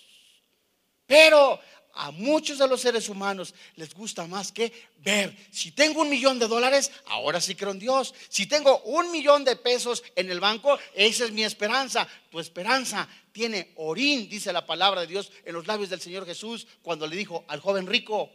Pero 1.08 1.60
a 1.94 2.12
muchos 2.12 2.58
de 2.58 2.68
los 2.68 2.82
seres 2.82 3.10
humanos 3.10 3.54
les 3.76 3.94
gusta 3.94 4.28
más 4.28 4.52
que 4.52 4.72
ver. 5.00 5.36
Si 5.52 5.72
tengo 5.72 6.02
un 6.02 6.10
millón 6.10 6.40
de 6.40 6.48
dólares, 6.48 6.92
ahora 7.08 7.42
sí 7.42 7.56
creo 7.56 7.72
en 7.72 7.80
Dios. 7.80 8.14
Si 8.30 8.46
tengo 8.46 8.80
un 8.84 9.12
millón 9.12 9.44
de 9.44 9.56
pesos 9.56 10.04
en 10.16 10.30
el 10.32 10.40
banco, 10.40 10.78
esa 10.94 11.26
es 11.26 11.32
mi 11.32 11.44
esperanza. 11.44 12.08
Tu 12.30 12.40
esperanza 12.40 13.08
tiene 13.32 13.72
orín, 13.76 14.30
dice 14.30 14.54
la 14.54 14.66
palabra 14.66 15.02
de 15.02 15.08
Dios 15.08 15.32
en 15.46 15.54
los 15.54 15.68
labios 15.68 15.90
del 15.90 16.02
Señor 16.02 16.26
Jesús 16.26 16.68
cuando 16.82 17.08
le 17.08 17.16
dijo 17.16 17.46
al 17.48 17.60
joven 17.60 17.88
rico, 17.88 18.30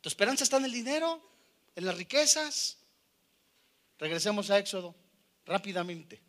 ¿tu 0.00 0.08
esperanza 0.08 0.44
está 0.44 0.58
en 0.58 0.66
el 0.66 0.72
dinero? 0.72 1.20
¿En 1.76 1.86
las 1.86 1.96
riquezas? 1.96 2.78
Regresemos 3.98 4.50
a 4.50 4.58
Éxodo 4.58 4.94
rápidamente. 5.46 6.20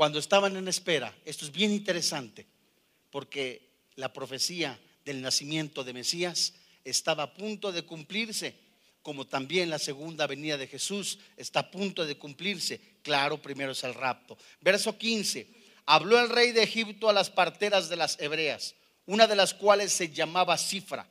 Cuando 0.00 0.18
estaban 0.18 0.56
en 0.56 0.66
espera, 0.66 1.14
esto 1.26 1.44
es 1.44 1.52
bien 1.52 1.72
interesante, 1.72 2.46
porque 3.10 3.68
la 3.96 4.10
profecía 4.10 4.80
del 5.04 5.20
nacimiento 5.20 5.84
de 5.84 5.92
Mesías 5.92 6.54
estaba 6.86 7.24
a 7.24 7.34
punto 7.34 7.70
de 7.70 7.82
cumplirse, 7.82 8.54
como 9.02 9.26
también 9.26 9.68
la 9.68 9.78
segunda 9.78 10.26
venida 10.26 10.56
de 10.56 10.68
Jesús 10.68 11.18
está 11.36 11.60
a 11.60 11.70
punto 11.70 12.06
de 12.06 12.16
cumplirse. 12.16 12.80
Claro, 13.02 13.42
primero 13.42 13.72
es 13.72 13.84
el 13.84 13.92
rapto. 13.92 14.38
Verso 14.62 14.96
15. 14.96 15.46
habló 15.84 16.18
el 16.18 16.30
rey 16.30 16.52
de 16.52 16.62
Egipto 16.62 17.10
a 17.10 17.12
las 17.12 17.28
parteras 17.28 17.90
de 17.90 17.96
las 17.96 18.18
hebreas, 18.20 18.76
una 19.04 19.26
de 19.26 19.36
las 19.36 19.52
cuales 19.52 19.92
se 19.92 20.08
llamaba 20.08 20.56
Cifra 20.56 21.06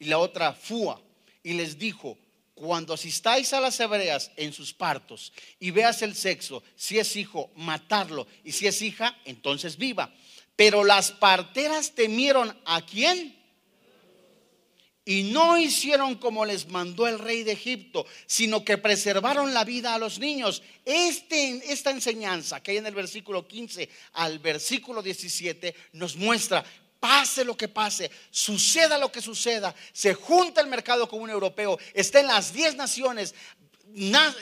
y 0.00 0.06
la 0.06 0.18
otra 0.18 0.52
Fua, 0.52 1.00
y 1.44 1.52
les 1.52 1.78
dijo, 1.78 2.18
cuando 2.62 2.94
asistáis 2.94 3.52
a 3.54 3.60
las 3.60 3.80
hebreas 3.80 4.30
en 4.36 4.52
sus 4.52 4.72
partos 4.72 5.32
y 5.58 5.72
veas 5.72 6.00
el 6.02 6.14
sexo, 6.14 6.62
si 6.76 6.96
es 6.96 7.16
hijo, 7.16 7.50
matarlo, 7.56 8.24
y 8.44 8.52
si 8.52 8.68
es 8.68 8.80
hija, 8.82 9.18
entonces 9.24 9.76
viva. 9.76 10.14
Pero 10.54 10.84
las 10.84 11.10
parteras 11.10 11.92
temieron 11.92 12.56
a 12.64 12.86
quién? 12.86 13.36
Y 15.04 15.24
no 15.24 15.58
hicieron 15.58 16.14
como 16.14 16.44
les 16.44 16.68
mandó 16.68 17.08
el 17.08 17.18
rey 17.18 17.42
de 17.42 17.50
Egipto, 17.50 18.06
sino 18.26 18.64
que 18.64 18.78
preservaron 18.78 19.52
la 19.52 19.64
vida 19.64 19.92
a 19.92 19.98
los 19.98 20.20
niños. 20.20 20.62
Este, 20.84 21.72
esta 21.72 21.90
enseñanza 21.90 22.62
que 22.62 22.70
hay 22.70 22.76
en 22.76 22.86
el 22.86 22.94
versículo 22.94 23.48
15 23.48 23.88
al 24.12 24.38
versículo 24.38 25.02
17 25.02 25.74
nos 25.94 26.14
muestra, 26.14 26.64
pase 27.02 27.44
lo 27.44 27.56
que 27.56 27.66
pase, 27.66 28.12
suceda 28.30 28.96
lo 28.96 29.10
que 29.10 29.20
suceda, 29.20 29.74
se 29.92 30.14
junta 30.14 30.60
el 30.60 30.68
mercado 30.68 31.08
común 31.08 31.30
europeo, 31.30 31.76
está 31.94 32.20
en 32.20 32.28
las 32.28 32.52
10 32.52 32.76
naciones, 32.76 33.34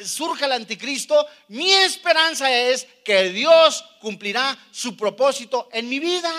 surge 0.04 0.44
el 0.44 0.52
anticristo, 0.52 1.26
mi 1.48 1.72
esperanza 1.72 2.54
es 2.54 2.86
que 3.02 3.30
Dios 3.30 3.82
cumplirá 3.98 4.58
su 4.70 4.94
propósito 4.94 5.70
en 5.72 5.88
mi 5.88 6.00
vida. 6.00 6.30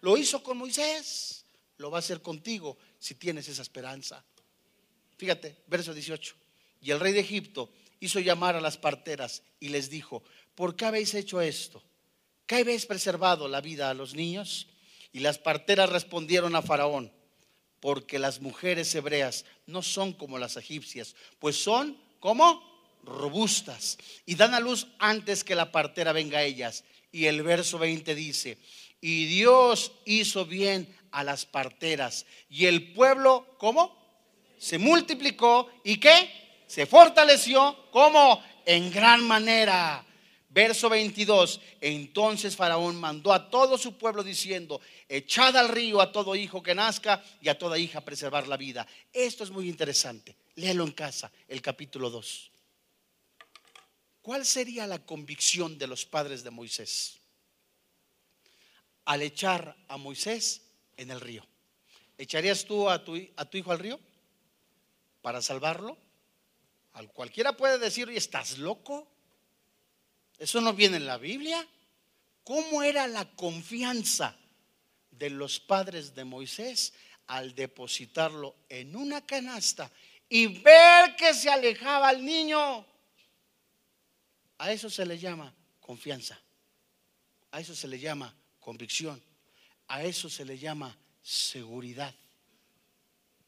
Lo 0.00 0.16
hizo 0.16 0.42
con 0.42 0.58
Moisés, 0.58 1.44
lo 1.78 1.88
va 1.88 1.98
a 1.98 2.00
hacer 2.00 2.20
contigo 2.20 2.76
si 2.98 3.14
tienes 3.14 3.46
esa 3.46 3.62
esperanza. 3.62 4.24
Fíjate, 5.18 5.56
verso 5.68 5.94
18. 5.94 6.34
Y 6.82 6.90
el 6.90 6.98
rey 6.98 7.12
de 7.12 7.20
Egipto 7.20 7.70
hizo 8.00 8.18
llamar 8.18 8.56
a 8.56 8.60
las 8.60 8.76
parteras 8.76 9.44
y 9.60 9.68
les 9.68 9.88
dijo, 9.88 10.24
¿por 10.56 10.74
qué 10.74 10.86
habéis 10.86 11.14
hecho 11.14 11.40
esto? 11.40 11.80
¿Qué 12.44 12.56
habéis 12.56 12.86
preservado 12.86 13.46
la 13.46 13.60
vida 13.60 13.88
a 13.88 13.94
los 13.94 14.12
niños? 14.12 14.66
Y 15.16 15.20
las 15.20 15.38
parteras 15.38 15.88
respondieron 15.88 16.54
a 16.56 16.60
Faraón, 16.60 17.10
porque 17.80 18.18
las 18.18 18.42
mujeres 18.42 18.94
hebreas 18.94 19.46
no 19.64 19.80
son 19.80 20.12
como 20.12 20.38
las 20.38 20.58
egipcias, 20.58 21.16
pues 21.38 21.56
son 21.56 21.96
como 22.20 22.62
robustas 23.02 23.96
y 24.26 24.34
dan 24.34 24.52
a 24.52 24.60
luz 24.60 24.88
antes 24.98 25.42
que 25.42 25.54
la 25.54 25.72
partera 25.72 26.12
venga 26.12 26.40
a 26.40 26.42
ellas. 26.42 26.84
Y 27.12 27.24
el 27.24 27.42
verso 27.42 27.78
20 27.78 28.14
dice, 28.14 28.58
y 29.00 29.24
Dios 29.24 29.92
hizo 30.04 30.44
bien 30.44 30.86
a 31.12 31.24
las 31.24 31.46
parteras. 31.46 32.26
Y 32.50 32.66
el 32.66 32.92
pueblo, 32.92 33.56
¿cómo? 33.56 33.96
Se 34.58 34.76
multiplicó 34.76 35.70
y 35.82 35.96
qué? 35.96 36.28
Se 36.66 36.84
fortaleció, 36.84 37.88
¿cómo? 37.90 38.42
En 38.66 38.92
gran 38.92 39.26
manera. 39.26 40.05
Verso 40.56 40.88
22, 40.88 41.60
entonces 41.82 42.56
Faraón 42.56 42.96
mandó 42.96 43.30
a 43.34 43.50
todo 43.50 43.76
su 43.76 43.98
pueblo 43.98 44.24
diciendo, 44.24 44.80
echad 45.06 45.54
al 45.54 45.68
río 45.68 46.00
a 46.00 46.10
todo 46.10 46.34
hijo 46.34 46.62
que 46.62 46.74
nazca 46.74 47.22
y 47.42 47.50
a 47.50 47.58
toda 47.58 47.76
hija 47.76 48.00
preservar 48.00 48.48
la 48.48 48.56
vida. 48.56 48.86
Esto 49.12 49.44
es 49.44 49.50
muy 49.50 49.68
interesante. 49.68 50.34
Léelo 50.54 50.84
en 50.84 50.92
casa, 50.92 51.30
el 51.46 51.60
capítulo 51.60 52.08
2. 52.08 52.50
¿Cuál 54.22 54.46
sería 54.46 54.86
la 54.86 55.04
convicción 55.04 55.76
de 55.76 55.88
los 55.88 56.06
padres 56.06 56.42
de 56.42 56.50
Moisés? 56.50 57.18
Al 59.04 59.20
echar 59.20 59.76
a 59.88 59.98
Moisés 59.98 60.62
en 60.96 61.10
el 61.10 61.20
río. 61.20 61.46
¿Echarías 62.16 62.64
tú 62.64 62.88
a 62.88 63.04
tu, 63.04 63.14
a 63.36 63.44
tu 63.44 63.58
hijo 63.58 63.72
al 63.72 63.78
río 63.78 64.00
para 65.20 65.42
salvarlo? 65.42 65.98
Al 66.94 67.12
cualquiera 67.12 67.58
puede 67.58 67.76
decir, 67.76 68.08
¿y 68.08 68.16
estás 68.16 68.56
loco? 68.56 69.15
Eso 70.38 70.60
no 70.60 70.72
viene 70.72 70.98
en 70.98 71.06
la 71.06 71.18
Biblia. 71.18 71.66
¿Cómo 72.44 72.82
era 72.82 73.06
la 73.06 73.24
confianza 73.34 74.36
de 75.10 75.30
los 75.30 75.58
padres 75.58 76.14
de 76.14 76.24
Moisés 76.24 76.92
al 77.26 77.54
depositarlo 77.54 78.54
en 78.68 78.94
una 78.94 79.24
canasta 79.26 79.90
y 80.28 80.46
ver 80.46 81.16
que 81.16 81.34
se 81.34 81.50
alejaba 81.50 82.10
el 82.10 82.24
niño? 82.24 82.86
A 84.58 84.72
eso 84.72 84.88
se 84.88 85.04
le 85.04 85.18
llama 85.18 85.52
confianza. 85.80 86.38
A 87.50 87.60
eso 87.60 87.74
se 87.74 87.88
le 87.88 87.98
llama 87.98 88.34
convicción. 88.60 89.22
A 89.88 90.02
eso 90.04 90.28
se 90.28 90.44
le 90.44 90.58
llama 90.58 90.96
seguridad. 91.22 92.14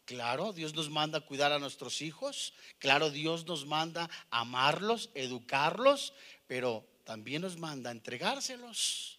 Claro, 0.08 0.54
Dios 0.54 0.72
nos 0.72 0.88
manda 0.88 1.18
a 1.18 1.20
cuidar 1.20 1.52
a 1.52 1.58
nuestros 1.58 2.00
hijos. 2.00 2.54
Claro, 2.78 3.10
Dios 3.10 3.44
nos 3.46 3.66
manda 3.66 4.08
amarlos, 4.30 5.10
educarlos, 5.12 6.14
pero 6.46 6.82
también 7.04 7.42
nos 7.42 7.58
manda 7.58 7.90
entregárselos. 7.90 9.18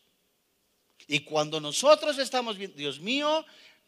Y 1.06 1.20
cuando 1.20 1.60
nosotros 1.62 2.18
estamos 2.18 2.58
bien, 2.58 2.74
Dios 2.76 3.00
mío, 3.00 3.46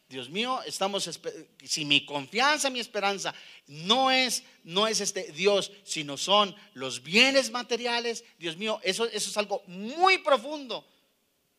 Dios 0.08 0.30
mío, 0.30 0.62
estamos 0.64 1.18
si 1.64 1.84
mi 1.84 2.06
confianza, 2.06 2.70
mi 2.70 2.78
esperanza 2.78 3.34
no 3.66 4.12
es 4.12 4.44
no 4.62 4.86
es 4.86 5.00
este 5.00 5.32
Dios, 5.32 5.72
sino 5.82 6.16
son 6.16 6.54
los 6.72 7.02
bienes 7.02 7.50
materiales, 7.50 8.24
Dios 8.38 8.56
mío, 8.56 8.78
eso, 8.84 9.06
eso 9.06 9.28
es 9.28 9.36
algo 9.36 9.64
muy 9.66 10.18
profundo. 10.18 10.86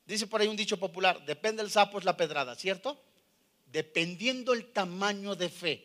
Dice 0.05 0.25
por 0.25 0.39
ahí 0.39 0.47
un 0.47 0.55
dicho 0.55 0.77
popular, 0.79 1.25
depende 1.25 1.61
el 1.61 1.69
sapo 1.69 1.99
es 1.99 2.05
la 2.05 2.15
pedrada, 2.15 2.55
¿cierto? 2.55 2.97
Dependiendo 3.73 4.53
el 4.53 4.71
tamaño 4.71 5.35
de 5.35 5.49
fe, 5.49 5.83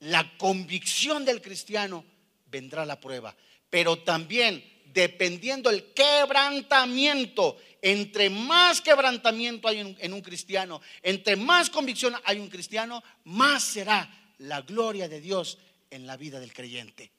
la 0.00 0.36
convicción 0.36 1.24
del 1.24 1.40
cristiano, 1.40 2.04
vendrá 2.46 2.84
la 2.84 2.98
prueba. 2.98 3.32
Pero 3.70 4.00
también 4.00 4.82
dependiendo 4.86 5.70
el 5.70 5.92
quebrantamiento, 5.92 7.58
entre 7.80 8.28
más 8.28 8.80
quebrantamiento 8.80 9.68
hay 9.68 9.96
en 10.00 10.12
un, 10.12 10.20
cristiano, 10.20 10.82
entre 11.00 11.36
más 11.36 11.70
convicción 11.70 12.12
hay 12.24 12.40
un 12.40 12.48
cristiano, 12.48 13.04
más 13.22 13.62
será 13.62 14.32
la 14.38 14.62
gloria 14.62 15.08
de 15.08 15.20
Dios 15.20 15.58
en 15.90 16.08
la 16.08 16.16
vida 16.16 16.40
del 16.40 16.52
creyente. 16.52 17.12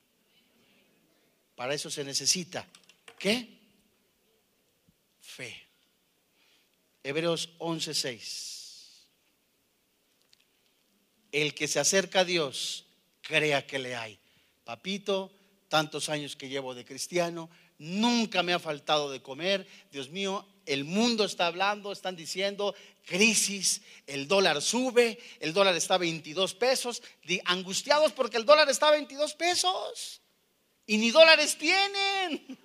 Para 1.56 1.74
eso 1.74 1.90
se 1.90 2.04
necesita, 2.04 2.68
¿qué? 3.18 3.58
Fe. 5.22 5.56
Hebreos 7.04 7.52
11:6. 7.60 8.57
El 11.38 11.54
que 11.54 11.68
se 11.68 11.80
acerca 11.80 12.22
a 12.22 12.26
Dios, 12.26 12.86
crea 13.22 13.68
que 13.68 13.78
le 13.78 13.96
hay. 13.96 14.18
Papito, 14.64 15.32
tantos 15.68 16.10
años 16.10 16.36
que 16.36 16.50
llevo 16.50 16.74
de 16.74 16.84
cristiano, 16.84 17.48
nunca 17.78 18.42
me 18.42 18.54
ha 18.54 18.60
faltado 18.60 19.12
de 19.12 19.22
comer. 19.22 19.68
Dios 19.92 20.10
mío, 20.10 20.48
el 20.66 20.84
mundo 20.84 21.26
está 21.26 21.46
hablando, 21.46 21.92
están 21.92 22.16
diciendo 22.16 22.74
crisis, 23.06 23.84
el 24.08 24.28
dólar 24.28 24.64
sube, 24.64 25.20
el 25.40 25.54
dólar 25.54 25.76
está 25.76 25.94
a 25.94 26.00
22 26.00 26.56
pesos, 26.56 27.04
angustiados 27.46 28.14
porque 28.14 28.38
el 28.38 28.46
dólar 28.46 28.68
está 28.72 28.88
a 28.88 28.94
22 28.94 29.36
pesos 29.36 30.22
y 30.88 30.98
ni 30.98 31.12
dólares 31.12 31.56
tienen. 31.56 32.58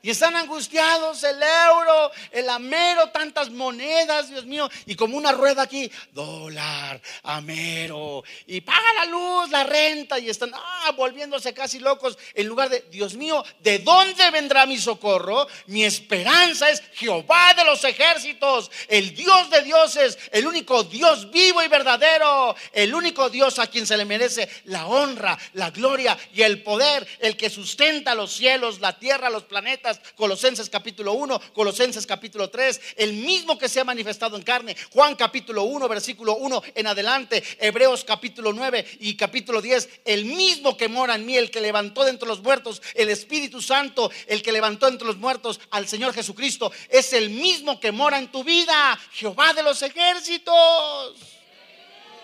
Y 0.00 0.10
están 0.10 0.36
angustiados, 0.36 1.24
el 1.24 1.42
euro, 1.42 2.12
el 2.30 2.48
amero, 2.48 3.08
tantas 3.08 3.50
monedas, 3.50 4.30
Dios 4.30 4.46
mío. 4.46 4.70
Y 4.86 4.94
como 4.94 5.16
una 5.16 5.32
rueda 5.32 5.62
aquí, 5.62 5.90
dólar, 6.12 7.00
amero. 7.24 8.22
Y 8.46 8.60
paga 8.60 8.92
la 8.94 9.06
luz, 9.06 9.50
la 9.50 9.64
renta. 9.64 10.20
Y 10.20 10.30
están 10.30 10.52
ah, 10.54 10.92
volviéndose 10.96 11.52
casi 11.52 11.80
locos. 11.80 12.16
En 12.34 12.46
lugar 12.46 12.68
de, 12.68 12.82
Dios 12.90 13.14
mío, 13.14 13.44
¿de 13.58 13.80
dónde 13.80 14.30
vendrá 14.30 14.66
mi 14.66 14.78
socorro? 14.78 15.48
Mi 15.66 15.84
esperanza 15.84 16.70
es 16.70 16.80
Jehová 16.94 17.54
de 17.54 17.64
los 17.64 17.82
ejércitos, 17.82 18.70
el 18.86 19.16
Dios 19.16 19.50
de 19.50 19.62
dioses, 19.62 20.16
el 20.30 20.46
único 20.46 20.84
Dios 20.84 21.28
vivo 21.32 21.60
y 21.60 21.66
verdadero. 21.68 22.54
El 22.72 22.94
único 22.94 23.30
Dios 23.30 23.58
a 23.58 23.66
quien 23.66 23.84
se 23.84 23.96
le 23.96 24.04
merece 24.04 24.48
la 24.66 24.86
honra, 24.86 25.36
la 25.54 25.70
gloria 25.70 26.16
y 26.32 26.42
el 26.42 26.62
poder. 26.62 27.04
El 27.18 27.36
que 27.36 27.50
sustenta 27.50 28.14
los 28.14 28.32
cielos, 28.32 28.78
la 28.78 28.96
tierra, 28.96 29.28
los 29.28 29.42
planetas 29.42 29.87
Colosenses 30.16 30.68
capítulo 30.68 31.12
1, 31.14 31.40
Colosenses 31.52 32.06
capítulo 32.06 32.50
3, 32.50 32.80
el 32.96 33.12
mismo 33.14 33.56
que 33.58 33.68
se 33.68 33.80
ha 33.80 33.84
manifestado 33.84 34.36
en 34.36 34.42
carne, 34.42 34.76
Juan 34.92 35.14
capítulo 35.14 35.64
1, 35.64 35.88
versículo 35.88 36.36
1 36.36 36.62
en 36.74 36.86
adelante, 36.86 37.42
Hebreos 37.58 38.04
capítulo 38.04 38.52
9 38.52 38.98
y 39.00 39.16
capítulo 39.16 39.62
10, 39.62 39.88
el 40.04 40.24
mismo 40.24 40.76
que 40.76 40.88
mora 40.88 41.14
en 41.14 41.24
mí, 41.24 41.36
el 41.36 41.50
que 41.50 41.60
levantó 41.60 42.04
de 42.04 42.10
entre 42.10 42.28
los 42.28 42.42
muertos, 42.42 42.82
el 42.94 43.08
Espíritu 43.08 43.62
Santo, 43.62 44.10
el 44.26 44.42
que 44.42 44.52
levantó 44.52 44.88
entre 44.88 45.06
los 45.06 45.16
muertos 45.16 45.60
al 45.70 45.88
Señor 45.88 46.12
Jesucristo, 46.12 46.70
es 46.88 47.12
el 47.12 47.30
mismo 47.30 47.80
que 47.80 47.92
mora 47.92 48.18
en 48.18 48.28
tu 48.28 48.44
vida, 48.44 48.98
Jehová 49.12 49.52
de 49.54 49.62
los 49.62 49.80
ejércitos. 49.82 51.16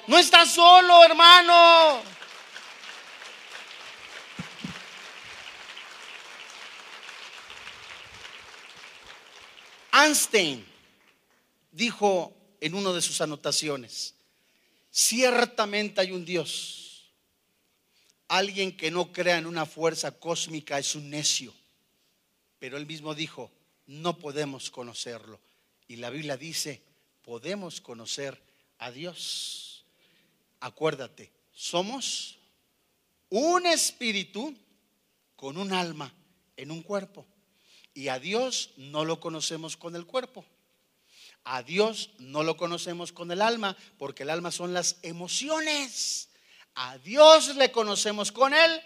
No 0.07 0.19
estás 0.19 0.53
solo, 0.53 1.03
hermano. 1.03 2.03
Einstein 9.95 10.65
dijo 11.71 12.35
en 12.61 12.75
una 12.75 12.93
de 12.93 13.01
sus 13.01 13.21
anotaciones, 13.21 14.15
ciertamente 14.91 16.01
hay 16.01 16.11
un 16.11 16.25
Dios. 16.25 17.13
Alguien 18.27 18.77
que 18.77 18.91
no 18.91 19.13
crea 19.13 19.39
en 19.39 19.47
una 19.47 19.67
fuerza 19.67 20.19
cósmica 20.19 20.79
es 20.79 20.97
un 20.97 21.11
necio. 21.11 21.55
Pero 22.59 22.77
él 22.77 22.87
mismo 22.87 23.15
dijo, 23.15 23.53
no 23.87 24.19
podemos 24.19 24.71
conocerlo. 24.71 25.39
Y 25.87 25.97
la 25.97 26.11
Biblia 26.11 26.37
dice, 26.37 26.83
podemos 27.23 27.81
conocer 27.81 28.43
a 28.79 28.91
Dios. 28.91 29.85
Acuérdate, 30.61 31.31
somos 31.53 32.39
un 33.29 33.67
espíritu 33.67 34.57
con 35.37 35.57
un 35.57 35.73
alma 35.73 36.13
en 36.57 36.71
un 36.71 36.83
cuerpo. 36.83 37.27
Y 37.95 38.09
a 38.09 38.19
Dios 38.19 38.71
no 38.77 39.05
lo 39.05 39.21
conocemos 39.21 39.77
con 39.77 39.95
el 39.95 40.05
cuerpo. 40.05 40.45
A 41.45 41.63
Dios 41.63 42.11
no 42.19 42.43
lo 42.43 42.57
conocemos 42.57 43.13
con 43.13 43.31
el 43.31 43.41
alma, 43.41 43.77
porque 43.99 44.25
el 44.25 44.31
alma 44.31 44.51
son 44.51 44.75
las 44.75 44.97
emociones. 45.03 46.31
A 46.75 46.99
Dios 46.99 47.55
le 47.55 47.71
conocemos 47.71 48.33
con 48.33 48.53
el 48.53 48.83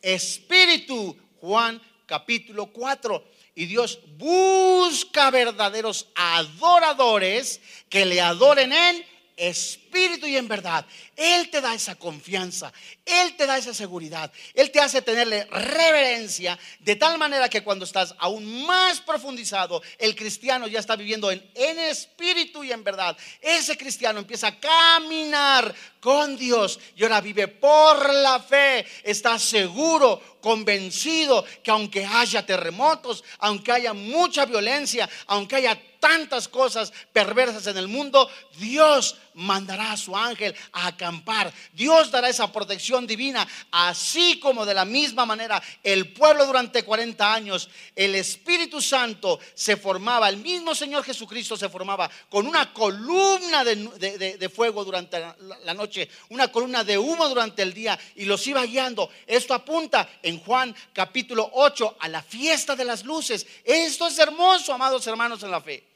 espíritu. 0.00 1.16
Juan 1.40 1.82
capítulo 2.06 2.72
4. 2.72 3.24
Y 3.56 3.66
Dios 3.66 3.98
busca 4.16 5.30
verdaderos 5.30 6.06
adoradores 6.14 7.60
que 7.88 8.04
le 8.04 8.20
adoren 8.20 8.72
en 8.72 9.04
espíritu 9.36 10.26
y 10.26 10.36
en 10.36 10.48
verdad. 10.48 10.86
Él 11.16 11.50
te 11.50 11.60
da 11.60 11.74
esa 11.74 11.94
confianza, 11.94 12.72
Él 13.04 13.36
te 13.36 13.46
da 13.46 13.58
esa 13.58 13.74
seguridad, 13.74 14.32
Él 14.54 14.70
te 14.70 14.80
hace 14.80 15.02
tenerle 15.02 15.44
reverencia 15.44 16.58
de 16.80 16.96
tal 16.96 17.18
manera 17.18 17.48
que 17.48 17.62
cuando 17.62 17.84
estás 17.84 18.14
aún 18.18 18.66
más 18.66 19.00
profundizado, 19.00 19.82
el 19.98 20.14
cristiano 20.14 20.66
ya 20.66 20.80
está 20.80 20.96
viviendo 20.96 21.30
en, 21.30 21.44
en 21.54 21.78
espíritu 21.78 22.64
y 22.64 22.72
en 22.72 22.84
verdad. 22.84 23.16
Ese 23.40 23.76
cristiano 23.76 24.18
empieza 24.18 24.48
a 24.48 24.60
caminar 24.60 25.74
con 26.00 26.36
Dios 26.36 26.80
y 26.96 27.02
ahora 27.02 27.20
vive 27.20 27.48
por 27.48 28.12
la 28.12 28.40
fe, 28.40 28.84
está 29.04 29.38
seguro, 29.38 30.20
convencido 30.40 31.44
que 31.62 31.70
aunque 31.70 32.04
haya 32.04 32.44
terremotos, 32.44 33.22
aunque 33.38 33.72
haya 33.72 33.92
mucha 33.92 34.44
violencia, 34.44 35.08
aunque 35.26 35.56
haya 35.56 35.80
tantas 36.02 36.48
cosas 36.48 36.92
perversas 37.12 37.68
en 37.68 37.76
el 37.76 37.86
mundo, 37.86 38.28
Dios 38.58 39.16
mandará 39.34 39.92
a 39.92 39.96
su 39.96 40.16
ángel 40.16 40.52
a 40.72 40.88
acampar. 40.88 41.52
Dios 41.72 42.10
dará 42.10 42.28
esa 42.28 42.52
protección 42.52 43.06
divina, 43.06 43.46
así 43.70 44.40
como 44.40 44.66
de 44.66 44.74
la 44.74 44.84
misma 44.84 45.24
manera 45.24 45.62
el 45.84 46.12
pueblo 46.12 46.44
durante 46.44 46.82
40 46.82 47.32
años, 47.32 47.70
el 47.94 48.16
Espíritu 48.16 48.82
Santo 48.82 49.38
se 49.54 49.76
formaba, 49.76 50.28
el 50.28 50.38
mismo 50.38 50.74
Señor 50.74 51.04
Jesucristo 51.04 51.56
se 51.56 51.68
formaba 51.68 52.10
con 52.28 52.48
una 52.48 52.72
columna 52.72 53.62
de, 53.62 54.50
fuego 54.52 54.84
durante 54.84 55.20
la, 55.20 55.74
noche, 55.74 56.10
una 56.30 56.48
columna 56.48 56.82
de 56.82 56.98
humo 56.98 57.28
durante 57.28 57.62
el 57.62 57.72
día 57.72 57.96
y 58.16 58.24
los 58.24 58.44
iba 58.48 58.66
guiando. 58.66 59.08
Esto 59.24 59.54
apunta 59.54 60.08
en 60.20 60.40
Juan 60.40 60.74
capítulo 60.92 61.48
8 61.52 61.98
a 62.00 62.08
la 62.08 62.22
fiesta 62.22 62.74
de 62.74 62.84
las 62.84 63.04
luces. 63.04 63.46
Esto 63.62 64.08
es 64.08 64.18
hermoso, 64.18 64.74
amados 64.74 65.06
hermanos 65.06 65.44
en 65.44 65.52
la 65.52 65.60
fe. 65.60 65.91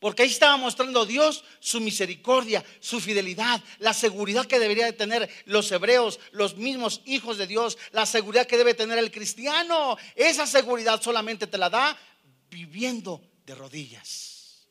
Porque 0.00 0.22
ahí 0.22 0.28
estaba 0.28 0.56
mostrando 0.56 1.04
Dios 1.04 1.44
su 1.58 1.80
misericordia, 1.80 2.64
su 2.78 3.00
fidelidad, 3.00 3.62
la 3.80 3.92
seguridad 3.92 4.46
que 4.46 4.60
debería 4.60 4.86
de 4.86 4.92
tener 4.92 5.28
los 5.46 5.70
hebreos, 5.72 6.20
los 6.30 6.56
mismos 6.56 7.00
hijos 7.04 7.36
de 7.36 7.48
Dios, 7.48 7.76
la 7.90 8.06
seguridad 8.06 8.46
que 8.46 8.56
debe 8.56 8.74
tener 8.74 8.98
el 8.98 9.10
cristiano. 9.10 9.96
Esa 10.14 10.46
seguridad 10.46 11.02
solamente 11.02 11.48
te 11.48 11.58
la 11.58 11.68
da 11.68 11.98
viviendo 12.48 13.20
de 13.44 13.54
rodillas. 13.56 14.68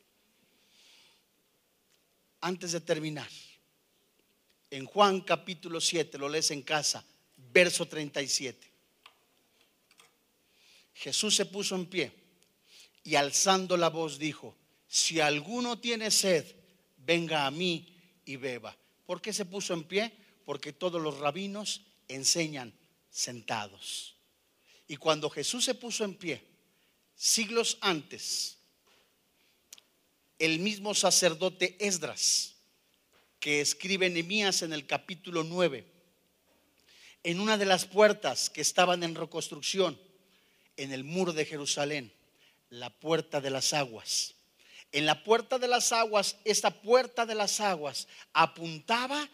Antes 2.40 2.72
de 2.72 2.80
terminar, 2.80 3.28
en 4.70 4.86
Juan 4.86 5.20
capítulo 5.20 5.80
7, 5.80 6.16
lo 6.16 6.28
lees 6.28 6.50
en 6.52 6.62
casa, 6.62 7.04
verso 7.36 7.86
37. 7.86 8.72
Jesús 10.94 11.36
se 11.36 11.46
puso 11.46 11.74
en 11.74 11.86
pie 11.86 12.12
y 13.04 13.14
alzando 13.14 13.76
la 13.76 13.88
voz 13.88 14.18
dijo, 14.18 14.56
si 14.88 15.20
alguno 15.20 15.78
tiene 15.78 16.10
sed, 16.10 16.44
venga 16.96 17.46
a 17.46 17.50
mí 17.50 17.94
y 18.24 18.36
beba. 18.36 18.76
¿Por 19.06 19.20
qué 19.20 19.32
se 19.32 19.44
puso 19.44 19.74
en 19.74 19.84
pie? 19.84 20.12
Porque 20.44 20.72
todos 20.72 21.00
los 21.00 21.18
rabinos 21.18 21.82
enseñan 22.08 22.72
sentados. 23.10 24.16
Y 24.88 24.96
cuando 24.96 25.28
Jesús 25.28 25.64
se 25.64 25.74
puso 25.74 26.04
en 26.04 26.14
pie, 26.14 26.42
siglos 27.14 27.76
antes, 27.82 28.56
el 30.38 30.58
mismo 30.58 30.94
sacerdote 30.94 31.76
Esdras, 31.78 32.54
que 33.40 33.60
escribe 33.60 34.08
Nehemías 34.08 34.62
en 34.62 34.72
el 34.72 34.86
capítulo 34.86 35.44
9, 35.44 35.84
en 37.24 37.40
una 37.40 37.58
de 37.58 37.66
las 37.66 37.84
puertas 37.84 38.48
que 38.48 38.62
estaban 38.62 39.02
en 39.02 39.14
reconstrucción, 39.14 40.00
en 40.76 40.92
el 40.92 41.04
muro 41.04 41.32
de 41.32 41.44
Jerusalén, 41.44 42.12
la 42.70 42.90
puerta 42.90 43.40
de 43.40 43.50
las 43.50 43.74
aguas, 43.74 44.34
en 44.92 45.06
la 45.06 45.22
puerta 45.22 45.58
de 45.58 45.68
las 45.68 45.92
aguas, 45.92 46.36
esta 46.44 46.70
puerta 46.70 47.26
de 47.26 47.34
las 47.34 47.60
aguas 47.60 48.08
apuntaba 48.32 49.28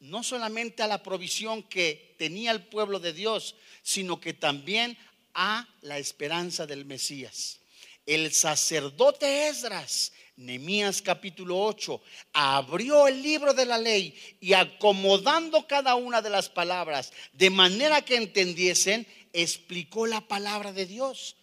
no 0.00 0.22
solamente 0.22 0.82
a 0.82 0.88
la 0.88 1.02
provisión 1.02 1.62
que 1.62 2.14
tenía 2.18 2.50
el 2.50 2.64
pueblo 2.64 2.98
de 2.98 3.12
Dios, 3.12 3.54
sino 3.82 4.20
que 4.20 4.34
también 4.34 4.98
a 5.34 5.68
la 5.82 5.98
esperanza 5.98 6.66
del 6.66 6.84
Mesías. 6.84 7.60
El 8.04 8.32
sacerdote 8.32 9.48
Esdras, 9.48 10.12
Nemías 10.36 11.02
capítulo 11.02 11.60
8, 11.62 12.00
abrió 12.32 13.08
el 13.08 13.22
libro 13.22 13.54
de 13.54 13.66
la 13.66 13.78
ley 13.78 14.14
y 14.40 14.52
acomodando 14.52 15.66
cada 15.66 15.94
una 15.94 16.20
de 16.20 16.30
las 16.30 16.48
palabras 16.48 17.12
de 17.32 17.50
manera 17.50 18.02
que 18.02 18.16
entendiesen, 18.16 19.06
explicó 19.32 20.06
la 20.06 20.20
palabra 20.20 20.72
de 20.72 20.86
Dios. 20.86 21.36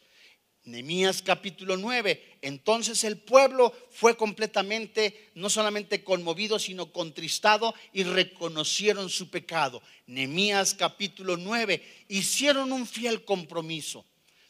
Nemías 0.63 1.21
capítulo 1.21 1.75
9. 1.75 2.32
Entonces 2.43 3.05
el 3.05 3.17
pueblo 3.19 3.73
fue 3.89 4.17
completamente, 4.17 5.31
no 5.33 5.49
solamente 5.49 6.03
conmovido, 6.03 6.59
sino 6.59 6.91
contristado 6.91 7.73
y 7.93 8.03
reconocieron 8.03 9.09
su 9.09 9.29
pecado. 9.29 9.81
Nemías 10.07 10.73
capítulo 10.73 11.37
9. 11.37 11.81
Hicieron 12.09 12.73
un 12.73 12.85
fiel 12.85 13.23
compromiso. 13.23 14.05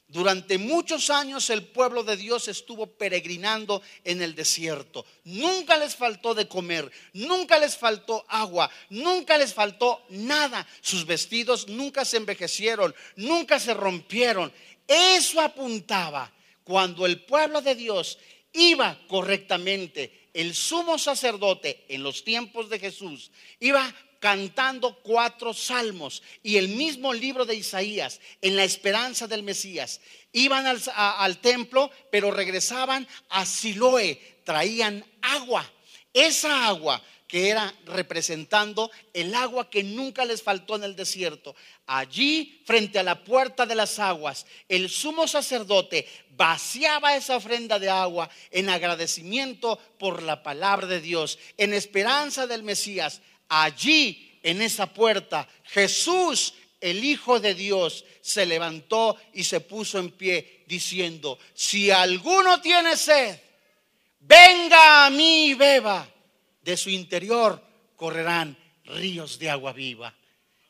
Durante 0.07 0.57
muchos 0.57 1.11
años 1.11 1.51
el 1.51 1.67
pueblo 1.67 2.03
de 2.03 2.17
Dios 2.17 2.47
estuvo 2.47 2.87
peregrinando 2.87 3.83
en 4.03 4.23
el 4.23 4.33
desierto. 4.33 5.05
Nunca 5.25 5.77
les 5.77 5.95
faltó 5.95 6.33
de 6.33 6.47
comer, 6.47 6.91
nunca 7.13 7.59
les 7.59 7.77
faltó 7.77 8.25
agua, 8.27 8.71
nunca 8.89 9.37
les 9.37 9.53
faltó 9.53 10.03
nada. 10.09 10.65
Sus 10.81 11.05
vestidos 11.05 11.67
nunca 11.67 12.05
se 12.05 12.17
envejecieron, 12.17 12.95
nunca 13.17 13.59
se 13.59 13.75
rompieron. 13.75 14.51
Eso 14.87 15.39
apuntaba 15.39 16.33
cuando 16.63 17.05
el 17.05 17.21
pueblo 17.21 17.61
de 17.61 17.75
Dios 17.75 18.17
iba 18.51 18.99
correctamente, 19.07 20.29
el 20.33 20.55
sumo 20.55 20.97
sacerdote 20.97 21.85
en 21.89 22.03
los 22.03 22.23
tiempos 22.23 22.69
de 22.69 22.79
Jesús 22.79 23.31
iba 23.59 23.93
cantando 24.23 24.95
cuatro 25.01 25.53
salmos 25.53 26.23
y 26.41 26.55
el 26.55 26.69
mismo 26.69 27.13
libro 27.13 27.45
de 27.45 27.55
Isaías 27.55 28.21
en 28.41 28.55
la 28.55 28.63
esperanza 28.63 29.27
del 29.27 29.43
Mesías. 29.43 29.99
Iban 30.31 30.65
al, 30.65 31.37
templo, 31.39 31.91
pero 32.09 32.31
regresaban 32.31 33.05
a 33.27 33.45
Siloé, 33.45 34.39
traían 34.45 35.05
agua. 35.21 35.69
Esa 36.13 36.67
agua 36.67 37.03
que 37.33 37.49
era 37.49 37.73
representando 37.87 38.91
el 39.11 39.33
agua 39.33 39.67
que 39.67 39.81
nunca 39.81 40.23
les 40.23 40.43
faltó 40.43 40.75
en 40.75 40.83
el 40.83 40.95
desierto. 40.95 41.55
Allí, 41.87 42.61
frente 42.63 42.99
a 42.99 43.03
la 43.03 43.23
puerta 43.23 43.65
de 43.65 43.73
las 43.73 43.97
aguas, 43.97 44.45
el 44.69 44.87
sumo 44.87 45.27
sacerdote 45.27 46.07
vaciaba 46.37 47.15
esa 47.15 47.35
ofrenda 47.35 47.79
de 47.79 47.89
agua 47.89 48.29
en 48.51 48.69
agradecimiento 48.69 49.79
por 49.97 50.21
la 50.21 50.43
palabra 50.43 50.85
de 50.85 51.01
Dios, 51.01 51.39
en 51.57 51.73
esperanza 51.73 52.45
del 52.45 52.61
Mesías. 52.61 53.19
Allí, 53.49 54.37
en 54.43 54.61
esa 54.61 54.93
puerta, 54.93 55.49
Jesús, 55.63 56.53
el 56.81 57.03
Hijo 57.03 57.39
de 57.39 57.55
Dios, 57.55 58.05
se 58.21 58.45
levantó 58.45 59.17
y 59.33 59.43
se 59.43 59.59
puso 59.59 59.97
en 59.97 60.11
pie 60.11 60.65
diciendo, 60.67 61.39
si 61.55 61.89
alguno 61.89 62.61
tiene 62.61 62.95
sed, 62.95 63.39
venga 64.19 65.07
a 65.07 65.09
mí 65.09 65.47
y 65.47 65.53
beba 65.55 66.12
de 66.63 66.77
su 66.77 66.89
interior 66.89 67.61
correrán 67.95 68.57
ríos 68.85 69.37
de 69.39 69.49
agua 69.49 69.73
viva. 69.73 70.13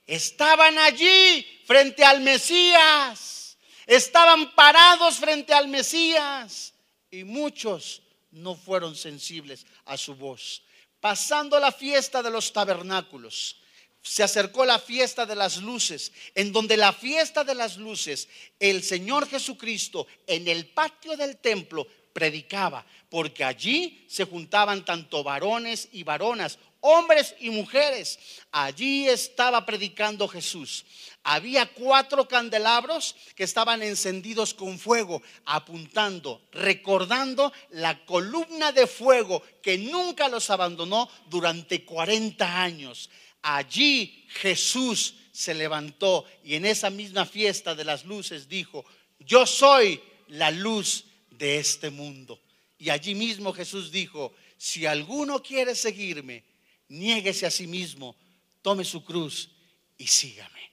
Estaban 0.06 0.78
allí 0.78 1.46
frente 1.66 2.04
al 2.04 2.22
Mesías, 2.22 3.58
estaban 3.86 4.54
parados 4.54 5.16
frente 5.16 5.54
al 5.54 5.68
Mesías 5.68 6.74
y 7.10 7.24
muchos 7.24 8.02
no 8.32 8.56
fueron 8.56 8.96
sensibles 8.96 9.66
a 9.86 9.98
su 9.98 10.16
voz. 10.16 10.64
Pasando 11.00 11.60
la 11.60 11.72
fiesta 11.72 12.22
de 12.22 12.32
los 12.32 12.52
tabernáculos, 12.52 13.58
se 14.02 14.22
acercó 14.22 14.66
la 14.66 14.80
fiesta 14.80 15.26
de 15.26 15.36
las 15.36 15.58
luces, 15.58 16.12
en 16.36 16.52
donde 16.52 16.76
la 16.76 16.92
fiesta 16.92 17.46
de 17.46 17.56
las 17.56 17.78
luces, 17.78 18.28
el 18.60 18.84
Señor 18.84 19.30
Jesucristo 19.30 20.08
en 20.28 20.48
el 20.50 20.68
patio 20.68 21.16
del 21.16 21.38
templo 21.38 21.88
predicaba, 22.14 22.86
porque 23.10 23.44
allí 23.44 24.06
se 24.08 24.26
juntaban 24.26 24.86
tanto 24.86 25.24
varones 25.24 25.90
y 25.92 26.04
varonas, 26.04 26.60
hombres 26.80 27.36
y 27.40 27.50
mujeres. 27.50 28.20
Allí 28.52 29.08
estaba 29.08 29.66
predicando 29.66 30.28
Jesús. 30.28 30.86
había 31.26 31.66
cuatro 31.68 32.28
candelabros 32.28 33.16
que 33.36 33.46
estaban 33.46 33.82
encendidos 33.82 34.54
con 34.54 34.78
fuego, 34.78 35.22
apuntando, 35.46 36.42
recordando 36.52 37.54
la 37.70 38.04
columna 38.06 38.74
de 38.74 38.88
fuego 38.88 39.42
que 39.62 39.78
nunca 39.78 40.28
los 40.28 40.50
abandonó 40.50 41.10
durante 41.30 41.86
40 41.86 42.62
años. 42.62 43.10
Allí 43.42 44.26
Jesús 44.30 45.16
se 45.32 45.54
levantó 45.54 46.26
y 46.44 46.56
en 46.56 46.66
esa 46.66 46.90
misma 46.90 47.26
fiesta 47.26 47.74
de 47.74 47.86
las 47.86 48.04
luces 48.04 48.50
dijo, 48.50 48.86
yo 49.20 49.46
soy 49.46 50.02
la 50.28 50.52
luz 50.52 51.06
de 51.38 51.58
este 51.58 51.90
mundo. 51.90 52.40
Y 52.78 52.90
allí 52.90 53.16
mismo 53.16 53.54
Jesús 53.54 53.92
dijo, 53.92 54.34
si 54.58 54.86
alguno 54.86 55.42
quiere 55.42 55.76
seguirme, 55.76 56.44
niéguese 56.90 57.46
a 57.46 57.52
sí 57.52 57.68
mismo, 57.68 58.16
tome 58.62 58.84
su 58.84 59.04
cruz 59.04 59.50
y 59.98 60.08
sígame. 60.08 60.72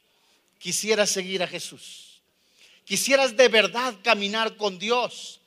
Quisieras 0.58 1.10
seguir 1.10 1.42
a 1.42 1.46
Jesús. 1.46 2.20
Quisieras 2.84 3.36
de 3.36 3.48
verdad 3.48 3.94
caminar 4.02 4.56
con 4.56 4.78
Dios. 4.78 5.40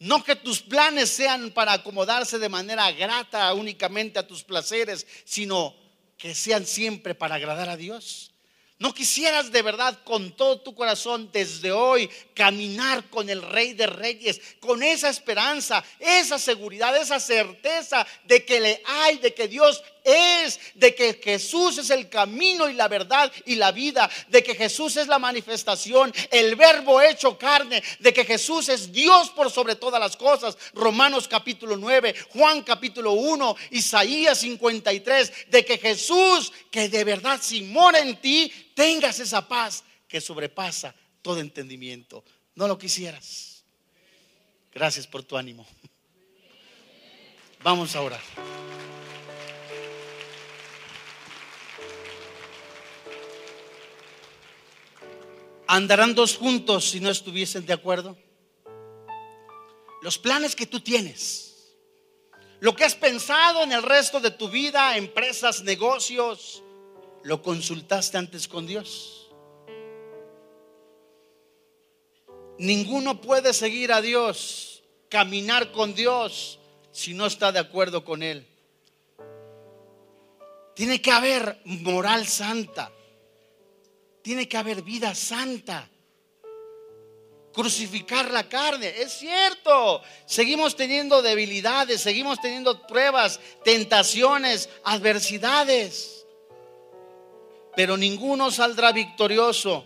No 0.00 0.22
que 0.22 0.36
tus 0.36 0.60
planes 0.60 1.10
sean 1.10 1.50
para 1.50 1.72
acomodarse 1.72 2.38
de 2.38 2.48
manera 2.48 2.90
grata 2.92 3.52
únicamente 3.54 4.18
a 4.18 4.26
tus 4.26 4.44
placeres, 4.44 5.06
sino 5.24 5.74
que 6.16 6.34
sean 6.34 6.66
siempre 6.66 7.14
para 7.14 7.36
agradar 7.36 7.68
a 7.68 7.76
Dios. 7.76 8.32
¿No 8.78 8.94
quisieras 8.94 9.50
de 9.50 9.62
verdad 9.62 9.98
con 10.04 10.30
todo 10.36 10.60
tu 10.60 10.72
corazón 10.72 11.30
desde 11.32 11.72
hoy 11.72 12.08
caminar 12.32 13.10
con 13.10 13.28
el 13.28 13.42
Rey 13.42 13.72
de 13.72 13.88
Reyes, 13.88 14.40
con 14.60 14.84
esa 14.84 15.08
esperanza, 15.08 15.84
esa 15.98 16.38
seguridad, 16.38 16.96
esa 16.96 17.18
certeza 17.18 18.06
de 18.24 18.44
que 18.44 18.60
le 18.60 18.82
hay, 18.86 19.18
de 19.18 19.34
que 19.34 19.48
Dios 19.48 19.82
es, 20.08 20.58
de 20.74 20.94
que 20.94 21.20
Jesús 21.22 21.78
es 21.78 21.90
el 21.90 22.08
camino 22.08 22.68
y 22.68 22.74
la 22.74 22.88
verdad 22.88 23.30
y 23.46 23.56
la 23.56 23.72
vida, 23.72 24.10
de 24.28 24.42
que 24.42 24.54
Jesús 24.54 24.96
es 24.96 25.08
la 25.08 25.18
manifestación, 25.18 26.12
el 26.30 26.56
verbo 26.56 27.00
hecho 27.00 27.38
carne, 27.38 27.82
de 27.98 28.12
que 28.12 28.24
Jesús 28.24 28.68
es 28.68 28.92
Dios 28.92 29.30
por 29.30 29.50
sobre 29.50 29.76
todas 29.76 30.00
las 30.00 30.16
cosas. 30.16 30.56
Romanos 30.74 31.28
capítulo 31.28 31.76
9, 31.76 32.14
Juan 32.30 32.62
capítulo 32.62 33.12
1, 33.12 33.56
Isaías 33.70 34.38
53, 34.38 35.50
de 35.50 35.64
que 35.64 35.78
Jesús, 35.78 36.52
que 36.70 36.88
de 36.88 37.04
verdad 37.04 37.40
si 37.42 37.62
mora 37.62 37.98
en 37.98 38.16
ti, 38.20 38.52
tengas 38.74 39.20
esa 39.20 39.46
paz 39.46 39.84
que 40.08 40.20
sobrepasa 40.20 40.94
todo 41.22 41.40
entendimiento. 41.40 42.24
No 42.54 42.66
lo 42.66 42.78
quisieras. 42.78 43.64
Gracias 44.72 45.06
por 45.06 45.22
tu 45.22 45.36
ánimo. 45.36 45.66
Vamos 47.62 47.96
a 47.96 48.02
orar. 48.02 48.20
¿Andarán 55.68 56.14
dos 56.14 56.36
juntos 56.36 56.90
si 56.90 56.98
no 56.98 57.10
estuviesen 57.10 57.64
de 57.64 57.74
acuerdo? 57.74 58.16
Los 60.02 60.18
planes 60.18 60.56
que 60.56 60.66
tú 60.66 60.80
tienes, 60.80 61.76
lo 62.58 62.74
que 62.74 62.84
has 62.84 62.96
pensado 62.96 63.62
en 63.62 63.70
el 63.70 63.82
resto 63.82 64.18
de 64.18 64.32
tu 64.32 64.48
vida, 64.48 64.96
empresas, 64.96 65.62
negocios, 65.62 66.62
¿Lo 67.22 67.42
consultaste 67.42 68.16
antes 68.16 68.48
con 68.48 68.66
Dios? 68.66 69.28
Ninguno 72.58 73.20
puede 73.20 73.52
seguir 73.52 73.92
a 73.92 74.00
Dios, 74.00 74.82
caminar 75.08 75.70
con 75.72 75.94
Dios, 75.94 76.58
si 76.90 77.14
no 77.14 77.26
está 77.26 77.52
de 77.52 77.58
acuerdo 77.58 78.04
con 78.04 78.22
Él. 78.22 78.46
Tiene 80.74 81.02
que 81.02 81.10
haber 81.10 81.60
moral 81.64 82.26
santa. 82.26 82.90
Tiene 84.28 84.46
que 84.46 84.58
haber 84.58 84.82
vida 84.82 85.14
santa. 85.14 85.88
Crucificar 87.50 88.30
la 88.30 88.46
carne. 88.46 88.92
Es 89.00 89.12
cierto. 89.12 90.02
Seguimos 90.26 90.76
teniendo 90.76 91.22
debilidades, 91.22 92.02
seguimos 92.02 92.38
teniendo 92.38 92.86
pruebas, 92.86 93.40
tentaciones, 93.64 94.68
adversidades 94.84 96.18
pero 97.78 97.96
ninguno 97.96 98.50
saldrá 98.50 98.90
victorioso. 98.90 99.84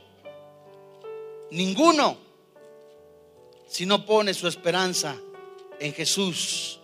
Ninguno. 1.51 2.17
Si 3.69 3.85
no 3.85 4.07
pone 4.07 4.33
su 4.33 4.49
esperanza 4.49 5.15
en 5.79 5.93
Jesús, 5.93 6.81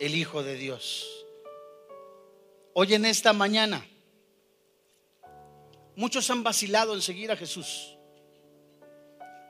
el 0.00 0.16
Hijo 0.16 0.42
de 0.42 0.56
Dios. 0.56 1.26
Hoy 2.72 2.94
en 2.94 3.04
esta 3.04 3.34
mañana, 3.34 3.86
muchos 5.98 6.30
han 6.30 6.44
vacilado 6.44 6.94
en 6.94 7.02
seguir 7.02 7.32
a 7.32 7.36
Jesús. 7.36 7.96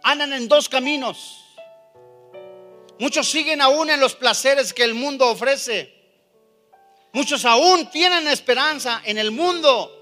Andan 0.02 0.32
en 0.32 0.48
dos 0.48 0.66
caminos. 0.66 1.44
Muchos 2.98 3.28
siguen 3.28 3.60
aún 3.60 3.90
en 3.90 4.00
los 4.00 4.14
placeres 4.14 4.72
que 4.72 4.82
el 4.82 4.94
mundo 4.94 5.28
ofrece. 5.28 5.92
Muchos 7.12 7.44
aún 7.44 7.90
tienen 7.90 8.26
esperanza 8.28 9.02
en 9.04 9.18
el 9.18 9.30
mundo 9.30 9.94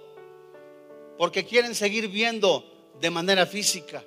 porque 1.19 1.45
quieren 1.45 1.75
seguir 1.75 2.07
viendo 2.07 2.95
de 3.01 3.11
manera 3.11 3.45
física. 3.45 4.05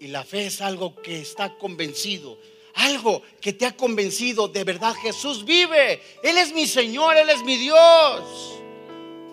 Y 0.00 0.06
la 0.06 0.24
fe 0.24 0.46
es 0.46 0.62
algo 0.62 0.96
que 1.02 1.20
está 1.20 1.58
convencido, 1.58 2.38
algo 2.76 3.20
que 3.42 3.52
te 3.52 3.66
ha 3.66 3.76
convencido 3.76 4.48
de 4.48 4.64
verdad. 4.64 4.94
Jesús 4.94 5.44
vive, 5.44 6.00
Él 6.22 6.38
es 6.38 6.54
mi 6.54 6.66
Señor, 6.66 7.18
Él 7.18 7.28
es 7.28 7.42
mi 7.42 7.58
Dios. 7.58 8.61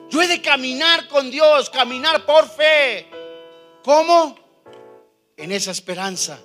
Yo 0.09 0.21
he 0.21 0.27
de 0.27 0.41
caminar 0.41 1.07
con 1.07 1.29
Dios, 1.29 1.69
caminar 1.69 2.25
por 2.25 2.47
fe. 2.49 3.07
¿Cómo? 3.83 4.37
En 5.37 5.51
esa 5.51 5.71
esperanza, 5.71 6.39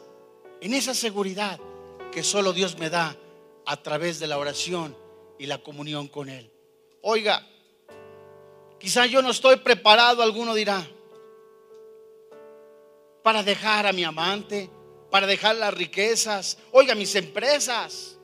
en 0.60 0.74
esa 0.74 0.94
seguridad 0.94 1.58
que 2.12 2.22
solo 2.22 2.52
Dios 2.52 2.78
me 2.78 2.90
da 2.90 3.16
a 3.66 3.76
través 3.82 4.20
de 4.20 4.26
la 4.26 4.38
oración 4.38 4.96
y 5.38 5.46
la 5.46 5.58
comunión 5.58 6.08
con 6.08 6.28
Él. 6.28 6.50
Oiga, 7.02 7.44
Quizá 8.84 9.06
yo 9.06 9.22
no 9.22 9.30
estoy 9.30 9.56
preparado, 9.56 10.22
alguno 10.22 10.52
dirá, 10.52 10.86
para 13.22 13.42
dejar 13.42 13.86
a 13.86 13.94
mi 13.94 14.04
amante, 14.04 14.68
para 15.10 15.26
dejar 15.26 15.56
las 15.56 15.72
riquezas, 15.72 16.58
oiga, 16.70 16.94
mis 16.94 17.14
empresas. 17.14 18.18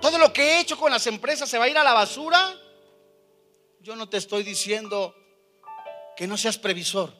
Todo 0.00 0.16
lo 0.16 0.32
que 0.32 0.42
he 0.42 0.60
hecho 0.60 0.78
con 0.78 0.90
las 0.90 1.06
empresas 1.06 1.50
se 1.50 1.58
va 1.58 1.66
a 1.66 1.68
ir 1.68 1.76
a 1.76 1.84
la 1.84 1.92
basura. 1.92 2.58
Yo 3.88 3.96
no 3.96 4.06
te 4.06 4.18
estoy 4.18 4.42
diciendo 4.42 5.16
que 6.14 6.26
no 6.26 6.36
seas 6.36 6.58
previsor, 6.58 7.10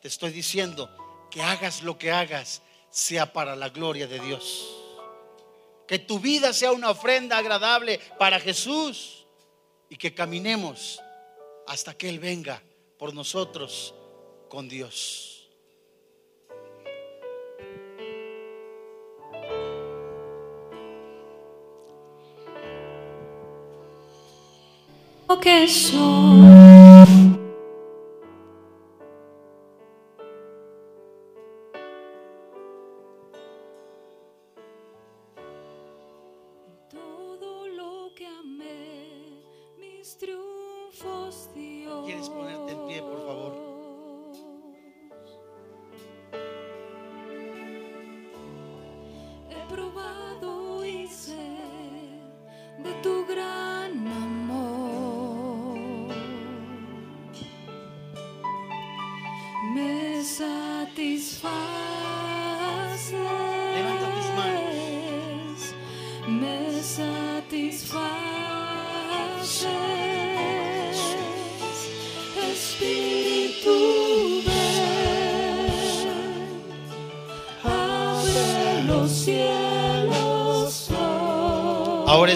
te 0.00 0.08
estoy 0.08 0.30
diciendo 0.30 0.88
que 1.30 1.42
hagas 1.42 1.82
lo 1.82 1.98
que 1.98 2.10
hagas 2.10 2.62
sea 2.88 3.34
para 3.34 3.54
la 3.54 3.68
gloria 3.68 4.06
de 4.06 4.18
Dios. 4.20 4.66
Que 5.86 5.98
tu 5.98 6.18
vida 6.18 6.54
sea 6.54 6.72
una 6.72 6.88
ofrenda 6.88 7.36
agradable 7.36 8.00
para 8.18 8.40
Jesús 8.40 9.26
y 9.90 9.96
que 9.96 10.14
caminemos 10.14 11.02
hasta 11.66 11.92
que 11.92 12.08
Él 12.08 12.18
venga 12.18 12.62
por 12.98 13.12
nosotros 13.12 13.94
con 14.48 14.70
Dios. 14.70 15.35
Que 25.34 25.66
soy. 25.66 26.65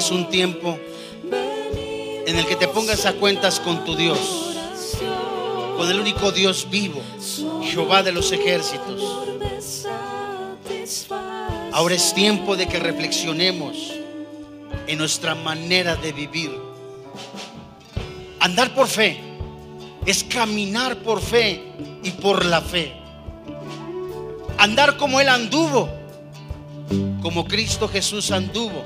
Es 0.00 0.10
un 0.10 0.30
tiempo 0.30 0.78
en 2.26 2.38
el 2.38 2.46
que 2.46 2.56
te 2.56 2.66
pongas 2.68 3.04
a 3.04 3.12
cuentas 3.12 3.60
con 3.60 3.84
tu 3.84 3.94
Dios, 3.94 4.18
con 5.76 5.90
el 5.90 6.00
único 6.00 6.32
Dios 6.32 6.68
vivo, 6.70 7.02
Jehová 7.64 8.02
de 8.02 8.10
los 8.10 8.32
ejércitos. 8.32 9.02
Ahora 11.72 11.94
es 11.94 12.14
tiempo 12.14 12.56
de 12.56 12.66
que 12.66 12.78
reflexionemos 12.78 13.92
en 14.86 14.96
nuestra 14.96 15.34
manera 15.34 15.96
de 15.96 16.12
vivir. 16.12 16.50
Andar 18.40 18.74
por 18.74 18.86
fe 18.88 19.20
es 20.06 20.24
caminar 20.24 20.96
por 21.02 21.20
fe 21.20 21.62
y 22.02 22.10
por 22.12 22.46
la 22.46 22.62
fe. 22.62 22.94
Andar 24.56 24.96
como 24.96 25.20
Él 25.20 25.28
anduvo, 25.28 25.90
como 27.20 27.44
Cristo 27.44 27.86
Jesús 27.86 28.30
anduvo. 28.30 28.82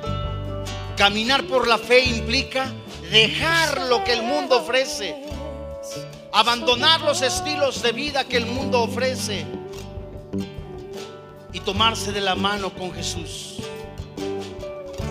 Caminar 1.05 1.45
por 1.45 1.69
la 1.69 1.77
fe 1.77 2.03
implica 2.03 2.73
dejar 3.11 3.83
lo 3.91 4.03
que 4.05 4.15
el 4.15 4.23
mundo 4.23 4.61
ofrece, 4.63 5.15
abandonar 6.33 7.03
los 7.03 7.21
estilos 7.21 7.83
de 7.83 7.93
vida 7.93 8.25
que 8.25 8.39
el 8.39 8.47
mundo 8.47 8.81
ofrece 8.81 9.45
y 11.53 11.61
tomarse 11.61 12.11
de 12.11 12.23
la 12.23 12.35
mano 12.35 12.73
con 12.73 12.91
Jesús. 12.95 13.57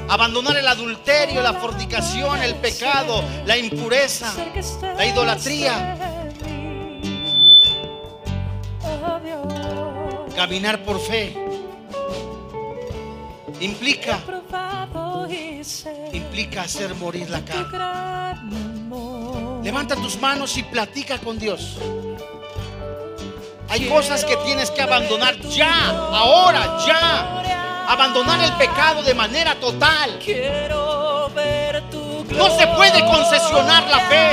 Abandonar 0.09 0.57
el 0.57 0.67
adulterio, 0.67 1.43
la 1.43 1.53
fornicación, 1.53 2.41
el 2.41 2.55
pecado, 2.55 3.23
la 3.45 3.55
impureza, 3.55 4.33
la 4.97 5.05
idolatría. 5.05 5.95
Caminar 10.35 10.83
por 10.83 10.99
fe 10.99 11.52
implica 13.63 14.19
implica 16.11 16.61
hacer 16.61 16.93
morir 16.95 17.29
la 17.29 17.43
carne. 17.43 17.67
Levanta 19.63 19.95
tus 19.95 20.19
manos 20.19 20.57
y 20.57 20.63
platica 20.63 21.17
con 21.19 21.39
Dios. 21.39 21.77
Hay 23.69 23.87
cosas 23.87 24.25
que 24.25 24.35
tienes 24.37 24.69
que 24.69 24.81
abandonar 24.81 25.39
ya, 25.41 25.89
ahora, 25.89 26.77
ya. 26.85 27.85
Abandonar 27.87 28.43
el 28.43 28.51
pecado 28.53 29.03
de 29.03 29.13
manera 29.13 29.55
total. 29.55 30.19
No 32.29 32.57
se 32.57 32.67
puede 32.67 33.05
concesionar 33.05 33.83
la 33.89 33.99
fe. 34.09 34.29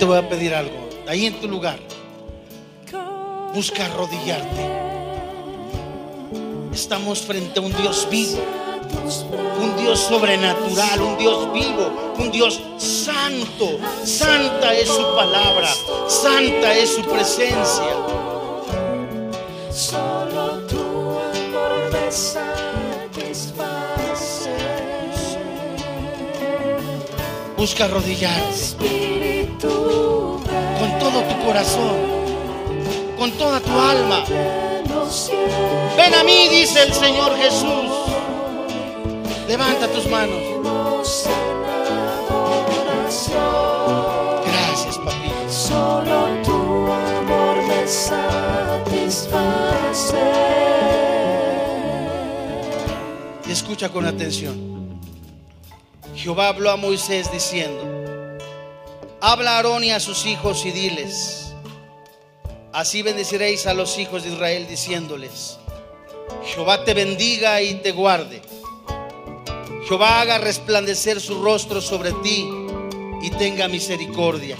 Te 0.00 0.06
voy 0.06 0.16
a 0.16 0.26
pedir 0.26 0.54
algo. 0.54 0.88
Ahí 1.06 1.26
en 1.26 1.34
tu 1.34 1.46
lugar, 1.46 1.78
busca 3.54 3.84
arrodillarte. 3.84 4.70
Estamos 6.72 7.20
frente 7.20 7.60
a 7.60 7.62
un 7.62 7.76
Dios 7.76 8.08
vivo, 8.10 8.38
un 9.60 9.76
Dios 9.76 10.00
sobrenatural, 10.00 11.02
un 11.02 11.18
Dios 11.18 11.52
vivo, 11.52 12.14
un 12.18 12.30
Dios 12.30 12.62
santo. 12.78 13.78
Santa 14.02 14.72
es 14.72 14.88
su 14.88 15.02
palabra, 15.14 15.68
santa 16.08 16.72
es 16.72 16.94
su 16.94 17.02
presencia. 17.02 17.94
Solo 19.70 20.60
tu 20.66 20.78
amor 20.78 21.90
me 21.92 22.10
satisface. 22.10 23.60
Busca 27.58 27.84
arrodillarte 27.84 29.09
corazón, 31.50 31.96
con 33.18 33.32
toda 33.32 33.58
tu 33.58 33.72
alma. 33.72 34.24
ven 35.96 36.14
a 36.14 36.22
mí, 36.22 36.48
dice 36.48 36.84
el 36.84 36.92
Señor 36.92 37.36
Jesús. 37.36 37.90
Levanta 39.48 39.88
tus 39.88 40.06
manos. 40.06 40.40
Gracias, 44.46 44.96
papito. 44.98 45.50
Solo 45.50 46.28
tu 46.44 46.92
amor 46.92 47.56
me 47.66 47.84
satisface. 47.88 49.34
Y 53.48 53.50
escucha 53.50 53.88
con 53.88 54.06
atención. 54.06 55.00
Jehová 56.14 56.46
habló 56.48 56.70
a 56.70 56.76
Moisés 56.76 57.32
diciendo, 57.32 58.00
habla 59.20 59.52
a 59.52 59.56
Aarón 59.56 59.84
y 59.84 59.90
a 59.90 60.00
sus 60.00 60.26
hijos 60.26 60.64
y 60.64 60.70
diles, 60.70 61.39
así 62.72 63.02
bendeciréis 63.02 63.66
a 63.66 63.74
los 63.74 63.98
hijos 63.98 64.22
de 64.22 64.30
Israel 64.30 64.66
diciéndoles, 64.68 65.58
Jehová 66.44 66.84
te 66.84 66.94
bendiga 66.94 67.60
y 67.62 67.74
te 67.74 67.92
guarde. 67.92 68.42
Jehová 69.86 70.20
haga 70.20 70.38
resplandecer 70.38 71.20
su 71.20 71.42
rostro 71.42 71.80
sobre 71.80 72.12
ti 72.22 72.48
y 73.22 73.30
tenga 73.30 73.68
misericordia. 73.68 74.56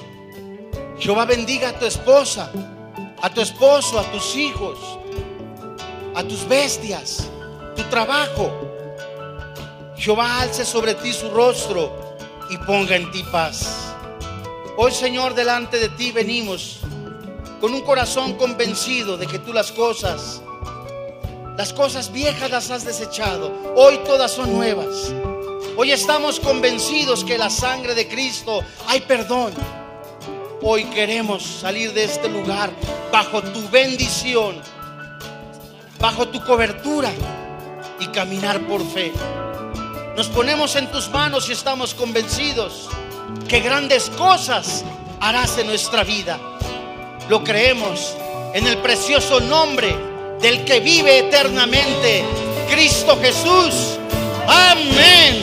Jehová 0.98 1.24
bendiga 1.24 1.70
a 1.70 1.78
tu 1.78 1.86
esposa, 1.86 2.50
a 3.22 3.32
tu 3.32 3.40
esposo, 3.40 3.98
a 3.98 4.04
tus 4.10 4.36
hijos, 4.36 4.78
a 6.14 6.24
tus 6.24 6.46
bestias, 6.48 7.28
tu 7.76 7.82
trabajo. 7.84 8.50
Jehová 9.96 10.40
alce 10.40 10.64
sobre 10.64 10.94
ti 10.94 11.12
su 11.12 11.30
rostro 11.30 12.16
y 12.50 12.56
ponga 12.58 12.96
en 12.96 13.10
ti 13.12 13.22
paz. 13.30 13.94
Hoy, 14.76 14.92
Señor, 14.92 15.34
delante 15.34 15.78
de 15.78 15.90
ti 15.90 16.10
venimos 16.10 16.80
con 17.60 17.74
un 17.74 17.82
corazón 17.82 18.34
convencido 18.34 19.18
de 19.18 19.26
que 19.26 19.38
tú 19.38 19.52
las 19.52 19.70
cosas, 19.70 20.40
las 21.56 21.72
cosas 21.74 22.10
viejas 22.10 22.50
las 22.50 22.70
has 22.70 22.84
desechado. 22.84 23.52
Hoy 23.76 23.98
todas 24.06 24.32
son 24.32 24.52
nuevas. 24.54 25.12
Hoy 25.76 25.92
estamos 25.92 26.40
convencidos 26.40 27.22
que 27.22 27.36
la 27.36 27.50
sangre 27.50 27.94
de 27.94 28.08
Cristo 28.08 28.62
hay 28.88 29.02
perdón. 29.02 29.52
Hoy 30.62 30.84
queremos 30.84 31.42
salir 31.42 31.92
de 31.92 32.04
este 32.04 32.28
lugar 32.28 32.70
bajo 33.12 33.42
tu 33.42 33.68
bendición, 33.68 34.56
bajo 35.98 36.28
tu 36.28 36.42
cobertura 36.44 37.10
y 37.98 38.06
caminar 38.08 38.66
por 38.66 38.82
fe. 38.90 39.12
Nos 40.16 40.28
ponemos 40.28 40.76
en 40.76 40.90
tus 40.90 41.10
manos 41.10 41.48
y 41.48 41.52
estamos 41.52 41.94
convencidos 41.94 42.88
que 43.48 43.60
grandes 43.60 44.08
cosas 44.10 44.84
harás 45.20 45.58
en 45.58 45.66
nuestra 45.66 46.04
vida. 46.04 46.38
Lo 47.30 47.44
creemos 47.44 48.16
en 48.54 48.66
el 48.66 48.78
precioso 48.78 49.38
nombre 49.38 49.94
del 50.40 50.64
que 50.64 50.80
vive 50.80 51.20
eternamente, 51.20 52.24
Cristo 52.68 53.16
Jesús. 53.22 54.00
Amén. 54.48 55.36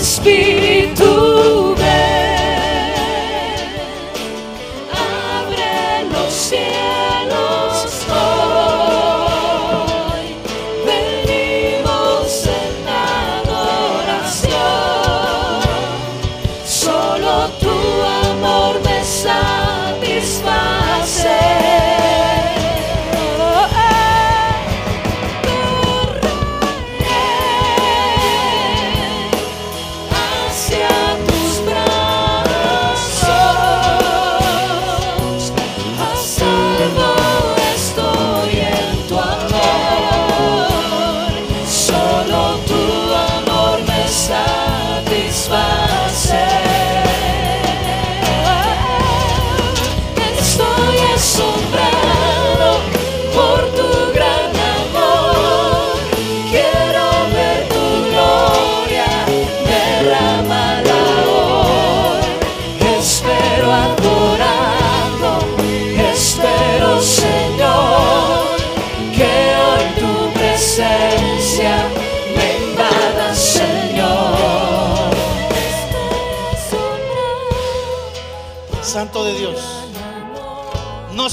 Espíritu, 0.00 1.63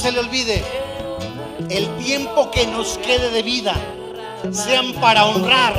se 0.01 0.11
le 0.11 0.19
olvide, 0.19 0.63
el 1.69 1.87
tiempo 2.03 2.49
que 2.49 2.65
nos 2.65 2.97
quede 2.97 3.29
de 3.29 3.43
vida 3.43 3.75
sean 4.51 4.93
para 4.93 5.25
honrar 5.25 5.75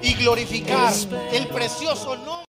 y 0.00 0.14
glorificar 0.14 0.94
el 1.30 1.46
precioso 1.48 2.16
nombre. 2.16 2.45